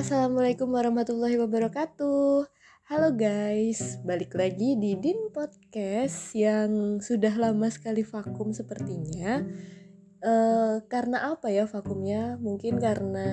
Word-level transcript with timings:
Assalamualaikum 0.00 0.72
warahmatullahi 0.72 1.36
wabarakatuh. 1.36 2.48
Halo 2.88 3.08
guys, 3.12 4.00
balik 4.00 4.32
lagi 4.32 4.72
di 4.80 4.96
Din 4.96 5.28
Podcast 5.28 6.32
yang 6.32 7.04
sudah 7.04 7.36
lama 7.36 7.68
sekali 7.68 8.00
vakum 8.00 8.48
sepertinya. 8.56 9.44
Uh, 10.24 10.80
karena 10.88 11.36
apa 11.36 11.52
ya 11.52 11.68
vakumnya? 11.68 12.40
Mungkin 12.40 12.80
karena 12.80 13.28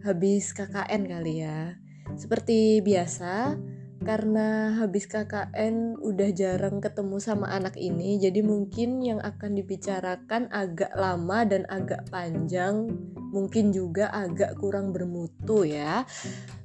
habis 0.00 0.56
KKN 0.56 1.12
kali 1.12 1.44
ya. 1.44 1.76
Seperti 2.16 2.80
biasa, 2.80 3.60
karena 4.06 4.78
habis 4.78 5.10
KKN 5.10 5.98
udah 5.98 6.30
jarang 6.30 6.78
ketemu 6.78 7.18
sama 7.18 7.50
anak 7.50 7.74
ini, 7.74 8.22
jadi 8.22 8.38
mungkin 8.38 9.02
yang 9.02 9.18
akan 9.18 9.58
dibicarakan 9.58 10.46
agak 10.54 10.94
lama 10.94 11.42
dan 11.42 11.66
agak 11.66 12.06
panjang, 12.06 12.86
mungkin 13.34 13.74
juga 13.74 14.14
agak 14.14 14.62
kurang 14.62 14.94
bermutu 14.94 15.66
ya. 15.66 16.06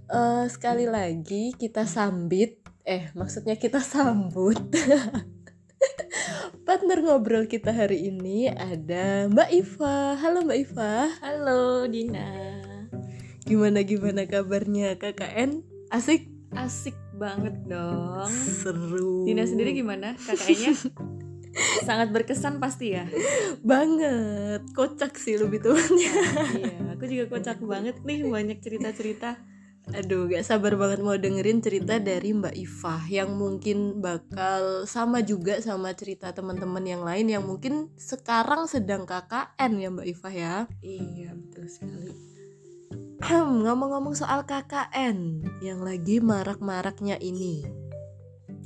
Uh, 0.06 0.46
sekali 0.54 0.86
lagi 0.86 1.58
kita 1.58 1.90
sambit, 1.90 2.62
eh 2.86 3.10
maksudnya 3.18 3.58
kita 3.58 3.82
sambut. 3.98 4.62
Partner 6.62 7.02
ngobrol 7.02 7.50
kita 7.50 7.74
hari 7.74 8.06
ini 8.06 8.54
ada 8.54 9.26
Mbak 9.26 9.50
Iva. 9.50 10.14
Halo 10.14 10.46
Mbak 10.46 10.60
Iva. 10.62 10.94
Halo 11.26 11.90
Dina. 11.90 12.30
Gimana 13.50 13.82
gimana 13.82 14.30
kabarnya 14.30 14.94
KKN? 15.02 15.66
Asik? 15.90 16.30
Asik 16.54 16.94
banget 17.22 17.56
dong. 17.70 18.32
Seru. 18.34 19.30
Dina 19.30 19.46
sendiri 19.46 19.78
gimana? 19.78 20.18
Kakaknya 20.18 20.74
sangat 21.88 22.10
berkesan 22.10 22.58
pasti 22.58 22.98
ya. 22.98 23.06
Banget. 23.62 24.66
Kocak 24.74 25.22
sih 25.22 25.38
lebih 25.38 25.62
tuanya. 25.62 26.14
iya, 26.62 26.98
aku 26.98 27.06
juga 27.06 27.38
kocak 27.38 27.62
banget 27.62 28.02
nih 28.02 28.26
banyak 28.26 28.58
cerita-cerita. 28.58 29.38
Aduh, 29.92 30.30
gak 30.30 30.46
sabar 30.46 30.78
banget 30.78 31.02
mau 31.02 31.18
dengerin 31.18 31.58
cerita 31.58 31.98
dari 31.98 32.38
Mbak 32.38 32.54
Iva 32.54 33.02
yang 33.10 33.34
mungkin 33.34 33.98
bakal 33.98 34.86
sama 34.86 35.26
juga 35.26 35.58
sama 35.58 35.92
cerita 35.98 36.30
teman-teman 36.30 36.86
yang 36.86 37.02
lain 37.02 37.28
yang 37.28 37.44
mungkin 37.44 37.90
sekarang 37.98 38.70
sedang 38.70 39.10
KKN 39.10 39.72
ya 39.82 39.90
Mbak 39.90 40.08
Iva 40.08 40.30
ya. 40.30 40.56
Iya, 40.86 41.34
betul 41.34 41.66
sekali. 41.66 42.31
Ngomong-ngomong 43.62 44.18
soal 44.18 44.44
KKN 44.44 45.46
yang 45.62 45.86
lagi 45.86 46.18
marak-maraknya 46.18 47.22
ini. 47.22 47.62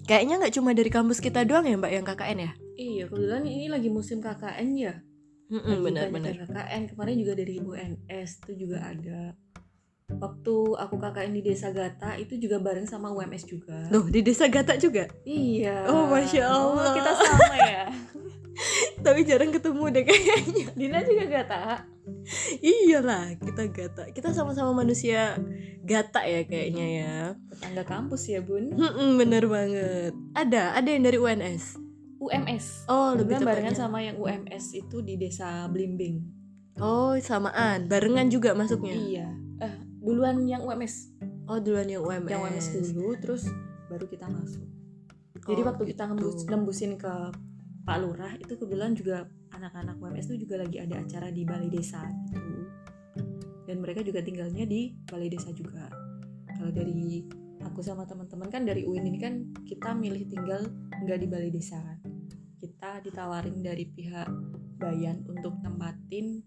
Kayaknya 0.08 0.42
nggak 0.42 0.56
cuma 0.56 0.72
dari 0.72 0.88
kampus 0.88 1.20
kita 1.20 1.44
doang 1.44 1.67
ya 1.67 1.76
Mbak 1.76 1.92
yang 1.94 2.06
KKN 2.08 2.40
ya? 2.40 2.52
Iya, 2.80 3.04
kebetulan 3.12 3.44
ini 3.44 3.67
lagi 3.67 3.90
musim 3.92 4.23
KKN 4.23 4.70
ya. 4.80 4.94
Benar-benar. 5.52 6.48
KKN 6.48 6.95
kemarin 6.95 7.16
juga 7.22 7.34
dari 7.36 7.59
UNS 7.59 8.30
itu 8.48 8.52
juga 8.66 8.88
ada. 8.88 9.36
Waktu 10.09 10.56
aku 10.73 10.95
KKN 10.98 11.32
di 11.36 11.42
Desa 11.44 11.70
Gata 11.76 12.16
itu 12.16 12.39
juga 12.39 12.58
bareng 12.64 12.88
sama 12.89 13.12
UMS 13.12 13.45
juga. 13.45 13.86
Loh, 13.92 14.10
di 14.10 14.23
Desa 14.23 14.50
Gata 14.50 14.80
juga? 14.80 15.06
Iya. 15.22 15.86
Oh, 15.92 16.08
Masya 16.10 16.44
Allah. 16.50 16.88
Oh, 16.89 16.95
kita 16.98 17.12
sama 17.14 17.56
ya. 17.62 17.86
Tapi 19.06 19.22
jarang 19.28 19.52
ketemu 19.52 19.84
deh 19.92 20.04
kayaknya. 20.08 20.66
Dina 20.73 21.00
juga 21.06 21.26
Gata 21.28 21.95
iyalah 22.62 23.38
kita 23.38 23.70
gata. 23.70 24.04
Kita 24.09 24.34
sama-sama 24.34 24.73
manusia 24.73 25.38
gata 25.86 26.26
ya 26.26 26.44
kayaknya 26.45 26.88
ya. 26.88 27.16
Tetangga 27.54 27.84
kampus 27.86 28.30
ya 28.30 28.42
bun. 28.42 28.73
Bener 29.22 29.45
banget. 29.45 30.14
Ada 30.34 30.78
ada 30.78 30.90
yang 30.90 31.04
dari 31.06 31.17
UNS 31.22 31.86
UMS 32.26 32.90
oh 32.90 33.14
lebih 33.14 33.44
barengan 33.44 33.76
sama 33.76 34.02
yang 34.02 34.17
UMS 34.17 34.73
itu 34.73 35.04
di 35.06 35.20
desa 35.20 35.67
Blimbing 35.70 36.23
oh 36.82 37.14
samaan. 37.22 37.86
Barengan 37.86 38.28
juga 38.32 38.58
masuknya? 38.58 38.95
Iya. 38.95 39.28
Eh 39.62 39.76
duluan 40.02 40.42
yang 40.45 40.66
UMS 40.66 41.17
oh 41.50 41.58
duluan 41.62 41.89
yang 41.89 42.02
UMS 42.02 42.30
yang 42.30 42.42
UMS 42.45 42.67
dulu 42.94 43.14
terus 43.22 43.45
baru 43.88 44.05
kita 44.10 44.26
masuk. 44.30 44.66
Jadi 45.45 45.61
oh, 45.61 45.66
waktu 45.70 45.83
gitu. 45.86 45.92
kita 45.94 46.04
nembus, 46.10 46.42
nembusin 46.49 46.98
ke 46.98 47.14
Pak 47.86 47.98
Lurah 48.02 48.34
itu 48.42 48.58
kebetulan 48.58 48.98
juga 48.98 49.30
anak-anak 49.54 50.02
UMS 50.02 50.34
itu 50.34 50.50
juga 50.50 50.66
lagi 50.66 50.82
ada 50.82 51.06
acara 51.06 51.30
di 51.30 51.46
balai 51.46 51.70
desa 51.70 52.02
gitu. 52.34 52.66
Dan 53.70 53.82
mereka 53.82 54.02
juga 54.02 54.26
tinggalnya 54.26 54.66
di 54.66 54.98
balai 55.06 55.30
desa 55.30 55.54
juga. 55.54 55.86
Kalau 56.50 56.73
dari 56.73 57.22
aku 57.62 57.86
sama 57.86 58.10
teman-teman 58.10 58.50
kan 58.50 58.66
dari 58.66 58.90
UIN 58.90 59.06
ini 59.06 59.20
kan 59.22 59.34
kita 59.70 59.94
milih 59.94 60.26
tinggal 60.26 60.66
nggak 61.06 61.20
di 61.22 61.28
balai 61.30 61.54
desa 61.54 61.78
kan. 61.78 62.02
Kita 62.58 63.06
ditawarin 63.06 63.62
dari 63.62 63.86
pihak 63.86 64.30
Bayan 64.76 65.23
untuk 65.32 65.56
tempatin 65.64 66.44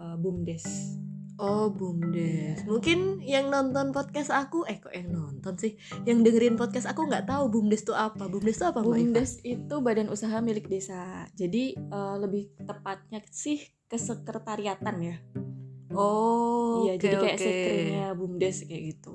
uh, 0.00 0.16
bumdes 0.16 1.01
Oh 1.42 1.66
bumdes. 1.74 2.62
Mungkin 2.70 3.18
yang 3.26 3.50
nonton 3.50 3.90
podcast 3.90 4.30
aku, 4.30 4.62
eh 4.70 4.78
kok 4.78 4.94
yang 4.94 5.10
nonton 5.10 5.58
sih? 5.58 5.74
Yang 6.06 6.30
dengerin 6.30 6.54
podcast 6.54 6.86
aku 6.86 7.10
nggak 7.10 7.26
tahu 7.26 7.50
bumdes 7.50 7.82
itu 7.82 7.90
apa. 7.90 8.30
Bumdes 8.30 8.62
itu 8.62 8.66
apa? 8.70 8.78
Bumdes 8.78 9.42
itu 9.42 9.74
badan 9.82 10.06
usaha 10.06 10.38
milik 10.38 10.70
desa. 10.70 11.26
Jadi 11.34 11.74
uh, 11.90 12.14
lebih 12.22 12.54
tepatnya 12.62 13.18
sih 13.34 13.58
kesekretariatan 13.90 14.96
ya. 15.02 15.16
Oh. 15.90 16.86
Iya, 16.86 16.94
okay, 16.94 17.02
jadi 17.10 17.16
kayak 17.18 17.34
okay. 17.34 17.50
sekretnya 17.50 18.06
bumdes 18.14 18.56
kayak 18.62 18.82
gitu. 18.94 19.12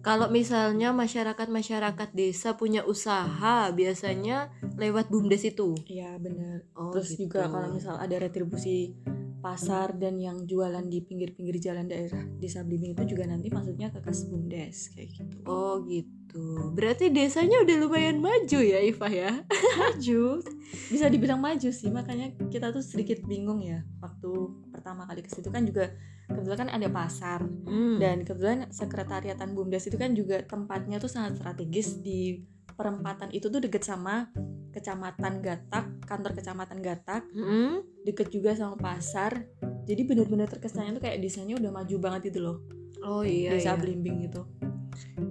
Kalau 0.00 0.32
misalnya 0.32 0.96
masyarakat-masyarakat 0.96 2.08
desa 2.16 2.56
punya 2.56 2.88
usaha, 2.88 3.68
biasanya 3.68 4.48
lewat 4.80 5.12
bumdes 5.12 5.44
itu. 5.44 5.76
Iya 5.84 6.16
benar. 6.16 6.64
Oh, 6.72 6.88
Terus 6.88 7.12
gitu. 7.12 7.28
juga 7.28 7.52
kalau 7.52 7.68
misal 7.76 8.00
ada 8.00 8.16
retribusi 8.16 8.96
pasar 9.40 9.96
dan 9.96 10.20
yang 10.20 10.44
jualan 10.44 10.84
di 10.84 11.00
pinggir-pinggir 11.00 11.56
jalan 11.60 11.88
daerah 11.88 12.20
desa 12.36 12.60
Blimbing 12.60 12.92
itu 12.92 13.16
juga 13.16 13.24
nanti 13.24 13.48
masuknya 13.48 13.88
ke 13.88 14.04
kas 14.04 14.28
bumdes 14.28 14.92
kayak 14.92 15.16
gitu. 15.16 15.36
Oh 15.48 15.80
gitu. 15.88 16.70
Berarti 16.76 17.08
desanya 17.08 17.64
udah 17.64 17.76
lumayan 17.80 18.20
maju 18.20 18.60
ya 18.60 18.78
Iva 18.84 19.08
ya? 19.08 19.32
maju. 19.80 20.44
Bisa 20.92 21.08
dibilang 21.08 21.40
maju 21.40 21.68
sih. 21.72 21.88
Makanya 21.88 22.36
kita 22.52 22.68
tuh 22.70 22.84
sedikit 22.84 23.24
bingung 23.24 23.64
ya 23.64 23.80
waktu 24.04 24.30
pertama 24.80 25.04
kali 25.04 25.20
ke 25.20 25.28
situ 25.28 25.52
kan 25.52 25.68
juga 25.68 25.92
kebetulan 26.24 26.58
kan 26.64 26.70
ada 26.72 26.88
pasar 26.88 27.40
hmm. 27.44 28.00
dan 28.00 28.24
kebetulan 28.24 28.72
sekretariatan 28.72 29.52
bumdes 29.52 29.84
itu 29.84 30.00
kan 30.00 30.16
juga 30.16 30.40
tempatnya 30.48 30.96
tuh 30.96 31.12
sangat 31.12 31.36
strategis 31.36 32.00
di 32.00 32.40
perempatan 32.72 33.28
itu 33.36 33.52
tuh 33.52 33.60
deket 33.60 33.84
sama 33.84 34.32
kecamatan 34.72 35.44
Gatak 35.44 36.08
kantor 36.08 36.32
kecamatan 36.32 36.80
Gatak 36.80 37.28
hmm? 37.28 38.06
deket 38.08 38.32
juga 38.32 38.56
sama 38.56 38.80
pasar 38.80 39.44
jadi 39.84 40.06
bener-bener 40.08 40.48
terkesannya 40.48 40.96
tuh 40.96 41.04
kayak 41.04 41.20
desainnya 41.20 41.60
udah 41.60 41.70
maju 41.76 41.96
banget 42.00 42.32
itu 42.32 42.40
loh 42.40 42.64
oh 43.04 43.20
iya 43.20 43.52
desa 43.52 43.76
iya. 43.76 43.80
Blimbing 43.80 44.24
gitu 44.24 44.48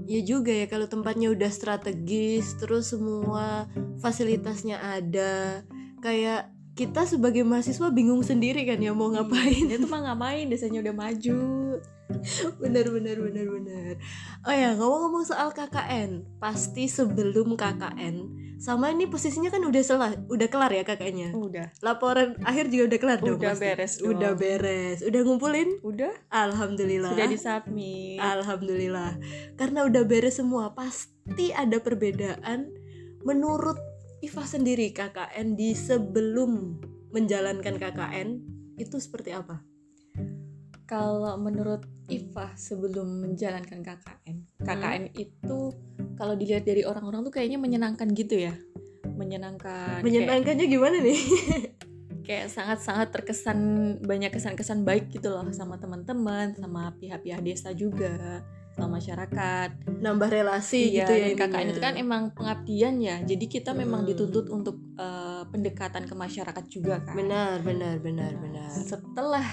Ya 0.10 0.26
juga 0.26 0.50
ya 0.50 0.66
kalau 0.66 0.90
tempatnya 0.90 1.30
udah 1.30 1.54
strategis 1.54 2.58
terus 2.58 2.90
semua 2.90 3.70
fasilitasnya 4.02 4.82
ada 4.82 5.62
kayak 6.02 6.50
kita 6.80 7.04
sebagai 7.04 7.44
mahasiswa 7.44 7.92
bingung 7.92 8.24
sendiri 8.24 8.64
kan 8.64 8.80
ya 8.80 8.96
mau 8.96 9.12
ngapain. 9.12 9.68
itu 9.68 9.84
mah 9.84 10.00
ngapain 10.08 10.48
desanya 10.48 10.80
udah 10.80 10.96
maju. 10.96 11.40
Bener 12.64 12.90
bener 12.90 13.22
bener 13.22 13.46
bener. 13.46 13.94
Oh 14.42 14.56
ya 14.56 14.74
ngomong-ngomong 14.74 15.30
soal 15.30 15.54
KKN 15.54 16.40
pasti 16.42 16.90
sebelum 16.90 17.54
KKN 17.54 18.48
sama 18.58 18.92
ini 18.92 19.08
posisinya 19.08 19.48
kan 19.54 19.64
udah 19.64 19.84
selah 19.86 20.12
udah 20.28 20.48
kelar 20.50 20.74
ya 20.74 20.82
kakaknya 20.82 21.32
udah. 21.38 21.70
Laporan 21.86 22.34
akhir 22.44 22.74
juga 22.74 22.92
udah 22.92 23.00
kelar 23.00 23.20
udah 23.22 23.28
dong 23.30 23.40
udah 23.40 23.56
beres 23.56 23.94
dong. 24.02 24.10
udah 24.16 24.32
beres. 24.36 25.00
Udah 25.06 25.22
ngumpulin? 25.22 25.70
Udah. 25.86 26.14
Alhamdulillah. 26.34 27.14
Sudah 27.14 27.28
disubmit. 27.30 28.18
Alhamdulillah. 28.18 29.12
Karena 29.54 29.86
udah 29.86 30.04
beres 30.04 30.42
semua 30.42 30.74
pasti 30.74 31.54
ada 31.54 31.78
perbedaan 31.78 32.74
menurut 33.24 33.80
Iva 34.20 34.44
sendiri 34.44 34.92
KKN 34.92 35.56
di 35.56 35.72
sebelum 35.72 36.76
menjalankan 37.16 37.80
KKN 37.80 38.30
itu 38.76 39.00
seperti 39.00 39.32
apa? 39.32 39.64
Kalau 40.84 41.40
menurut 41.40 41.88
Iva 42.12 42.52
sebelum 42.60 43.24
menjalankan 43.24 43.80
KKN 43.80 44.38
KKN 44.60 45.04
hmm. 45.08 45.16
itu 45.16 45.60
kalau 46.20 46.36
dilihat 46.36 46.68
dari 46.68 46.84
orang-orang 46.84 47.24
tuh 47.24 47.32
kayaknya 47.32 47.56
menyenangkan 47.62 48.12
gitu 48.12 48.36
ya. 48.44 48.60
Menyenangkan 49.16 50.04
menyenangkannya 50.04 50.68
kayak, 50.68 50.76
gimana 50.76 50.98
nih? 51.00 51.20
Kayak 52.30 52.54
sangat-sangat 52.54 53.10
terkesan 53.10 53.60
banyak 54.06 54.30
kesan-kesan 54.30 54.86
baik 54.86 55.10
gitu 55.10 55.34
loh 55.34 55.50
sama 55.50 55.82
teman-teman 55.82 56.54
sama 56.54 56.94
pihak-pihak 57.02 57.42
desa 57.42 57.74
juga 57.74 58.46
sama 58.80 58.96
masyarakat. 58.96 59.70
Nambah 60.00 60.30
relasi 60.32 60.96
iya, 60.96 61.04
gitu 61.04 61.12
ya 61.12 61.28
KKN 61.36 61.68
itu 61.76 61.82
kan 61.84 61.94
emang 62.00 62.32
pengabdian 62.32 63.04
ya 63.04 63.20
jadi 63.28 63.46
kita 63.46 63.76
hmm. 63.76 63.80
memang 63.84 64.02
dituntut 64.08 64.48
untuk 64.48 64.80
uh, 64.96 65.44
pendekatan 65.52 66.08
ke 66.08 66.16
masyarakat 66.16 66.64
juga 66.72 67.04
kan. 67.04 67.20
Benar 67.20 67.60
benar 67.62 68.00
benar 68.00 68.32
nah, 68.32 68.40
benar 68.40 68.70
setelah 68.72 69.48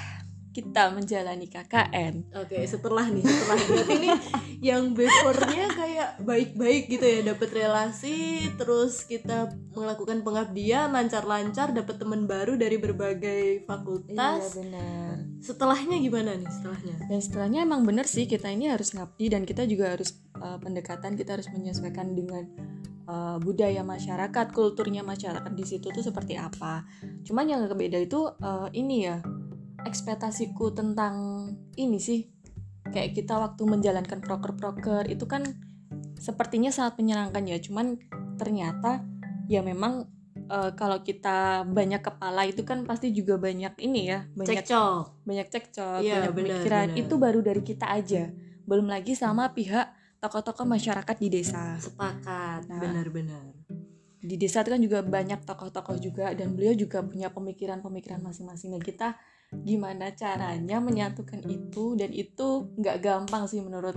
kita 0.56 0.88
menjalani 0.88 1.44
KKN. 1.52 2.32
Oke, 2.32 2.64
setelah 2.64 3.04
nih, 3.12 3.20
setelah 3.20 3.60
berarti 3.60 3.92
ini 3.92 4.10
yang 4.64 4.96
before-nya 4.96 5.68
kayak 5.68 6.08
baik-baik 6.24 6.88
gitu 6.88 7.04
ya, 7.04 7.20
dapat 7.36 7.52
relasi, 7.52 8.48
terus 8.56 9.04
kita 9.04 9.52
melakukan 9.76 10.24
pengabdian 10.24 10.96
lancar-lancar, 10.96 11.76
dapat 11.76 12.00
teman 12.00 12.24
baru 12.24 12.56
dari 12.56 12.80
berbagai 12.80 13.68
fakultas. 13.68 14.56
Iya 14.56 14.64
benar. 14.64 15.14
Setelahnya 15.44 15.96
gimana 16.00 16.30
nih 16.40 16.48
setelahnya? 16.48 16.96
Dan 17.04 17.20
setelahnya 17.20 17.60
emang 17.68 17.84
bener 17.84 18.08
sih 18.08 18.24
kita 18.24 18.48
ini 18.48 18.72
harus 18.72 18.96
ngabdi 18.96 19.28
dan 19.28 19.44
kita 19.44 19.68
juga 19.68 19.92
harus 19.92 20.16
uh, 20.40 20.56
pendekatan 20.56 21.20
kita 21.20 21.36
harus 21.36 21.52
menyesuaikan 21.52 22.16
dengan 22.16 22.48
uh, 23.12 23.36
budaya 23.36 23.84
masyarakat, 23.84 24.46
kulturnya 24.56 25.04
masyarakat 25.04 25.52
di 25.52 25.64
situ 25.68 25.92
tuh 25.92 26.00
seperti 26.00 26.40
apa. 26.40 26.88
Cuman 27.28 27.44
yang 27.44 27.60
beda 27.68 28.00
itu 28.00 28.24
uh, 28.40 28.72
ini 28.72 29.04
ya 29.04 29.20
ekspektasiku 29.86 30.74
tentang 30.74 31.14
ini 31.78 31.98
sih. 32.02 32.26
Kayak 32.86 33.18
kita 33.18 33.34
waktu 33.38 33.62
menjalankan 33.66 34.22
proker-proker 34.22 35.10
itu 35.10 35.26
kan 35.26 35.42
sepertinya 36.18 36.70
sangat 36.70 36.98
menyenangkan 37.02 37.42
ya. 37.46 37.58
Cuman 37.58 37.98
ternyata 38.38 39.02
ya 39.50 39.62
memang 39.62 40.06
uh, 40.50 40.70
kalau 40.74 41.02
kita 41.02 41.66
banyak 41.66 42.02
kepala 42.02 42.46
itu 42.46 42.62
kan 42.62 42.82
pasti 42.86 43.10
juga 43.10 43.38
banyak 43.38 43.78
ini 43.82 44.10
ya 44.10 44.26
banyak 44.34 44.66
cekcok. 44.66 45.26
banyak 45.26 45.46
cekcok 45.50 45.98
Iya, 46.02 46.14
banyak 46.20 46.32
benar, 46.34 46.50
pemikiran. 46.62 46.86
itu 46.94 47.14
baru 47.18 47.40
dari 47.42 47.62
kita 47.62 47.86
aja. 47.90 48.30
Belum 48.66 48.86
lagi 48.90 49.14
sama 49.14 49.50
pihak 49.54 49.86
tokoh-tokoh 50.18 50.66
masyarakat 50.66 51.16
di 51.18 51.28
desa. 51.30 51.78
Sepakat 51.78 52.66
Nah. 52.66 52.80
benar-benar 52.82 53.54
di 54.26 54.34
desa 54.34 54.66
itu 54.66 54.74
kan 54.74 54.82
juga 54.82 54.98
banyak 55.06 55.46
tokoh-tokoh 55.46 56.02
juga 56.02 56.34
dan 56.34 56.50
beliau 56.58 56.74
juga 56.74 56.98
punya 56.98 57.30
pemikiran-pemikiran 57.30 58.18
masing-masing. 58.26 58.74
Dan 58.74 58.82
kita 58.82 59.14
gimana 59.62 60.12
caranya 60.12 60.76
menyatukan 60.78 61.40
itu 61.46 61.94
dan 61.94 62.10
itu 62.10 62.68
nggak 62.74 62.96
gampang 63.00 63.46
sih 63.46 63.60
menurut 63.60 63.96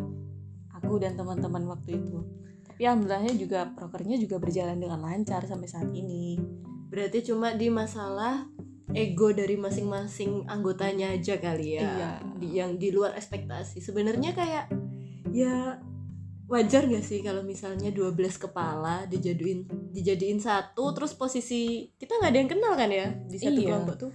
aku 0.72 0.96
dan 0.98 1.14
teman-teman 1.14 1.68
waktu 1.68 2.00
itu 2.00 2.24
tapi 2.64 2.86
alhamdulillahnya 2.86 3.34
juga 3.36 3.68
prokernya 3.74 4.16
juga 4.16 4.40
berjalan 4.40 4.80
dengan 4.80 5.02
lancar 5.02 5.44
sampai 5.44 5.68
saat 5.68 5.90
ini 5.92 6.40
berarti 6.88 7.22
cuma 7.22 7.54
di 7.54 7.68
masalah 7.68 8.48
ego 8.90 9.30
dari 9.30 9.54
masing-masing 9.54 10.50
anggotanya 10.50 11.14
aja 11.14 11.38
kali 11.38 11.78
ya 11.78 11.82
Iya. 11.86 12.10
di, 12.40 12.48
yang 12.58 12.72
di 12.78 12.90
luar 12.90 13.14
ekspektasi 13.14 13.78
sebenarnya 13.80 14.34
kayak 14.34 14.66
ya 15.30 15.78
wajar 16.50 16.90
gak 16.90 17.06
sih 17.06 17.22
kalau 17.22 17.46
misalnya 17.46 17.94
12 17.94 18.18
kepala 18.42 19.06
dijadiin 19.06 19.70
dijadiin 19.94 20.42
satu 20.42 20.98
terus 20.98 21.14
posisi 21.14 21.94
kita 21.94 22.18
nggak 22.18 22.32
ada 22.34 22.40
yang 22.42 22.50
kenal 22.50 22.74
kan 22.74 22.90
ya 22.90 23.14
di 23.30 23.38
satu 23.38 23.54
Iya. 23.54 23.68
kelompok 23.70 23.96
tuh 24.02 24.12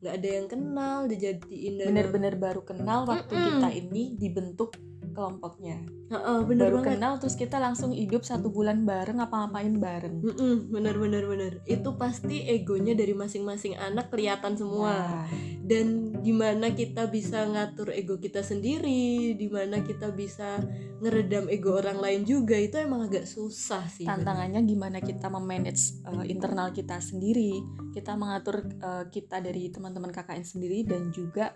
nggak 0.00 0.14
ada 0.16 0.28
yang 0.40 0.46
kenal 0.48 0.96
dijadiin 1.04 1.84
bener-bener 1.84 2.34
baru 2.40 2.64
kenal 2.64 3.04
waktu 3.04 3.36
Mm-mm. 3.36 3.46
kita 3.60 3.68
ini 3.76 4.02
dibentuk 4.16 4.72
kelompoknya. 5.12 5.82
Heeh, 6.10 6.38
bener 6.46 6.70
baru 6.70 6.78
banget. 6.82 6.90
kenal 6.98 7.12
terus 7.22 7.38
kita 7.38 7.62
langsung 7.62 7.94
hidup 7.94 8.26
satu 8.26 8.50
bulan 8.50 8.82
bareng 8.82 9.22
ngapa-ngapain 9.22 9.74
bareng. 9.78 10.16
Mm-mm, 10.22 10.54
bener 10.74 10.98
bener 10.98 11.24
bener. 11.26 11.52
Itu 11.66 11.94
pasti 11.94 12.46
egonya 12.46 12.98
dari 12.98 13.14
masing-masing 13.14 13.78
anak 13.78 14.10
kelihatan 14.10 14.58
semua. 14.58 14.90
Nah, 14.90 15.26
dan 15.62 16.18
gimana 16.26 16.74
kita 16.74 17.06
bisa 17.06 17.46
ngatur 17.46 17.94
ego 17.94 18.18
kita 18.18 18.42
sendiri 18.42 19.38
di 19.38 19.46
mana 19.46 19.86
kita 19.86 20.10
bisa 20.10 20.58
ngeredam 20.98 21.46
ego 21.46 21.78
orang 21.78 22.02
lain 22.02 22.26
juga 22.26 22.58
itu 22.58 22.74
emang 22.82 23.06
agak 23.06 23.30
susah 23.30 23.86
sih. 23.86 24.02
Tantangannya 24.02 24.66
gimana 24.66 24.98
kita 24.98 25.30
memanage 25.30 26.02
uh, 26.10 26.26
internal 26.26 26.74
kita 26.74 26.98
sendiri 26.98 27.62
kita 27.90 28.14
mengatur 28.14 28.62
uh, 28.82 29.04
kita 29.10 29.42
dari 29.42 29.70
teman-teman 29.70 30.14
KKN 30.14 30.44
sendiri 30.46 30.86
dan 30.86 31.10
juga 31.10 31.54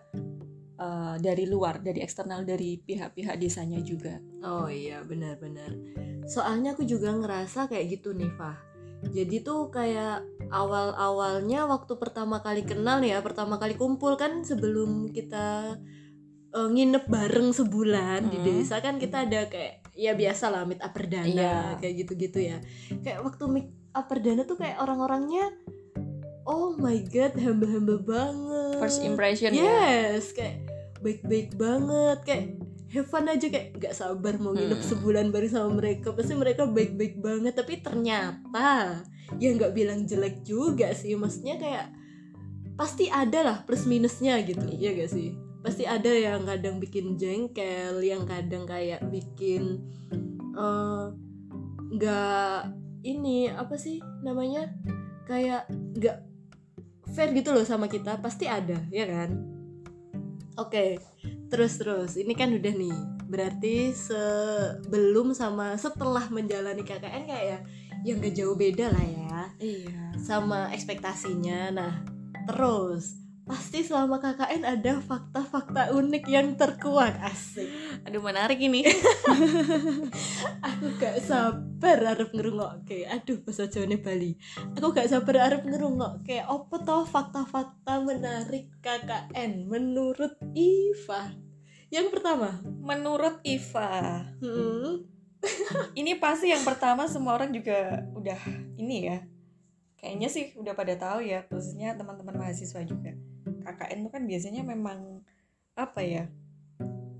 uh, 0.76 1.17
dari 1.19 1.44
luar 1.44 1.79
dari 1.79 2.00
eksternal 2.00 2.43
dari 2.43 2.79
pihak-pihak 2.79 3.37
desanya 3.37 3.79
juga. 3.81 4.19
Oh 4.43 4.67
iya 4.67 5.00
benar-benar 5.03 5.73
soalnya 6.25 6.73
aku 6.73 6.82
juga 6.82 7.12
ngerasa 7.12 7.69
kayak 7.69 8.00
gitu 8.00 8.17
nih 8.17 8.32
Fah. 8.32 8.56
Jadi 9.05 9.44
tuh 9.44 9.69
kayak 9.69 10.25
awal-awalnya 10.49 11.69
waktu 11.69 11.93
pertama 12.00 12.41
kali 12.41 12.65
kenal 12.65 13.05
ya 13.05 13.21
pertama 13.21 13.61
kali 13.61 13.76
kumpul 13.76 14.17
kan 14.17 14.41
sebelum 14.41 15.12
kita 15.12 15.76
eh, 16.50 16.69
nginep 16.73 17.05
bareng 17.05 17.53
sebulan 17.53 18.32
di 18.32 18.41
Mm. 18.41 18.44
desa 18.47 18.81
kan 18.81 18.97
kita 18.97 19.29
ada 19.29 19.53
kayak 19.53 19.85
ya 19.93 20.17
biasa 20.17 20.49
lah 20.49 20.65
meet 20.65 20.81
up 20.81 20.97
perdana 20.97 21.29
Iya. 21.29 21.56
kayak 21.76 21.94
gitu-gitu 22.00 22.38
ya. 22.41 22.59
Kayak 23.05 23.21
waktu 23.23 23.44
meet 23.47 23.69
up 23.93 24.09
perdana 24.09 24.49
tuh 24.49 24.56
kayak 24.56 24.81
orang-orangnya 24.81 25.53
oh 26.49 26.73
my 26.73 26.97
god 27.05 27.37
humble-humble 27.37 28.00
banget. 28.00 28.81
First 28.81 29.05
impression 29.05 29.53
ya? 29.53 29.61
Yes 29.61 30.32
kayak 30.32 30.63
baik-baik 31.04 31.60
banget 31.60 32.18
kayak 32.24 32.44
have 32.88 33.08
fun 33.10 33.28
aja 33.28 33.46
kayak 33.52 33.76
nggak 33.76 33.92
sabar 33.92 34.40
mau 34.40 34.56
nginep 34.56 34.80
Hmm. 34.80 34.88
sebulan 34.88 35.28
bareng 35.28 35.52
sama 35.52 35.70
mereka. 35.76 36.16
Pasti 36.16 36.32
mereka 36.32 36.64
baik-baik 36.64 37.20
banget 37.20 37.52
tapi 37.52 37.84
ternyata 37.84 39.04
ya 39.36 39.48
nggak 39.52 39.76
bilang 39.76 40.08
jelek 40.08 40.40
juga 40.40 40.96
sih. 40.96 41.12
Maksudnya 41.14 41.60
kayak 41.60 41.92
pasti 42.80 43.12
ada 43.12 43.40
lah 43.44 43.58
plus 43.68 43.86
minusnya 43.86 44.40
gitu 44.42 44.64
iya 44.72 44.96
gak 44.96 45.12
sih? 45.12 45.36
Pasti 45.62 45.86
ada 45.86 46.10
yang 46.10 46.42
kadang 46.48 46.82
bikin 46.82 47.14
jengkel 47.20 48.02
yang 48.02 48.24
kadang 48.24 48.64
kayak 48.64 49.04
bikin 49.12 49.84
eh, 50.56 51.04
nggak 51.94 52.58
ini 53.04 53.52
apa 53.52 53.76
sih 53.76 54.00
namanya? 54.24 54.72
Kayak 55.28 55.68
nggak 55.70 56.18
fair 57.14 57.30
gitu 57.30 57.54
loh 57.54 57.62
sama 57.62 57.86
kita 57.86 58.18
pasti 58.18 58.50
ada 58.50 58.74
ya 58.90 59.06
kan 59.06 59.53
oke 60.58 60.84
terus 61.48 61.78
terus. 61.78 62.18
Ini 62.18 62.34
kan 62.34 62.50
udah 62.50 62.74
nih. 62.74 62.98
Berarti 63.30 63.94
sebelum 63.94 65.34
sama 65.34 65.78
setelah 65.78 66.26
menjalani 66.30 66.82
KKN 66.82 67.24
kayak 67.26 67.44
ya 67.46 67.58
yang 68.04 68.20
gak 68.20 68.34
jauh 68.36 68.56
beda 68.58 68.92
lah 68.92 69.06
ya. 69.06 69.40
Iya. 69.58 70.02
Sama 70.20 70.70
ekspektasinya. 70.74 71.70
Nah 71.72 71.94
terus. 72.50 73.22
Pasti 73.44 73.84
selama 73.84 74.24
KKN 74.24 74.64
ada 74.64 75.04
fakta-fakta 75.04 75.92
unik 75.92 76.24
yang 76.32 76.56
terkuat 76.56 77.20
asik 77.20 77.68
aduh 78.04 78.20
menarik 78.20 78.60
ini. 78.60 78.84
Aku 80.68 80.86
gak 81.00 81.24
sabar 81.24 81.98
arep 82.14 82.30
ngerungokke 82.36 83.08
aduh 83.08 83.40
bahasa 83.40 83.64
Jawane 83.64 83.96
Bali. 83.96 84.36
Aku 84.76 84.92
gak 84.92 85.08
sabar 85.08 85.48
arep 85.48 85.64
ngerungokke 85.64 86.44
apa 86.44 86.76
toh 86.84 87.08
fakta-fakta 87.08 88.04
menarik 88.04 88.68
KKN 88.84 89.64
menurut 89.64 90.36
Iva? 90.52 91.32
Yang 91.88 92.06
pertama. 92.12 92.60
Menurut 92.84 93.40
Iva. 93.40 94.20
Hmm, 94.38 95.08
ini 96.00 96.20
pasti 96.20 96.52
yang 96.52 96.62
pertama 96.62 97.08
semua 97.08 97.40
orang 97.40 97.50
juga 97.56 98.04
udah 98.12 98.40
ini 98.76 99.08
ya. 99.08 99.18
Kayaknya 99.96 100.28
sih 100.28 100.44
udah 100.60 100.76
pada 100.76 100.94
tahu 101.00 101.24
ya 101.24 101.48
khususnya 101.48 101.96
teman-teman 101.96 102.36
mahasiswa 102.36 102.84
juga. 102.84 103.16
KKN 103.64 104.04
itu 104.04 104.10
kan 104.12 104.22
biasanya 104.28 104.60
memang 104.60 105.25
apa 105.75 106.04
ya 106.04 106.30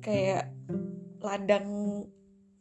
kayak 0.05 0.53
ladang 1.25 1.65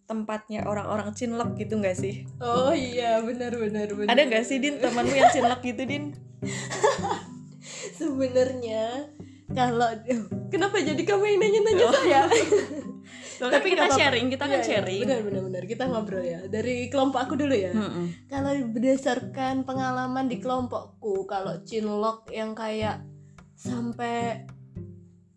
tempatnya 0.08 0.64
orang-orang 0.64 1.12
cinlok 1.12 1.60
gitu 1.60 1.80
nggak 1.80 1.96
sih? 1.96 2.24
Oh 2.40 2.72
iya 2.72 3.20
benar 3.20 3.52
benar 3.56 3.92
benar. 3.92 4.08
Ada 4.08 4.22
nggak 4.24 4.44
sih 4.48 4.58
din 4.64 4.80
temanmu 4.80 5.12
yang 5.12 5.32
cinlok 5.36 5.60
gitu 5.60 5.84
din? 5.84 6.16
Sebenarnya 8.00 9.12
kalau 9.52 9.90
kenapa 10.48 10.80
jadi 10.80 11.04
kamu 11.04 11.24
yang 11.28 11.40
nanya-nanya 11.40 11.86
Oh. 11.88 11.94
saya? 11.94 12.22
Tapi 13.44 13.76
kita 13.76 13.84
nggak 13.84 13.92
apa-apa. 13.92 14.00
sharing 14.00 14.28
kita 14.32 14.46
kan 14.48 14.60
iya, 14.62 14.64
sharing. 14.64 15.02
Benar 15.04 15.20
benar 15.28 15.42
benar. 15.52 15.64
Kita 15.68 15.84
ngobrol 15.92 16.24
ya. 16.24 16.40
Dari 16.48 16.88
kelompok 16.88 17.20
aku 17.28 17.34
dulu 17.36 17.52
ya. 17.52 17.76
Mm-mm. 17.76 18.32
kalau 18.32 18.52
berdasarkan 18.72 19.68
pengalaman 19.68 20.32
di 20.32 20.40
kelompokku 20.40 21.28
kalau 21.28 21.60
cinlok 21.68 22.32
yang 22.32 22.56
kayak 22.56 23.04
sampai 23.60 24.48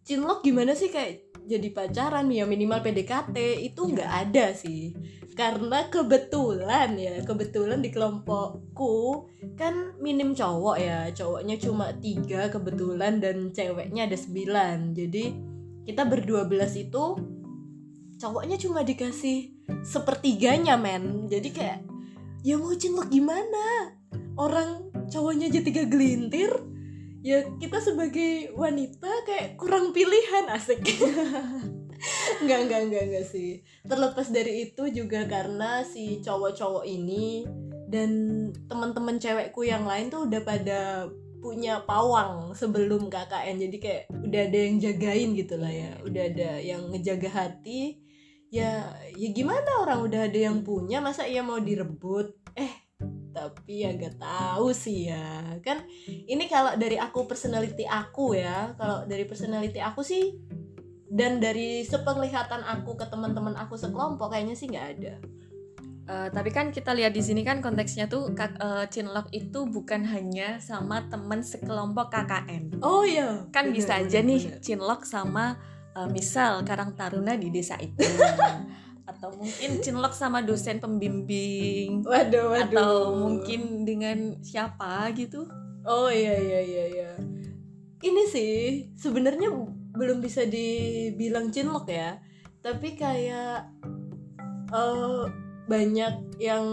cinlok 0.07 0.47
gimana 0.47 0.79
sih? 0.79 0.87
Kayak 0.87 1.25
jadi 1.47 1.71
pacaran 1.71 2.26
ya 2.29 2.43
minimal 2.43 2.83
PDKT 2.83 3.62
itu 3.62 3.87
Iya. 3.87 3.93
nggak 3.95 4.12
ada 4.29 4.47
sih. 4.53 4.91
Karena 5.37 5.87
kebetulan 5.87 6.99
ya 6.99 7.23
kebetulan 7.23 7.79
di 7.79 7.95
kelompokku 7.95 9.29
kan 9.55 9.95
minim 10.03 10.35
cowok 10.35 10.76
ya 10.81 11.12
cowoknya 11.15 11.57
cuma 11.61 11.93
tiga 12.03 12.50
kebetulan 12.50 13.23
dan 13.23 13.55
ceweknya 13.55 14.11
ada 14.11 14.19
sembilan. 14.19 14.93
Jadi 14.93 15.25
kita 15.87 16.03
berdua 16.03 16.50
belas 16.50 16.75
itu 16.75 17.15
cowoknya 18.19 18.57
cuma 18.59 18.83
dikasih 18.83 19.55
sepertiganya 19.87 20.75
men. 20.75 21.31
Jadi 21.31 21.49
kayak 21.55 21.79
ya 22.43 22.59
mau 22.59 22.75
cinlok 22.75 23.07
gimana? 23.12 23.95
Orang 24.35 24.91
cowoknya 25.09 25.49
aja 25.49 25.61
tiga 25.62 25.87
gelintir 25.87 26.75
ya 27.26 27.42
kita 27.59 27.83
sebagai 27.83 28.54
wanita 28.54 29.26
kayak 29.26 29.59
kurang 29.59 29.90
pilihan 29.90 30.47
asik. 30.54 30.78
Nggak 32.45 32.61
nggak 32.68 32.83
nggak 32.92 33.04
nggak 33.09 33.26
sih. 33.26 33.64
Terlepas 33.83 34.28
dari 34.28 34.68
itu 34.68 34.85
juga 34.92 35.25
karena 35.26 35.80
si 35.83 36.21
cowok-cowok 36.23 36.85
ini 36.85 37.49
dan 37.88 38.11
teman-teman 38.68 39.16
cewekku 39.16 39.64
yang 39.64 39.88
lain 39.88 40.12
tuh 40.12 40.28
udah 40.28 40.40
pada 40.45 41.09
punya 41.40 41.80
pawang 41.88 42.52
sebelum 42.52 43.09
KKN 43.09 43.56
jadi 43.56 43.76
kayak 43.80 44.02
udah 44.12 44.40
ada 44.45 44.59
yang 44.61 44.76
jagain 44.76 45.30
gitu 45.35 45.54
lah 45.56 45.73
ya. 45.73 45.90
Udah 46.04 46.23
ada 46.30 46.50
yang 46.61 46.92
ngejaga 46.92 47.30
hati. 47.33 48.04
Ya 48.52 48.92
ya 49.16 49.28
gimana 49.33 49.83
orang? 49.83 50.04
Udah 50.04 50.28
ada 50.28 50.38
yang 50.38 50.62
punya 50.62 51.00
masa 51.02 51.25
ia 51.25 51.40
mau 51.40 51.59
direbut? 51.59 52.37
Eh 52.54 52.86
tapi 53.37 53.85
ya 53.85 53.93
gak 53.93 54.16
tahu 54.16 54.73
sih 54.73 55.12
ya 55.12 55.61
kan 55.61 55.85
ini 56.09 56.49
kalau 56.49 56.73
dari 56.81 56.97
aku 56.97 57.28
personality 57.28 57.85
aku 57.85 58.33
ya 58.33 58.73
kalau 58.81 59.05
dari 59.05 59.28
personality 59.28 59.76
aku 59.76 60.00
sih 60.00 60.40
dan 61.12 61.37
dari 61.38 61.85
sepenglihatan 61.85 62.64
aku 62.64 62.97
ke 62.97 63.05
teman-teman 63.12 63.52
aku 63.61 63.76
sekelompok 63.76 64.33
kayaknya 64.33 64.57
sih 64.57 64.73
nggak 64.73 64.88
ada 64.97 65.14
Uh, 66.07 66.31
tapi 66.31 66.55
kan 66.55 66.71
kita 66.71 66.95
lihat 66.95 67.11
di 67.11 67.19
sini 67.19 67.43
kan 67.43 67.59
konteksnya 67.59 68.07
tuh 68.07 68.31
uh, 68.31 68.87
Chinlock 68.87 69.26
itu 69.35 69.66
bukan 69.66 70.07
hanya 70.07 70.62
sama 70.62 71.02
temen 71.11 71.43
sekelompok 71.43 72.14
KKN. 72.14 72.78
oh 72.78 73.02
iya 73.02 73.43
Kan 73.50 73.75
bener, 73.75 73.83
bisa 73.83 73.99
bener, 73.99 74.07
aja 74.07 74.19
nih 74.23 74.43
bener. 74.47 74.62
Chinlock 74.62 75.02
sama 75.02 75.59
uh, 75.99 76.07
misal 76.07 76.62
Karang 76.62 76.95
Taruna 76.95 77.35
di 77.35 77.50
desa 77.50 77.75
itu. 77.83 78.07
Atau 79.07 79.31
mungkin 79.39 79.71
Chinlock 79.81 80.13
sama 80.13 80.43
dosen 80.43 80.83
pembimbing. 80.83 82.03
waduh 82.03 82.53
waduh 82.53 82.67
Atau 82.67 82.93
mungkin 83.15 83.87
dengan 83.87 84.39
siapa 84.43 85.09
gitu. 85.15 85.47
Oh 85.87 86.11
iya 86.11 86.35
iya 86.35 86.61
iya 86.61 86.85
iya. 86.91 87.11
Ini 88.03 88.23
sih 88.29 88.55
sebenarnya 88.99 89.49
belum 89.95 90.19
bisa 90.19 90.45
dibilang 90.45 91.55
cinlok 91.55 91.87
ya. 91.89 92.19
Tapi 92.61 92.99
kayak 92.99 93.71
eh 94.75 95.23
banyak 95.71 96.15
yang 96.43 96.67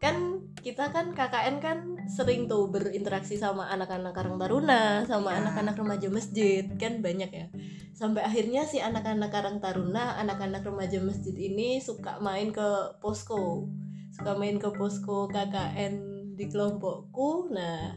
kan 0.00 0.44
kita 0.60 0.92
kan 0.92 1.16
KKN 1.16 1.56
kan 1.60 1.78
sering 2.08 2.46
tuh 2.46 2.68
berinteraksi 2.68 3.36
sama 3.36 3.68
anak-anak 3.72 4.12
Karang 4.12 4.36
Taruna, 4.36 5.04
sama 5.04 5.34
Iya. 5.34 5.44
anak-anak 5.44 5.74
remaja 5.78 6.08
masjid 6.08 6.64
kan 6.78 7.00
banyak 7.00 7.30
ya. 7.30 7.46
Sampai 7.94 8.24
akhirnya 8.26 8.66
si 8.66 8.80
anak-anak 8.80 9.30
Karang 9.30 9.58
Taruna, 9.58 10.18
anak-anak 10.20 10.64
remaja 10.64 11.00
masjid 11.00 11.34
ini 11.34 11.80
suka 11.80 12.20
main 12.20 12.50
ke 12.52 12.98
posko. 12.98 13.68
Suka 14.14 14.36
main 14.38 14.56
ke 14.60 14.68
posko 14.70 15.26
KKN 15.26 15.94
di 16.34 16.46
kelompokku. 16.50 17.50
Nah, 17.54 17.94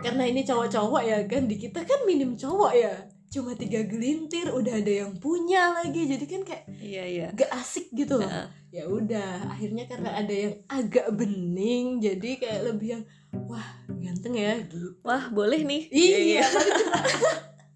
karena 0.00 0.24
ini 0.24 0.42
cowok-cowok 0.42 1.02
ya 1.04 1.18
kan 1.28 1.44
di 1.44 1.60
kita 1.60 1.84
kan 1.84 2.08
minim 2.08 2.32
cowok 2.32 2.72
ya 2.72 2.94
cuma 3.30 3.54
tiga 3.54 3.86
gelintir 3.86 4.50
udah 4.50 4.82
ada 4.82 5.06
yang 5.06 5.14
punya 5.22 5.70
lagi. 5.70 6.02
Jadi 6.10 6.24
kan 6.26 6.42
kayak 6.42 6.64
Iya 6.82 7.04
iya. 7.06 7.28
gak 7.30 7.50
asik 7.54 7.94
gitu 7.94 8.18
loh. 8.18 8.28
Ya 8.74 8.90
udah 8.90 9.54
akhirnya 9.54 9.86
karena 9.86 10.10
ada 10.18 10.34
yang 10.34 10.54
agak 10.66 11.06
bening 11.14 12.02
jadi 12.02 12.30
kayak 12.42 12.60
lebih 12.74 12.88
yang 12.98 13.02
wah 13.46 13.66
ganteng 14.02 14.34
ya. 14.34 14.58
Gitu 14.66 14.98
Wah 15.06 15.30
boleh 15.30 15.62
nih. 15.62 15.82
iya. 15.94 16.42
Paling 16.42 16.74
cuma 16.74 16.98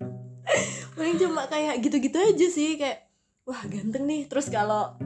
paling 0.99 1.17
cuma 1.23 1.43
kayak 1.47 1.75
gitu-gitu 1.87 2.19
aja 2.19 2.47
sih 2.51 2.71
kayak 2.75 3.07
wah 3.47 3.63
ganteng 3.71 4.11
nih. 4.11 4.27
Terus 4.27 4.51
kalau 4.51 4.99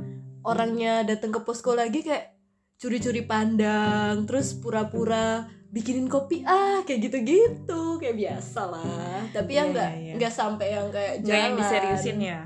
orangnya 0.48 1.04
datang 1.04 1.28
ke 1.28 1.44
posko 1.44 1.76
lagi 1.76 2.00
kayak 2.00 2.38
curi-curi 2.78 3.26
pandang 3.26 4.22
terus 4.24 4.54
pura-pura 4.54 5.50
bikinin 5.68 6.08
kopi 6.08 6.40
ah 6.42 6.80
kayak 6.80 7.00
gitu-gitu 7.04 8.00
kayak 8.00 8.16
biasa 8.16 8.60
lah 8.66 9.20
tapi 9.28 9.52
yang 9.52 9.68
Iya, 9.68 9.74
nggak 9.76 9.90
iya. 10.00 10.12
nggak 10.16 10.32
sampai 10.32 10.66
yang 10.72 10.88
kayak 10.88 11.12
Nggak 11.20 11.36
yang 11.36 11.52
jalan. 11.52 11.60
diseriusin 11.60 12.18
ya. 12.18 12.40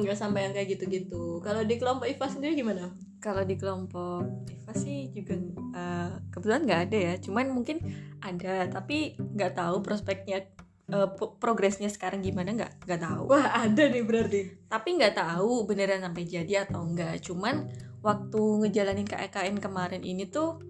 Nggak 0.00 0.14
sampai 0.16 0.40
yang 0.46 0.52
kayak 0.54 0.68
gitu-gitu 0.70 1.24
kalau 1.42 1.62
di 1.62 1.74
kelompok 1.76 2.06
Iva 2.06 2.26
sendiri 2.26 2.54
gimana 2.54 2.94
Kalau 3.18 3.42
di 3.42 3.52
kelompok 3.54 4.22
Eva 4.46 4.72
sih 4.72 5.10
juga 5.10 5.34
uh, 5.74 6.08
kebetulan 6.30 6.62
nggak 6.62 6.80
ada 6.86 6.98
ya. 7.10 7.14
Cuman 7.18 7.50
mungkin 7.50 7.82
ada, 8.18 8.64
tapi 8.70 9.12
nggak 9.18 9.52
tahu 9.52 9.82
prospeknya, 9.82 10.46
uh, 10.88 11.10
progresnya 11.36 11.90
sekarang 11.90 12.22
gimana 12.22 12.54
nggak 12.54 12.86
nggak 12.86 13.00
tahu. 13.02 13.22
wah 13.28 13.60
ada 13.60 13.82
nih 13.82 14.06
berarti 14.06 14.40
Tapi 14.64 14.88
nggak 14.96 15.18
tahu 15.18 15.66
beneran 15.66 16.00
sampai 16.00 16.24
jadi 16.24 16.64
atau 16.64 16.80
enggak. 16.80 17.18
Cuman 17.20 17.66
waktu 18.00 18.40
ngejalanin 18.62 19.04
KKN 19.04 19.58
kemarin 19.58 20.00
ini 20.00 20.24
tuh 20.24 20.69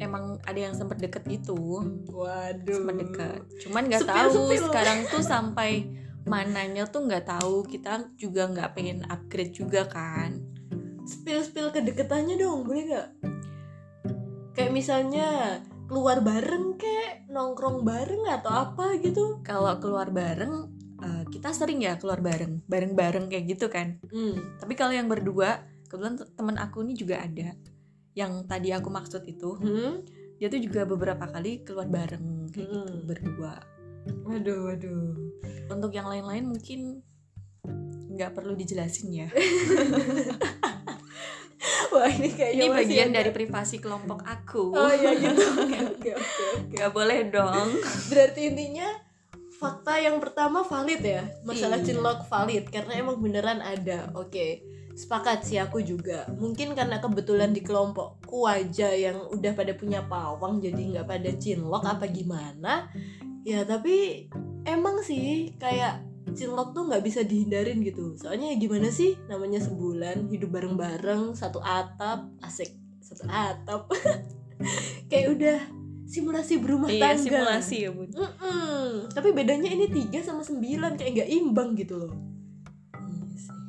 emang 0.00 0.40
ada 0.44 0.58
yang 0.58 0.74
sempet 0.74 1.00
deket 1.00 1.24
gitu, 1.28 1.84
waduh 2.10 2.78
sempet 2.82 2.96
deket. 3.08 3.40
Cuman 3.64 3.86
nggak 3.88 4.04
tahu 4.04 4.52
sepil. 4.52 4.64
sekarang 4.70 4.98
tuh 5.08 5.22
sampai 5.22 5.88
mananya 6.24 6.88
tuh 6.88 7.04
nggak 7.04 7.28
tahu. 7.28 7.64
Kita 7.68 8.12
juga 8.16 8.48
nggak 8.48 8.70
pengen 8.74 9.04
upgrade 9.08 9.54
juga 9.54 9.86
kan. 9.88 10.40
spill-spill 11.04 11.68
kedeketannya 11.68 12.40
dong 12.40 12.64
boleh 12.64 12.88
nggak 12.88 13.08
kayak 14.54 14.72
misalnya 14.72 15.60
keluar 15.84 16.24
bareng 16.24 16.80
kek 16.80 17.28
nongkrong 17.28 17.84
bareng 17.84 18.24
atau 18.30 18.50
apa 18.50 18.96
gitu 19.02 19.44
kalau 19.44 19.76
keluar 19.82 20.08
bareng 20.08 20.70
eh, 21.02 21.22
kita 21.28 21.52
sering 21.52 21.84
ya 21.84 22.00
keluar 22.00 22.24
bareng 22.24 22.64
bareng-bareng 22.64 23.28
kayak 23.28 23.44
gitu 23.52 23.66
kan 23.68 24.00
hmm. 24.08 24.62
tapi 24.62 24.72
kalau 24.78 24.94
yang 24.94 25.10
berdua 25.10 25.60
kebetulan 25.90 26.16
te- 26.16 26.30
teman 26.32 26.56
aku 26.56 26.86
ini 26.86 26.94
juga 26.96 27.20
ada 27.20 27.52
yang 28.14 28.44
tadi 28.44 28.70
aku 28.70 28.88
maksud 28.88 29.22
itu 29.24 29.54
Hmm? 29.56 30.02
dia 30.34 30.46
tuh 30.46 30.58
juga 30.58 30.82
beberapa 30.82 31.26
kali 31.26 31.62
keluar 31.62 31.86
bareng 31.86 32.48
kayak 32.48 32.68
gitu 32.68 32.90
Hmm. 32.90 33.04
berdua. 33.04 33.54
Waduh 34.24 34.60
waduh. 34.68 35.14
Untuk 35.66 35.90
yang 35.90 36.06
lain-lain 36.06 36.44
mungkin 36.46 37.00
nggak 38.10 38.30
perlu 38.32 38.52
dijelasin 38.52 39.10
ya. 39.10 39.28
Wah 41.90 42.10
ini 42.10 42.28
kayaknya 42.28 42.64
ini 42.64 42.74
bagian 42.74 43.08
ada- 43.08 43.16
dari 43.16 43.30
privasi 43.32 43.78
kelompok 43.78 44.20
aku. 44.22 44.74
Oh 44.74 44.90
iya 44.90 45.14
gitu. 45.14 45.42
Oke 45.62 45.78
oke 45.80 46.10
oke 46.12 46.42
oke. 46.52 46.72
Nggak 46.72 46.90
boleh 46.92 47.18
dong. 47.30 47.68
Berarti 48.06 48.40
intinya 48.44 48.88
fakta 49.54 49.96
yang 49.96 50.18
pertama 50.18 50.60
valid 50.62 51.00
ya? 51.00 51.22
Masalah 51.42 51.78
Iya. 51.78 51.86
cinlok 51.86 52.26
valid 52.26 52.64
karena 52.68 52.98
emang 52.98 53.16
beneran 53.16 53.58
ada. 53.58 54.10
Oke 54.12 54.60
sepakat 54.94 55.42
sih 55.42 55.58
aku 55.58 55.82
juga 55.82 56.30
mungkin 56.38 56.72
karena 56.78 57.02
kebetulan 57.02 57.50
di 57.50 57.66
kelompokku 57.66 58.46
aja 58.46 58.94
yang 58.94 59.26
udah 59.34 59.52
pada 59.52 59.74
punya 59.74 60.06
pawang 60.06 60.62
jadi 60.62 60.78
nggak 60.78 61.06
pada 61.10 61.30
cinlok 61.34 61.82
apa 61.82 62.06
gimana 62.06 62.86
ya 63.42 63.66
tapi 63.66 64.26
emang 64.62 65.02
sih 65.02 65.52
kayak 65.58 66.00
cinlok 66.32 66.72
tuh 66.72 66.86
nggak 66.86 67.02
bisa 67.02 67.26
dihindarin 67.26 67.82
gitu 67.82 68.14
soalnya 68.14 68.54
ya 68.54 68.56
gimana 68.56 68.88
sih 68.88 69.18
namanya 69.26 69.58
sebulan 69.60 70.30
hidup 70.30 70.54
bareng-bareng 70.54 71.34
satu 71.34 71.58
atap 71.58 72.30
asik 72.46 72.70
satu 73.02 73.26
atap 73.26 73.90
kayak 75.10 75.34
udah 75.34 75.58
simulasi 76.06 76.62
berumah 76.62 76.88
iya 76.88 77.12
tangga 77.12 77.22
simulasi 77.26 77.76
ya 77.84 77.90
bun 77.90 78.08
Mm-mm. 78.14 79.10
Tapi 79.10 79.30
bedanya 79.30 79.70
ini 79.70 79.86
3 79.90 80.22
sama 80.22 80.42
9 80.42 80.98
kayak 80.98 81.12
nggak 81.16 81.30
imbang 81.30 81.74
gitu 81.74 81.98
loh. 81.98 82.12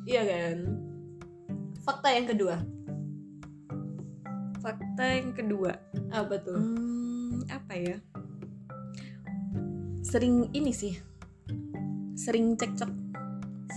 Iya. 0.06 0.22
Iya 0.22 0.22
kan? 0.26 0.56
Fakta 1.86 2.08
yang 2.10 2.26
kedua 2.26 2.56
fakta 4.58 5.04
yang 5.06 5.30
kedua 5.30 5.78
apa 6.10 6.42
tuh? 6.42 6.58
Hmm, 6.58 7.38
apa 7.46 7.78
ya? 7.78 7.96
Sering 10.02 10.50
ini 10.50 10.74
sih. 10.74 10.90
Sering 12.18 12.58
cekcok 12.58 12.90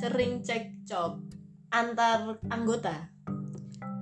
Sering 0.02 0.42
cekcok 0.42 1.22
antar 1.70 2.42
anggota. 2.50 3.14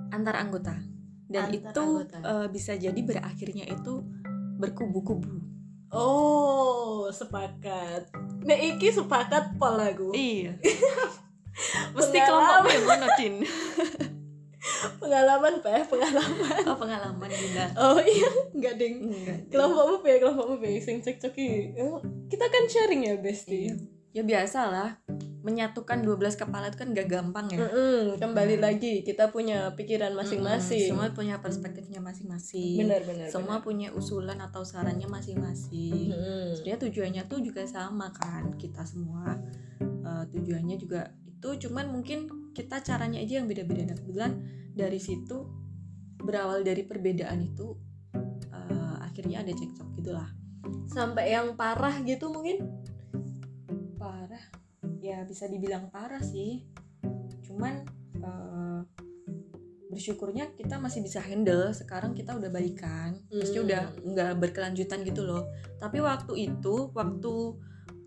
antar 0.08 0.34
anggota. 0.40 0.80
Dan 1.28 1.52
Antar 1.52 1.60
itu 1.60 1.84
anggota. 1.84 2.18
eh, 2.24 2.46
bisa 2.48 2.72
jadi 2.72 3.00
berakhirnya 3.04 3.68
itu 3.68 4.00
berkubu-kubu. 4.56 5.44
Oh, 5.92 7.12
sepakat. 7.12 8.08
Nek 8.48 8.60
iki 8.76 8.88
sepakat 8.88 9.60
pol 9.60 9.76
aku. 9.76 10.16
Iya. 10.16 10.56
Mesti 11.94 12.18
kelompokmu 12.22 12.68
yang 12.70 12.86
mana, 12.86 13.06
Din? 13.18 13.34
Pengalaman 14.98 15.54
Pak, 15.64 15.88
pengalaman. 15.88 16.58
Oh, 16.68 16.76
pengalaman 16.76 17.30
Dinda. 17.30 17.66
Oh 17.74 17.98
iya, 17.98 18.30
enggak 18.52 18.74
ding. 18.76 19.10
Enggak. 19.10 19.38
Kelompokmu 19.50 20.04
Pak, 20.04 20.16
kelompokmu 20.22 20.54
Pak 20.60 20.70
sing 20.84 20.96
cekcoki. 21.00 21.74
Oh, 21.80 22.02
Kita 22.28 22.46
kan 22.46 22.68
sharing 22.68 23.08
ya, 23.08 23.14
Besti. 23.18 23.72
Iya. 23.72 23.74
Ya 24.12 24.22
biasa 24.24 24.60
lah. 24.68 24.90
Menyatukan 25.46 26.04
12 26.04 26.34
kepala 26.36 26.68
itu 26.68 26.76
kan 26.76 26.92
gak 26.92 27.08
gampang 27.08 27.48
ya. 27.48 27.58
Mm-mm, 27.62 28.20
kembali 28.20 28.60
lagi 28.60 29.00
kita 29.06 29.30
punya 29.32 29.72
pikiran 29.78 30.12
masing-masing. 30.12 30.92
Semua 30.92 31.08
punya 31.14 31.40
perspektifnya 31.40 32.02
masing-masing. 32.02 32.84
Benar, 32.84 33.06
benar. 33.06 33.28
Semua 33.32 33.62
punya 33.64 33.94
usulan 33.94 34.36
atau 34.42 34.66
sarannya 34.66 35.08
masing-masing. 35.08 36.12
Mm-mm. 36.12 36.58
sebenarnya 36.58 36.80
tujuannya 36.84 37.22
tuh 37.30 37.40
juga 37.40 37.64
sama 37.64 38.12
kan 38.12 38.52
kita 38.60 38.82
semua 38.84 39.38
Eh, 40.08 40.24
tujuannya 40.32 40.76
juga 40.80 41.12
itu 41.38 41.70
cuman 41.70 41.94
mungkin 41.94 42.50
kita 42.50 42.82
caranya 42.82 43.22
aja 43.22 43.38
yang 43.38 43.46
beda-beda 43.46 43.86
nah 43.86 43.94
kebetulan 43.94 44.42
dari 44.74 44.98
situ 44.98 45.46
berawal 46.18 46.66
dari 46.66 46.82
perbedaan 46.82 47.38
itu 47.46 47.78
eh, 48.50 48.96
akhirnya 49.02 49.46
ada 49.46 49.52
cekcok 49.54 49.88
gitulah. 50.02 50.28
Sampai 50.90 51.32
yang 51.32 51.54
parah 51.54 51.94
gitu 52.02 52.26
mungkin? 52.28 52.66
Parah? 53.96 54.42
Ya 54.98 55.22
bisa 55.22 55.46
dibilang 55.46 55.94
parah 55.94 56.20
sih. 56.20 56.66
Cuman 57.46 57.86
eh, 58.18 58.80
bersyukurnya 59.94 60.58
kita 60.58 60.82
masih 60.82 61.06
bisa 61.06 61.22
handle. 61.22 61.70
Sekarang 61.70 62.18
kita 62.18 62.34
udah 62.34 62.50
balikan. 62.50 63.22
Hmm. 63.30 63.62
udah 63.62 63.94
nggak 63.94 64.32
berkelanjutan 64.42 65.06
gitu 65.06 65.22
loh. 65.22 65.46
Tapi 65.78 66.02
waktu 66.02 66.50
itu 66.50 66.90
waktu 66.94 67.34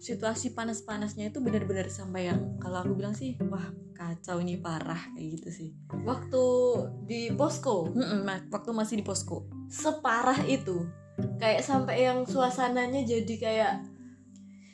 situasi 0.02 0.58
panas-panasnya 0.58 1.30
itu 1.30 1.38
benar-benar 1.46 1.86
sampai 1.94 2.34
yang 2.34 2.58
kalau 2.58 2.82
aku 2.82 2.98
bilang 2.98 3.14
sih 3.14 3.38
wah 3.46 3.70
kacau 3.94 4.42
ini 4.42 4.58
parah 4.58 4.98
kayak 5.14 5.28
gitu 5.38 5.50
sih. 5.54 5.70
Waktu 5.94 6.44
di 7.06 7.30
posko? 7.38 7.94
Mm-mm, 7.94 8.26
waktu 8.50 8.70
masih 8.74 8.98
di 8.98 9.06
posko. 9.06 9.46
Separah 9.70 10.42
itu. 10.50 10.90
Kayak 11.38 11.62
sampai 11.62 12.10
yang 12.10 12.26
suasananya 12.26 13.06
jadi 13.06 13.36
kayak 13.38 13.74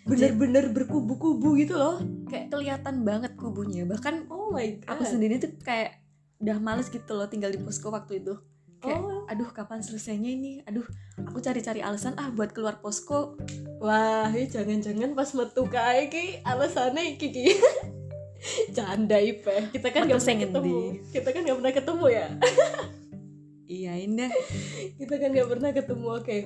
bener-bener 0.08 0.72
berkubu-kubu 0.72 1.60
gitu 1.60 1.76
loh. 1.76 2.00
Kayak 2.32 2.56
kelihatan 2.56 3.04
banget 3.04 3.36
kubunya. 3.36 3.84
Bahkan 3.84 4.32
oh 4.32 4.56
my 4.56 4.80
god. 4.80 4.96
aku 4.96 5.04
sendiri 5.04 5.44
tuh 5.44 5.52
kayak 5.60 6.08
udah 6.40 6.58
males 6.64 6.88
gitu 6.88 7.12
loh 7.18 7.28
tinggal 7.28 7.50
di 7.50 7.60
posko 7.60 7.90
waktu 7.90 8.22
itu 8.22 8.38
kayak 8.82 9.02
Oh. 9.02 9.26
aduh 9.28 9.50
kapan 9.52 9.82
selesainya 9.84 10.30
ini? 10.32 10.52
Aduh 10.64 10.86
aku 11.20 11.42
cari-cari 11.44 11.84
alasan 11.84 12.16
ah 12.16 12.30
buat 12.32 12.54
keluar 12.54 12.80
posko. 12.80 13.36
Wah 13.84 14.30
ya 14.32 14.46
jangan-jangan 14.48 15.14
pas 15.18 15.30
metu 15.34 15.68
kae 15.68 16.08
ki 16.08 16.46
alasannya 16.46 17.18
iki 17.18 17.28
ki. 17.34 17.46
Canda 18.78 19.18
ipe. 19.18 19.74
Kita 19.74 19.90
kan 19.90 20.06
nggak 20.06 20.22
pernah 20.22 20.40
ketemu. 20.46 20.78
Kita 21.10 21.30
kan 21.34 21.42
nggak 21.44 21.58
pernah 21.58 21.74
ketemu 21.74 22.06
ya? 22.08 22.28
Iya 23.68 23.94
indah 24.00 24.32
kita 24.96 25.20
kan 25.20 25.30
nggak 25.36 25.50
pernah 25.52 25.72
ketemu 25.76 26.08
oke. 26.24 26.38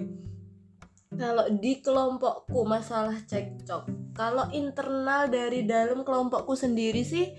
Kalau 1.11 1.45
di 1.53 1.83
kelompokku 1.83 2.65
masalah 2.65 3.19
cekcok. 3.27 4.15
Kalau 4.17 4.49
internal 4.49 5.29
dari 5.29 5.67
dalam 5.67 6.01
kelompokku 6.01 6.57
sendiri 6.57 7.05
sih 7.05 7.29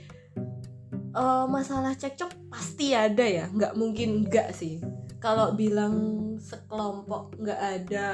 eh, 1.13 1.45
masalah 1.49 1.93
cekcok 1.97 2.53
pasti 2.53 2.97
ada 2.97 3.25
ya 3.25 3.49
nggak 3.53 3.77
mungkin 3.77 4.25
enggak 4.25 4.53
sih. 4.57 4.81
Kalau 5.23 5.55
bilang 5.55 5.95
sekelompok 6.43 7.39
nggak 7.39 7.61
ada 7.61 8.09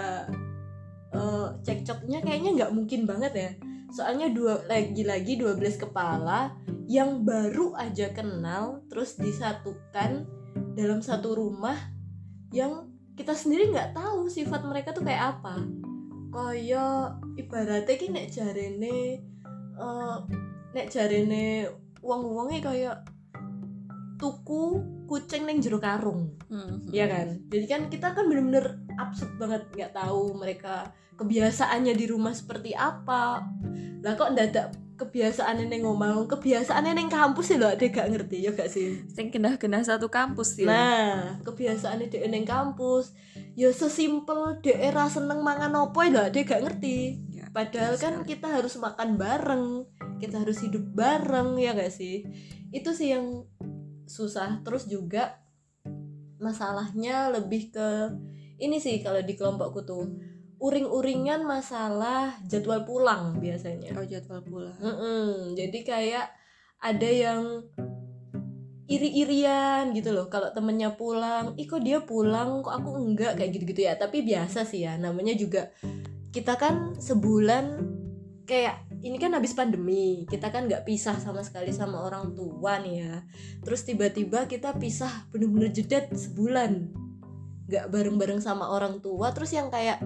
eh, 1.14 1.48
cekcoknya 1.64 2.20
kayaknya 2.22 2.50
nggak 2.64 2.74
mungkin 2.74 3.06
banget 3.08 3.32
ya. 3.34 3.50
Soalnya 3.88 4.28
dua 4.28 4.60
lagi-lagi 4.68 5.40
12 5.40 5.80
kepala 5.80 6.52
yang 6.84 7.24
baru 7.24 7.72
aja 7.72 8.12
kenal 8.12 8.84
terus 8.92 9.16
disatukan 9.16 10.28
dalam 10.76 11.00
satu 11.00 11.32
rumah 11.36 11.76
yang 12.52 12.92
kita 13.16 13.32
sendiri 13.32 13.72
nggak 13.72 13.96
tahu 13.96 14.28
sifat 14.28 14.62
mereka 14.68 14.92
tuh 14.92 15.04
kayak 15.04 15.40
apa. 15.40 15.64
Koyo 16.28 17.16
ibaratnya 17.40 17.94
ki 17.96 18.06
nek 18.12 18.28
jarene 18.28 19.24
eh, 19.80 20.16
nek 20.76 20.86
jarene 20.92 21.66
wong-wonge 22.00 22.62
kayak 22.62 23.04
tuku 24.18 24.82
kucing 25.06 25.46
neng 25.46 25.62
jero 25.62 25.78
karung. 25.78 26.34
Hmm, 26.50 26.82
ya 26.90 27.06
kan? 27.06 27.38
Jadi 27.48 27.66
kan 27.70 27.80
kita 27.86 28.12
kan 28.12 28.26
bener-bener 28.26 28.76
absurd 28.98 29.38
banget 29.38 29.62
nggak 29.72 29.94
tahu 29.94 30.34
mereka 30.34 30.90
kebiasaannya 31.16 31.94
di 31.94 32.06
rumah 32.10 32.34
seperti 32.34 32.74
apa. 32.74 33.46
Lah 34.02 34.12
kok 34.18 34.34
ndadak 34.34 34.74
kebiasaannya 34.98 35.70
neng 35.70 35.86
ngomong 35.86 36.26
kebiasaannya 36.26 36.92
neng 36.98 37.06
kampus 37.06 37.54
sih 37.54 37.58
loh 37.58 37.70
dia 37.78 37.86
gak 37.94 38.10
ngerti 38.10 38.36
ya 38.42 38.50
gak 38.50 38.66
sih? 38.66 38.98
Sing 39.06 39.30
kena-kena 39.30 39.78
satu 39.86 40.10
kampus 40.10 40.58
sih 40.58 40.66
Nah, 40.66 41.38
kebiasaannya 41.46 42.10
dia 42.10 42.26
neng 42.26 42.42
kampus, 42.42 43.14
ya 43.54 43.70
sesimpel 43.70 44.58
dia 44.58 44.74
era 44.74 45.06
seneng 45.06 45.38
mangan 45.46 45.70
opo 45.86 46.02
ya 46.02 46.26
dia 46.34 46.42
gak 46.42 46.66
ngerti. 46.66 47.22
Ya, 47.30 47.46
Padahal 47.54 47.94
kan 47.94 48.26
sekali. 48.26 48.28
kita 48.34 48.46
harus 48.50 48.74
makan 48.74 49.14
bareng, 49.14 49.86
kita 50.18 50.42
harus 50.42 50.60
hidup 50.60 50.84
bareng 50.94 51.56
ya 51.58 51.74
gak 51.74 51.94
sih? 51.94 52.26
Itu 52.74 52.92
sih 52.92 53.14
yang 53.14 53.46
susah. 54.06 54.60
Terus 54.66 54.86
juga 54.90 55.38
masalahnya 56.38 57.34
lebih 57.34 57.74
ke 57.74 57.88
ini 58.58 58.78
sih 58.82 59.02
kalau 59.02 59.22
di 59.22 59.34
kelompokku 59.34 59.82
tuh 59.86 60.06
uring-uringan 60.58 61.46
masalah 61.46 62.34
jadwal 62.50 62.82
pulang 62.82 63.38
biasanya. 63.38 63.94
oh 63.94 64.06
jadwal 64.06 64.42
pulang 64.42 64.74
Mm-mm, 64.82 65.54
jadi 65.54 65.78
kayak 65.86 66.26
ada 66.82 67.08
yang 67.10 67.62
iri-irian 68.88 69.92
gitu 69.92 70.10
loh 70.10 70.26
kalau 70.32 70.50
temennya 70.50 70.96
pulang 70.96 71.54
ih 71.60 71.68
kok 71.68 71.84
dia 71.84 72.02
pulang 72.02 72.64
kok 72.64 72.72
aku 72.72 72.90
enggak 72.96 73.36
kayak 73.36 73.52
gitu-gitu 73.54 73.84
ya 73.84 73.94
tapi 74.00 74.24
biasa 74.24 74.64
sih 74.64 74.88
ya 74.88 74.96
namanya 74.96 75.36
juga 75.36 75.70
kita 76.32 76.56
kan 76.56 76.96
sebulan 76.96 77.84
kayak 78.48 78.88
ini 79.04 79.20
kan 79.20 79.36
habis 79.36 79.52
pandemi 79.52 80.24
kita 80.24 80.48
kan 80.48 80.64
nggak 80.64 80.88
pisah 80.88 81.20
sama 81.20 81.44
sekali 81.44 81.68
sama 81.68 82.00
orang 82.00 82.32
tua 82.32 82.80
nih 82.80 83.04
ya. 83.04 83.14
Terus 83.60 83.84
tiba-tiba 83.84 84.48
kita 84.48 84.72
pisah 84.80 85.28
bener-bener 85.28 85.68
jedet 85.68 86.08
sebulan. 86.08 86.88
Nggak 87.68 87.86
bareng-bareng 87.92 88.40
sama 88.40 88.72
orang 88.72 89.04
tua 89.04 89.36
terus 89.36 89.52
yang 89.52 89.68
kayak 89.68 90.00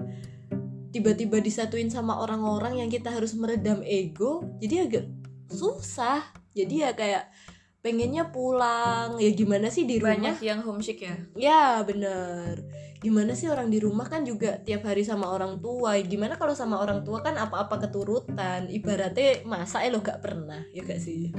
tiba-tiba 0.91 1.39
disatuin 1.39 1.87
sama 1.87 2.19
orang-orang 2.19 2.83
yang 2.83 2.89
kita 2.91 3.09
harus 3.09 3.33
meredam 3.33 3.79
ego 3.87 4.43
jadi 4.59 4.91
agak 4.91 5.05
susah. 5.47 6.21
Jadi 6.53 6.83
ya 6.83 6.91
kayak 6.93 7.31
pengennya 7.79 8.29
pulang. 8.29 9.17
Ya 9.17 9.31
gimana 9.31 9.71
sih 9.71 9.87
di 9.87 9.97
rumah? 10.03 10.19
Banyak 10.19 10.37
yang 10.43 10.59
homesick 10.67 10.99
ya? 10.99 11.15
Ya 11.39 11.79
bener 11.87 12.83
gimana 13.03 13.35
sih 13.35 13.51
orang 13.51 13.67
di 13.67 13.83
rumah 13.83 14.07
kan 14.07 14.23
juga 14.23 14.63
tiap 14.63 14.87
hari 14.87 15.03
sama 15.03 15.27
orang 15.27 15.59
tua? 15.59 15.99
Gimana 15.99 16.39
kalau 16.39 16.55
sama 16.55 16.79
orang 16.79 17.03
tua 17.03 17.19
kan 17.19 17.35
apa-apa 17.35 17.83
keturutan? 17.83 18.71
Ibaratnya 18.71 19.43
masak 19.43 19.83
eh 19.83 19.91
lo 19.91 19.99
gak 19.99 20.23
pernah 20.23 20.63
ya 20.71 20.87
gak 20.87 21.03
sih? 21.03 21.35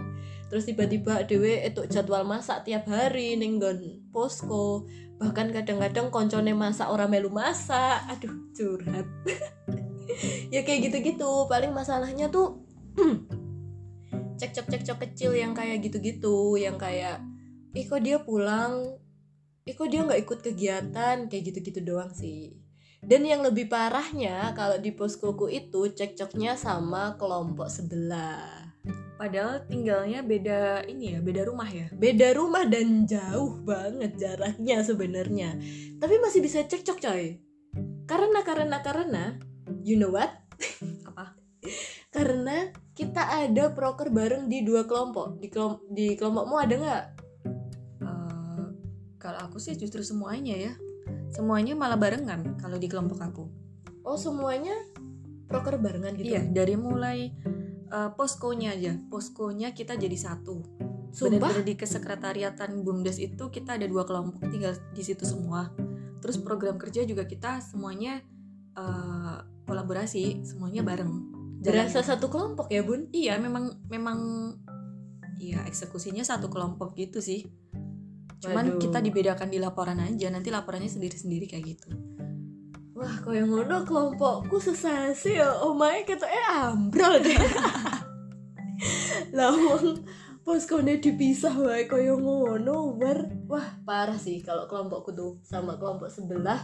Terus 0.52 0.68
tiba-tiba 0.68 1.24
dewe 1.24 1.64
itu 1.64 1.88
jadwal 1.88 2.28
masak 2.28 2.68
tiap 2.68 2.84
hari 2.84 3.40
ning 3.40 3.56
nggon 3.56 4.12
posko. 4.12 4.84
Bahkan 5.16 5.56
kadang-kadang 5.56 6.12
koncone 6.12 6.52
masak 6.52 6.92
orang 6.92 7.08
melu 7.08 7.32
masak. 7.32 8.04
Aduh 8.12 8.52
curhat. 8.52 9.08
Ya 10.52 10.62
kayak 10.62 10.92
gitu-gitu. 10.92 11.50
Paling 11.50 11.74
masalahnya 11.74 12.30
tuh 12.30 12.62
cekcok-cekcok 14.38 15.10
kecil 15.10 15.34
yang 15.34 15.56
kayak 15.56 15.82
gitu-gitu. 15.82 16.54
Yang 16.54 16.76
kayak 16.78 17.16
ih 17.74 17.88
kok 17.90 17.98
dia 18.04 18.22
pulang 18.22 18.94
ih 19.64 19.72
kok 19.72 19.88
dia 19.88 20.04
nggak 20.04 20.20
ikut 20.24 20.40
kegiatan? 20.44 21.16
Kayak 21.28 21.42
gitu-gitu 21.52 21.80
doang 21.80 22.12
sih. 22.12 22.56
Dan 23.04 23.28
yang 23.28 23.44
lebih 23.44 23.68
parahnya 23.68 24.56
kalau 24.56 24.80
di 24.80 24.88
poskoku 24.92 25.52
itu 25.52 25.92
cekcoknya 25.92 26.56
sama 26.56 27.20
kelompok 27.20 27.68
sebelah. 27.68 28.64
Padahal 29.20 29.64
tinggalnya 29.68 30.20
beda 30.24 30.84
ini 30.88 31.16
ya 31.16 31.18
beda 31.20 31.44
rumah 31.48 31.68
ya? 31.68 31.88
Beda 31.92 32.32
rumah 32.32 32.64
dan 32.64 33.04
jauh 33.04 33.60
banget 33.64 34.16
jaraknya 34.16 34.80
sebenarnya. 34.84 35.56
Tapi 36.00 36.14
masih 36.20 36.40
bisa 36.40 36.64
cekcok 36.64 36.98
coy. 37.00 37.40
Karena 38.04 38.40
karena 38.44 38.80
karena 38.80 39.24
you 39.84 39.96
know 40.00 40.12
what? 40.12 40.32
Apa? 41.08 41.36
Karena 42.12 42.72
kita 42.96 43.44
ada 43.48 43.72
proker 43.72 44.08
bareng 44.12 44.48
di 44.48 44.64
dua 44.64 44.84
kelompok. 44.88 45.40
Di 45.40 45.48
kelom 45.48 45.80
di 45.92 46.16
kelompokmu 46.16 46.56
ada 46.56 46.74
nggak? 46.74 47.04
Eh, 47.04 47.13
kalau 49.24 49.40
aku 49.40 49.56
sih 49.56 49.72
justru 49.72 50.04
semuanya 50.04 50.52
ya. 50.52 50.72
Semuanya 51.32 51.72
malah 51.72 51.96
barengan 51.96 52.60
kalau 52.60 52.76
di 52.76 52.92
kelompok 52.92 53.24
aku. 53.24 53.44
Oh 54.04 54.20
semuanya 54.20 54.76
proker 55.48 55.80
barengan 55.80 56.12
gitu? 56.20 56.36
Iya 56.36 56.44
dari 56.44 56.76
mulai 56.76 57.32
eh, 57.88 58.10
poskonya 58.12 58.76
aja. 58.76 58.92
Poskonya 59.08 59.72
kita 59.72 59.96
jadi 59.96 60.12
satu. 60.12 60.60
Sumpah? 61.08 61.40
Benar-benar 61.40 61.64
di 61.64 61.74
kesekretariatan 61.80 62.84
bumdes 62.84 63.16
itu 63.16 63.48
kita 63.48 63.80
ada 63.80 63.88
dua 63.88 64.04
kelompok 64.04 64.44
tinggal 64.52 64.76
di 64.92 65.00
situ 65.00 65.24
semua. 65.24 65.72
Terus 66.20 66.36
program 66.44 66.76
kerja 66.76 67.08
juga 67.08 67.24
kita 67.24 67.64
semuanya 67.64 68.20
eh, 68.76 69.36
kolaborasi 69.64 70.44
semuanya 70.44 70.84
bareng. 70.84 71.32
Berasa 71.64 72.04
satu 72.04 72.28
kelompok 72.28 72.68
ya 72.68 72.84
bun? 72.84 73.08
Iya 73.08 73.40
memang 73.40 73.88
memang 73.88 74.20
iya 75.40 75.64
eksekusinya 75.64 76.20
satu 76.20 76.52
kelompok 76.52 76.92
gitu 76.92 77.24
sih 77.24 77.63
cuman 78.44 78.76
Waduh. 78.76 78.80
kita 78.80 78.98
dibedakan 79.00 79.48
di 79.48 79.56
laporan 79.56 79.98
aja 80.04 80.28
nanti 80.28 80.52
laporannya 80.52 80.92
sendiri-sendiri 80.92 81.48
kayak 81.48 81.64
gitu. 81.64 81.88
Wah 82.94 83.24
kau 83.24 83.32
yang 83.32 83.48
ngono 83.48 83.82
kelompokku 83.88 84.60
sesasi 84.60 85.40
ya. 85.40 85.64
Omae 85.64 86.04
kata 86.04 86.28
eh 86.28 86.46
ambrol 86.68 87.24
deh. 87.24 87.40
Lah 89.36 89.50
wong 89.50 90.04
poskone 90.44 91.00
dipisah 91.00 91.56
wae 91.56 91.88
kaya 91.88 92.12
ngono 92.14 93.00
war 93.00 93.32
wah 93.48 93.80
parah 93.88 94.20
sih 94.20 94.44
kalau 94.44 94.68
kelompokku 94.68 95.16
tuh 95.16 95.40
sama 95.40 95.80
kelompok 95.80 96.12
sebelah 96.12 96.60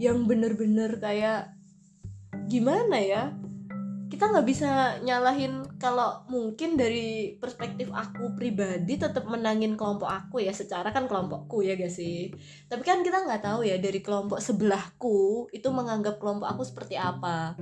yang 0.00 0.24
bener-bener 0.24 0.96
kayak 0.96 1.52
gimana 2.48 2.96
ya 2.96 3.36
kita 4.20 4.36
nggak 4.36 4.48
bisa 4.52 5.00
nyalahin 5.00 5.64
kalau 5.80 6.28
mungkin 6.28 6.76
dari 6.76 7.40
perspektif 7.40 7.88
aku 7.88 8.36
pribadi 8.36 9.00
tetap 9.00 9.24
menangin 9.24 9.80
kelompok 9.80 10.12
aku 10.12 10.44
ya. 10.44 10.52
Secara 10.52 10.92
kan 10.92 11.08
kelompokku 11.08 11.64
ya 11.64 11.72
gak 11.72 11.88
sih? 11.88 12.28
Tapi 12.68 12.84
kan 12.84 13.00
kita 13.00 13.24
nggak 13.24 13.40
tahu 13.40 13.64
ya 13.64 13.80
dari 13.80 14.04
kelompok 14.04 14.36
sebelahku 14.44 15.48
itu 15.56 15.64
menganggap 15.72 16.20
kelompok 16.20 16.52
aku 16.52 16.68
seperti 16.68 17.00
apa. 17.00 17.56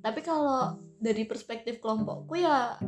Tapi 0.00 0.24
kalau 0.24 0.80
dari 0.96 1.28
perspektif 1.28 1.76
kelompokku 1.76 2.40
ya 2.40 2.80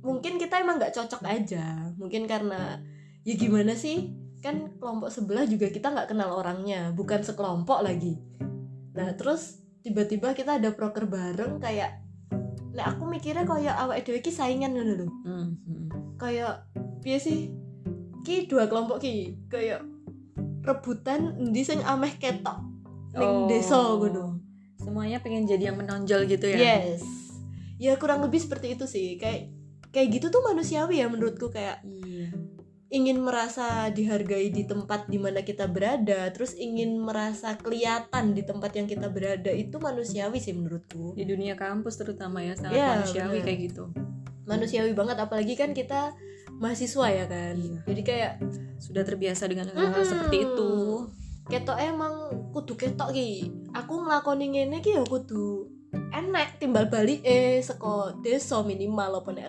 mungkin 0.00 0.40
kita 0.40 0.64
emang 0.64 0.80
nggak 0.80 0.96
cocok 0.96 1.28
aja. 1.28 1.92
Mungkin 2.00 2.24
karena 2.24 2.80
ya 3.28 3.36
gimana 3.36 3.76
sih? 3.76 4.16
Kan 4.40 4.80
kelompok 4.80 5.12
sebelah 5.12 5.44
juga 5.44 5.68
kita 5.68 5.92
nggak 5.92 6.16
kenal 6.16 6.40
orangnya 6.40 6.88
bukan 6.96 7.20
sekelompok 7.20 7.84
lagi. 7.84 8.16
Nah 8.96 9.12
terus 9.12 9.60
tiba-tiba 9.84 10.32
kita 10.32 10.56
ada 10.56 10.72
proker 10.72 11.04
bareng 11.04 11.60
kayak 11.60 12.03
Nah, 12.74 12.90
aku 12.90 13.06
mikirnya 13.06 13.46
kayak 13.46 13.76
awak 13.78 14.02
dhewe 14.02 14.18
iki 14.18 14.28
saingan 14.28 14.74
ngono 14.74 14.92
lho. 14.96 15.06
Hmm. 15.22 15.48
Kayak 16.18 16.66
piye 17.00 17.18
sih? 17.18 17.40
Ki 18.20 18.44
dua 18.44 18.66
kelompok 18.66 18.98
ki 18.98 19.38
kayak 19.46 19.86
rebutan 20.60 21.36
endi 21.38 21.60
sing 21.60 21.78
ameh 21.80 22.16
ketok 22.16 22.58
ning 23.12 23.30
Oh. 23.30 23.46
desa 23.46 23.78
ngono. 23.94 24.42
semuanya 24.74 25.16
pengen 25.16 25.48
jadi 25.48 25.72
yang 25.72 25.80
menonjol 25.80 26.26
gitu 26.26 26.44
ya 26.44 26.58
Yes. 26.60 27.00
Ya 27.78 27.96
kurang 27.96 28.20
lebih 28.20 28.36
seperti 28.36 28.76
itu 28.76 28.84
sih. 28.84 29.16
Kayak 29.16 29.48
kayak 29.88 30.08
gitu 30.12 30.26
tuh 30.28 30.42
manusiawi 30.42 31.00
ya 31.00 31.08
menurutku 31.08 31.48
kayak 31.48 31.80
iya 31.86 32.28
ingin 32.94 33.18
merasa 33.18 33.90
dihargai 33.90 34.54
di 34.54 34.62
tempat 34.62 35.10
di 35.10 35.18
mana 35.18 35.42
kita 35.42 35.66
berada, 35.66 36.30
terus 36.30 36.54
ingin 36.54 36.94
merasa 37.02 37.58
kelihatan 37.58 38.38
di 38.38 38.46
tempat 38.46 38.70
yang 38.78 38.86
kita 38.86 39.10
berada 39.10 39.50
itu 39.50 39.82
manusiawi 39.82 40.38
sih 40.38 40.54
menurutku. 40.54 41.18
di 41.18 41.26
dunia 41.26 41.58
kampus 41.58 41.98
terutama 41.98 42.38
ya 42.46 42.54
sangat 42.54 42.78
Iya, 42.78 42.86
manusiawi 43.02 43.38
benar. 43.42 43.46
kayak 43.50 43.58
gitu 43.66 43.84
Manusiawi 44.46 44.92
banget 44.94 45.16
apalagi 45.18 45.54
kan 45.58 45.74
kita 45.74 46.14
mahasiswa 46.62 47.06
ya 47.10 47.24
kan. 47.26 47.58
Iya. 47.58 47.80
Jadi 47.82 48.02
kayak 48.06 48.32
sudah 48.78 49.02
terbiasa 49.02 49.50
dengan 49.50 49.72
hal 49.74 49.90
Mm-mm. 49.90 50.04
seperti 50.06 50.36
itu 50.46 50.72
ketok 51.44 51.76
emang 51.76 52.32
kudu 52.56 52.72
ketok 52.72 53.12
ki 53.12 53.52
aku 53.76 54.00
nglakoni 54.00 54.48
ngene 54.48 54.80
ki 54.80 54.96
ya 54.96 55.04
kudu 55.04 55.68
enek 56.08 56.56
timbal 56.56 56.88
balik 56.88 57.20
eh 57.20 57.60
seko 57.60 58.16
desa 58.24 58.64
minimal 58.64 59.20
apa 59.20 59.30
nek 59.36 59.48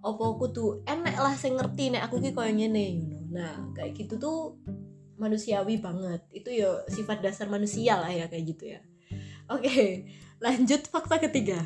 ra 0.00 0.08
apa 0.08 0.24
kudu 0.40 0.80
enek 0.88 1.16
lah 1.20 1.34
sing 1.36 1.54
ngerti 1.60 1.92
nek 1.92 2.08
aku 2.08 2.24
ki 2.24 2.32
koyo 2.32 2.50
ngene 2.50 2.84
you 2.96 3.04
know. 3.04 3.22
nah 3.30 3.54
kayak 3.76 3.92
gitu 3.96 4.16
tuh 4.16 4.56
manusiawi 5.20 5.76
banget. 5.76 6.24
Itu 6.32 6.48
ya 6.48 6.80
sifat 6.88 7.20
dasar 7.20 7.52
manusia 7.52 8.00
lah 8.00 8.08
ya 8.08 8.24
kayak 8.32 8.44
gitu 8.56 8.64
ya. 8.72 8.80
Oke 9.52 10.08
lanjut 10.44 10.88
fakta 10.88 11.20
ketiga. 11.20 11.60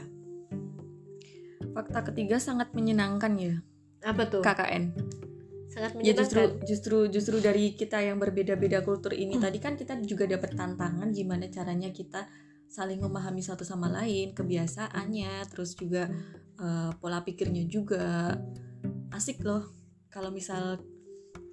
Fakta 1.74 2.00
ketiga 2.10 2.42
sangat 2.42 2.74
menyenangkan 2.74 3.32
ya. 3.38 3.54
Apa 4.02 4.26
tuh? 4.26 4.42
KKN 4.42 5.14
sangat 5.74 5.90
ya 6.06 6.14
justru 6.14 6.38
menyenangkan. 6.38 6.68
justru 6.70 6.96
justru 7.10 7.36
dari 7.42 7.74
kita 7.74 7.98
yang 7.98 8.22
berbeda-beda 8.22 8.86
kultur 8.86 9.10
ini 9.10 9.34
Hmm. 9.34 9.42
tadi 9.50 9.58
kan 9.58 9.74
kita 9.74 9.98
juga 10.06 10.30
dapat 10.30 10.54
tantangan 10.54 11.10
gimana 11.10 11.50
caranya 11.50 11.90
kita 11.90 12.30
saling 12.74 12.98
memahami 12.98 13.38
satu 13.38 13.62
sama 13.62 13.86
lain 13.86 14.34
kebiasaannya 14.34 15.46
terus 15.46 15.78
juga 15.78 16.10
eh, 16.58 16.90
pola 16.98 17.22
pikirnya 17.22 17.70
juga. 17.70 18.34
Asik 19.14 19.46
loh 19.46 19.70
kalau 20.10 20.34
misal 20.34 20.82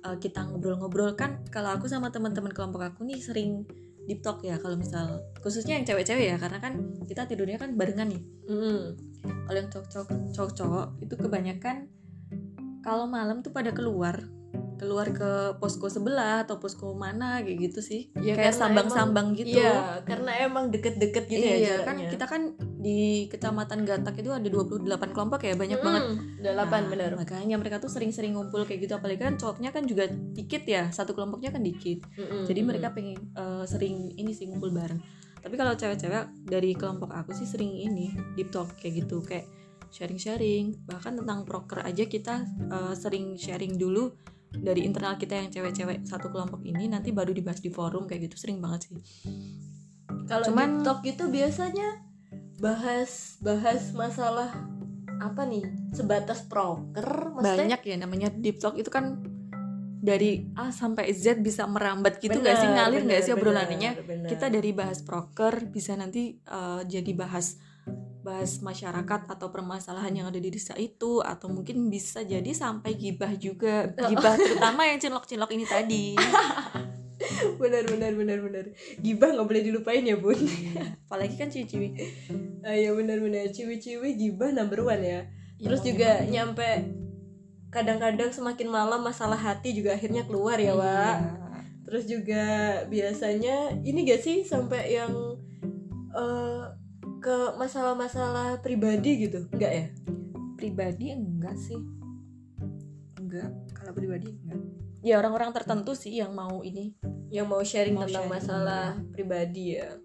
eh, 0.01 0.17
kita 0.17 0.49
ngobrol-ngobrol. 0.49 1.13
Kan 1.13 1.45
kalau 1.53 1.77
aku 1.77 1.85
sama 1.85 2.09
teman-teman 2.09 2.49
kelompok 2.49 2.81
aku 2.81 3.05
nih 3.05 3.21
sering 3.21 3.69
deep 4.09 4.25
talk 4.25 4.41
ya 4.41 4.57
kalau 4.57 4.73
misal 4.73 5.21
khususnya 5.45 5.77
yang 5.77 5.85
cewek-cewek 5.85 6.33
ya 6.33 6.37
karena 6.41 6.57
kan 6.57 6.73
kita 7.05 7.29
tidurnya 7.29 7.61
kan 7.61 7.77
barengan 7.77 8.09
nih. 8.09 8.21
Mm. 8.49 8.81
kalau 9.21 9.57
yang 9.61 9.69
cowok-cowok 10.33 10.97
itu 11.05 11.13
kebanyakan 11.13 11.85
kalau 12.81 13.05
malam 13.05 13.45
tuh 13.45 13.53
pada 13.53 13.69
keluar 13.69 14.17
keluar 14.81 15.13
ke 15.13 15.61
posko 15.61 15.93
sebelah 15.93 16.41
atau 16.41 16.57
posko 16.57 16.97
mana 16.97 17.45
kayak 17.45 17.69
gitu 17.69 17.85
sih. 17.85 18.09
Ya, 18.17 18.33
kayak 18.33 18.57
sambang-sambang 18.57 19.37
gitu. 19.37 19.61
iya 19.61 20.01
karena 20.01 20.41
emang 20.41 20.73
deket-deket 20.73 21.29
gitu 21.29 21.45
ya 21.45 21.57
iya 21.61 21.75
kan 21.85 22.01
jaraknya. 22.01 22.09
kita 22.09 22.25
kan 22.25 22.41
di 22.81 23.29
kecamatan 23.29 23.85
Gatak 23.85 24.25
itu 24.25 24.33
ada 24.33 24.49
28 24.49 24.89
kelompok 25.13 25.45
ya 25.45 25.53
banyak 25.53 25.79
banget. 25.85 26.03
Mm, 26.09 26.17
delapan 26.41 26.81
Nah, 26.81 26.89
bener. 26.97 27.11
makanya 27.13 27.55
mereka 27.61 27.77
tuh 27.77 27.93
sering-sering 27.93 28.33
ngumpul 28.33 28.65
kayak 28.65 28.89
gitu 28.89 28.97
apalagi 28.97 29.21
kan 29.21 29.37
cowoknya 29.37 29.69
kan 29.69 29.85
juga 29.85 30.09
dikit 30.09 30.65
ya 30.65 30.89
satu 30.89 31.13
kelompoknya 31.13 31.53
kan 31.53 31.61
dikit. 31.61 32.01
Mm-mm, 32.17 32.49
jadi 32.49 32.59
mm-mm. 32.65 32.69
mereka 32.73 32.87
pengen 32.97 33.21
eh, 33.37 33.63
sering 33.69 34.17
ini 34.17 34.33
sih 34.33 34.49
ngumpul 34.49 34.73
bareng. 34.73 34.97
Tapi 35.45 35.53
kalau 35.61 35.77
cewek-cewek 35.77 36.49
dari 36.49 36.73
kelompok 36.73 37.13
aku 37.13 37.37
sih 37.37 37.45
sering 37.45 37.69
ini 37.69 38.17
deep 38.33 38.49
talk 38.49 38.73
kayak 38.81 39.05
gitu 39.05 39.21
kayak 39.21 39.45
sharing-sharing. 39.93 40.73
Bahkan 40.89 41.21
tentang 41.21 41.45
proker 41.45 41.85
aja 41.85 42.09
kita 42.09 42.49
eh, 42.49 42.93
sering 42.97 43.37
sharing 43.37 43.77
dulu 43.77 44.09
dari 44.51 44.83
internal 44.83 45.15
kita 45.15 45.39
yang 45.39 45.49
cewek-cewek 45.49 46.03
satu 46.03 46.27
kelompok 46.27 46.59
ini 46.67 46.91
nanti 46.91 47.15
baru 47.15 47.31
dibahas 47.31 47.63
di 47.63 47.71
forum 47.71 48.03
kayak 48.05 48.27
gitu. 48.27 48.35
Sering 48.35 48.59
banget 48.59 48.91
sih. 48.91 48.91
Kalau 50.27 50.43
Cuman- 50.47 50.83
Cuman, 50.83 50.85
talk 50.85 51.01
itu 51.07 51.23
biasanya 51.27 52.03
bahas 52.59 53.39
bahas 53.39 53.95
masalah 53.95 54.51
apa 55.21 55.41
nih? 55.47 55.63
Sebatas 55.95 56.43
proker, 56.45 57.35
maksudnya? 57.35 57.77
Banyak 57.77 57.81
ya 57.87 57.95
namanya 57.95 58.27
deep 58.33 58.59
talk. 58.59 58.75
Itu 58.75 58.91
kan 58.91 59.23
dari 60.01 60.49
A 60.57 60.73
sampai 60.73 61.13
Z 61.13 61.45
bisa 61.45 61.69
merambat 61.69 62.17
gitu 62.17 62.41
Bener, 62.41 62.51
nggak 62.51 62.57
sih? 62.57 62.69
Ngalir 62.73 63.01
bener, 63.05 63.21
sih 63.21 63.33
obrolannya? 63.37 63.91
kita 64.25 64.49
dari 64.49 64.73
bahas 64.73 65.05
proker 65.05 65.69
bisa 65.69 65.93
nanti 65.93 66.41
eh, 66.41 66.81
jadi 66.89 67.11
bahas 67.13 67.61
bahas 68.21 68.61
masyarakat 68.61 69.21
atau 69.25 69.49
permasalahan 69.49 70.13
yang 70.13 70.27
ada 70.29 70.37
di 70.37 70.53
desa 70.53 70.77
itu 70.77 71.21
atau 71.25 71.49
mungkin 71.49 71.89
bisa 71.89 72.21
jadi 72.21 72.53
sampai 72.53 72.93
gibah 72.93 73.33
juga 73.33 73.89
gibah 73.97 74.37
terutama 74.37 74.85
yang 74.85 75.01
cinlok-cinlok 75.01 75.51
ini 75.57 75.65
tadi 75.65 76.05
benar 77.61 77.83
benar 77.85 78.11
benar 78.17 78.39
benar. 78.41 78.65
Gibah 79.01 79.29
nggak 79.33 79.47
boleh 79.47 79.63
dilupain 79.63 80.03
ya 80.05 80.17
bun. 80.17 80.37
apalagi 81.05 81.35
kan 81.37 81.53
ciwi-ciwi 81.53 81.87
Ah, 82.61 82.77
ya 82.77 82.93
benar 82.93 83.17
benar. 83.21 83.49
Ciwi-ciwi 83.49 84.17
gibah 84.17 84.53
number 84.53 84.85
one 84.85 85.01
ya. 85.01 85.21
Ya, 85.57 85.69
Terus 85.69 85.81
juga 85.85 86.21
nyampe 86.25 86.89
kadang-kadang 87.71 88.33
semakin 88.33 88.67
malam 88.69 89.01
masalah 89.05 89.37
hati 89.37 89.73
juga 89.77 89.95
akhirnya 89.95 90.25
keluar 90.25 90.57
ya, 90.57 90.73
Wak. 90.73 91.17
Iya. 91.17 91.39
Terus 91.85 92.03
juga 92.07 92.45
biasanya 92.87 93.81
ini 93.83 94.05
gak 94.07 94.21
sih 94.21 94.37
sampai 94.45 94.95
yang 94.97 95.11
eh, 96.13 96.63
ke 97.21 97.55
masalah-masalah 97.55 98.59
pribadi 98.65 99.29
gitu? 99.29 99.45
Enggak 99.53 99.71
ya? 99.71 99.87
pribadi 100.61 101.09
enggak 101.09 101.57
sih. 101.57 101.81
Enggak. 103.17 103.49
Kalau 103.73 103.97
pribadi 103.97 104.29
enggak. 104.29 104.61
Ya 105.01 105.17
orang-orang 105.17 105.49
tertentu 105.57 105.97
sih 105.97 106.13
yang 106.21 106.37
mau 106.37 106.61
ini. 106.61 106.93
Yang 107.33 107.47
mau 107.49 107.61
sharing 107.65 107.97
Mau 107.97 108.05
tentang 108.05 108.29
sharing, 108.29 108.37
masalah 108.37 108.85
pribadi 109.09 109.81
ya. 109.81 109.97